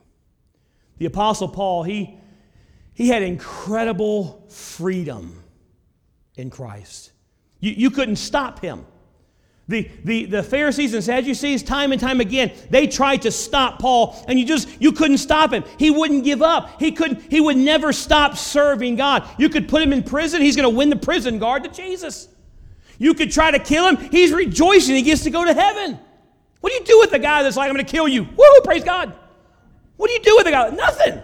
The 0.98 1.06
Apostle 1.06 1.48
Paul, 1.48 1.84
he, 1.84 2.18
he 2.94 3.08
had 3.08 3.24
incredible 3.24 4.46
freedom 4.50 5.44
in 6.36 6.50
Christ. 6.50 7.12
You, 7.60 7.72
you 7.72 7.90
couldn't 7.90 8.18
stop 8.18 8.60
him. 8.60 8.86
The, 9.70 9.90
the, 10.04 10.26
the 10.26 10.44
Pharisees 10.44 10.94
and 10.94 11.02
Sadducees, 11.02 11.64
time 11.64 11.94
and 11.94 12.02
time 12.02 12.20
again, 12.20 12.52
they 12.70 12.86
tried 12.86 13.22
to 13.22 13.32
stop 13.32 13.80
Paul, 13.80 14.22
and 14.28 14.38
you 14.38 14.46
just 14.46 14.68
you 14.82 14.92
couldn't 14.92 15.20
stop 15.20 15.54
him. 15.54 15.64
He 15.80 15.90
wouldn't 15.90 16.26
give 16.26 16.42
up. 16.42 16.82
He 16.82 16.92
couldn't, 16.92 17.32
he 17.32 17.40
would 17.40 17.56
never 17.56 17.94
stop 17.94 18.36
serving 18.36 18.98
God. 18.98 19.28
You 19.38 19.48
could 19.48 19.70
put 19.70 19.82
him 19.82 19.94
in 19.94 20.04
prison, 20.04 20.42
he's 20.42 20.58
to 20.58 20.70
win 20.70 20.90
the 20.90 20.98
prison 20.98 21.40
guard 21.40 21.64
to 21.64 21.70
Jesus. 21.70 22.28
You 23.00 23.14
could 23.14 23.32
try 23.32 23.52
to 23.52 23.60
kill 23.60 23.88
him, 23.88 23.98
he's 24.12 24.34
rejoicing, 24.34 24.96
he 24.96 25.02
gets 25.02 25.24
to 25.24 25.30
go 25.30 25.46
to 25.46 25.54
heaven. 25.54 25.98
What 26.60 26.72
do 26.72 26.76
you 26.76 26.84
do 26.84 27.00
with 27.00 27.14
a 27.14 27.20
guy 27.20 27.44
that's 27.44 27.56
like, 27.56 27.70
I'm 27.70 27.78
to 27.78 27.84
kill 27.84 28.08
you? 28.08 28.24
Woo, 28.24 28.62
praise 28.64 28.84
God. 28.84 29.14
What 29.96 30.08
do 30.08 30.14
you 30.14 30.22
do 30.22 30.36
with 30.38 30.48
a 30.48 30.52
guy? 30.52 30.70
Nothing. 30.70 31.22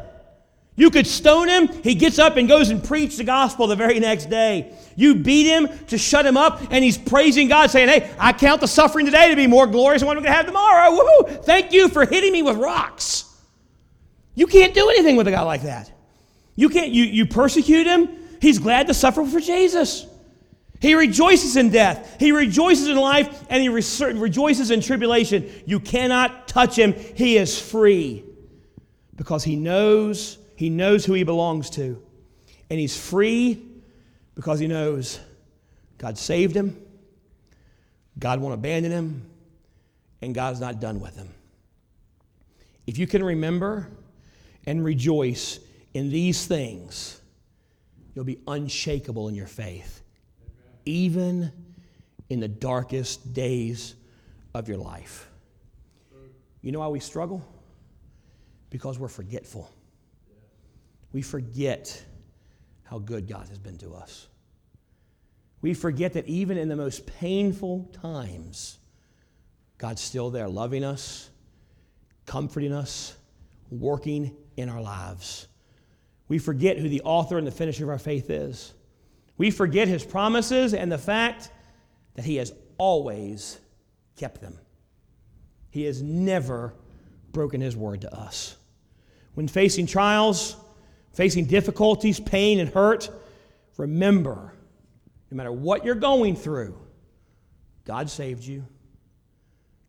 You 0.80 0.90
could 0.90 1.06
stone 1.06 1.50
him. 1.50 1.68
He 1.84 1.94
gets 1.94 2.20
up 2.20 2.38
and 2.38 2.48
goes 2.48 2.70
and 2.70 2.82
preaches 2.82 3.18
the 3.18 3.26
gospel 3.26 3.68
the 3.68 3.76
very 3.76 4.00
next 4.00 4.30
day. 4.30 4.74
You 4.96 5.14
beat 5.14 5.46
him 5.46 5.68
to 5.88 5.98
shut 5.98 6.26
him 6.26 6.38
up, 6.38 6.62
and 6.72 6.82
he's 6.82 6.98
praising 6.98 7.50
God, 7.50 7.70
saying, 7.70 7.90
Hey, 7.90 8.10
I 8.18 8.32
count 8.32 8.62
the 8.62 8.68
suffering 8.68 9.06
today 9.06 9.30
to 9.30 9.36
be 9.36 9.46
more 9.46 9.68
glorious 9.68 10.00
than 10.00 10.08
what 10.08 10.16
I'm 10.16 10.24
going 10.24 10.32
to 10.32 10.38
have 10.38 10.46
tomorrow. 10.46 10.92
Woohoo! 10.92 11.44
Thank 11.44 11.74
you 11.74 11.90
for 11.90 12.06
hitting 12.06 12.32
me 12.32 12.44
with 12.44 12.56
rocks. 12.56 13.26
You 14.36 14.48
can't 14.48 14.74
do 14.74 14.90
anything 14.90 15.18
with 15.18 15.28
a 15.28 15.32
guy 15.32 15.42
like 15.42 15.64
that. 15.64 15.92
You 16.56 16.70
can't, 16.70 16.92
you, 16.92 17.04
you 17.04 17.26
persecute 17.26 17.86
him, 17.86 18.08
he's 18.42 18.58
glad 18.58 18.88
to 18.88 18.94
suffer 18.94 19.26
for 19.26 19.42
Jesus. 19.42 20.06
He 20.80 20.94
rejoices 20.96 21.58
in 21.58 21.72
death. 21.72 22.16
He 22.22 22.32
rejoices 22.32 22.88
in 22.88 22.96
life, 22.96 23.46
and 23.50 23.62
he 23.62 23.68
re- 23.68 23.84
rejoices 24.14 24.72
in 24.72 24.80
tribulation. 24.80 25.52
You 25.66 25.82
cannot 25.82 26.48
touch 26.48 26.80
him. 26.80 26.94
He 26.94 27.36
is 27.36 27.60
free 27.60 28.24
because 29.18 29.44
he 29.44 29.58
knows 29.58 30.38
he 30.60 30.70
knows 30.70 31.06
who 31.06 31.14
he 31.14 31.24
belongs 31.24 31.70
to. 31.70 32.04
And 32.70 32.78
he's 32.78 32.98
free 32.98 33.66
because 34.36 34.60
he 34.60 34.68
knows 34.68 35.18
God 35.98 36.18
saved 36.18 36.54
him, 36.54 36.78
God 38.20 38.42
won't 38.42 38.54
abandon 38.54 38.92
him, 38.92 39.26
and 40.22 40.36
God's 40.36 40.60
not 40.60 40.82
done 40.82 41.00
with 41.00 41.16
him. 41.16 41.30
If 42.88 42.98
you 42.98 43.08
can 43.08 43.24
remember 43.24 43.88
and 44.66 44.84
rejoice 44.84 45.62
in 45.94 46.10
these 46.10 46.46
things, 46.46 47.22
you'll 48.14 48.26
be 48.26 48.42
unshakable 48.46 49.30
in 49.30 49.36
your 49.36 49.48
faith, 49.48 50.02
even 50.84 51.54
in 52.28 52.42
the 52.42 52.50
darkest 52.50 53.34
days 53.34 53.96
of 54.54 54.68
your 54.68 54.78
life. 54.78 55.30
You 56.62 56.74
know 56.74 56.80
why 56.80 56.90
we 56.90 57.00
struggle? 57.00 57.46
Because 58.70 59.00
we're 59.00 59.08
forgetful 59.08 59.72
we 61.12 61.22
forget 61.22 62.04
how 62.84 63.00
good 63.00 63.28
God 63.28 63.48
has 63.50 63.60
been 63.60 63.78
to 63.80 63.94
us. 63.94 64.28
We 65.62 65.74
forget 65.74 66.14
that 66.14 66.28
even 66.28 66.58
in 66.58 66.70
the 66.70 66.76
most 66.76 67.06
painful 67.06 67.90
times, 68.02 68.78
God's 69.78 70.02
still 70.02 70.30
there, 70.30 70.48
loving 70.48 70.84
us, 70.84 71.30
comforting 72.26 72.74
us, 72.74 73.16
working 73.70 74.36
in 74.56 74.70
our 74.70 74.82
lives. 74.82 75.48
We 76.28 76.38
forget 76.38 76.78
who 76.78 76.90
the 76.90 77.02
author 77.02 77.38
and 77.38 77.46
the 77.46 77.52
finisher 77.52 77.86
of 77.86 77.90
our 77.90 78.00
faith 78.00 78.30
is. 78.30 78.74
We 79.38 79.52
forget 79.52 79.88
his 79.88 80.06
promises 80.06 80.74
and 80.74 80.92
the 80.92 80.98
fact 80.98 81.50
that 82.16 82.26
he 82.26 82.36
has 82.38 82.54
always 82.78 83.60
kept 84.16 84.42
them. 84.42 84.58
He 85.72 85.84
has 85.86 86.02
never 86.02 86.74
broken 87.32 87.62
his 87.62 87.76
word 87.76 88.02
to 88.02 88.14
us. 88.14 88.58
When 89.34 89.48
facing 89.48 89.88
trials, 89.88 90.56
facing 91.14 91.46
difficulties, 91.46 92.20
pain, 92.20 92.60
and 92.60 92.70
hurt, 92.70 93.10
remember 93.78 94.54
no 95.32 95.38
matter 95.38 95.52
what 95.52 95.86
you're 95.86 95.96
going 95.96 96.36
through, 96.36 96.78
God 97.86 98.10
saved 98.10 98.44
you. 98.44 98.66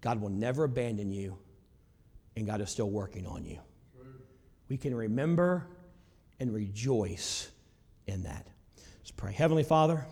God 0.00 0.20
will 0.20 0.30
never 0.30 0.64
abandon 0.64 1.10
you, 1.10 1.36
and 2.36 2.46
God 2.46 2.60
is 2.60 2.70
still 2.70 2.90
working 2.90 3.26
on 3.26 3.44
you. 3.44 3.58
We 4.68 4.76
can 4.76 4.94
remember 4.94 5.66
and 6.38 6.54
rejoice 6.54 7.50
in 8.06 8.22
that. 8.22 8.46
Let's 8.98 9.10
pray. 9.10 9.32
Heavenly 9.32 9.64
Father, 9.64 10.06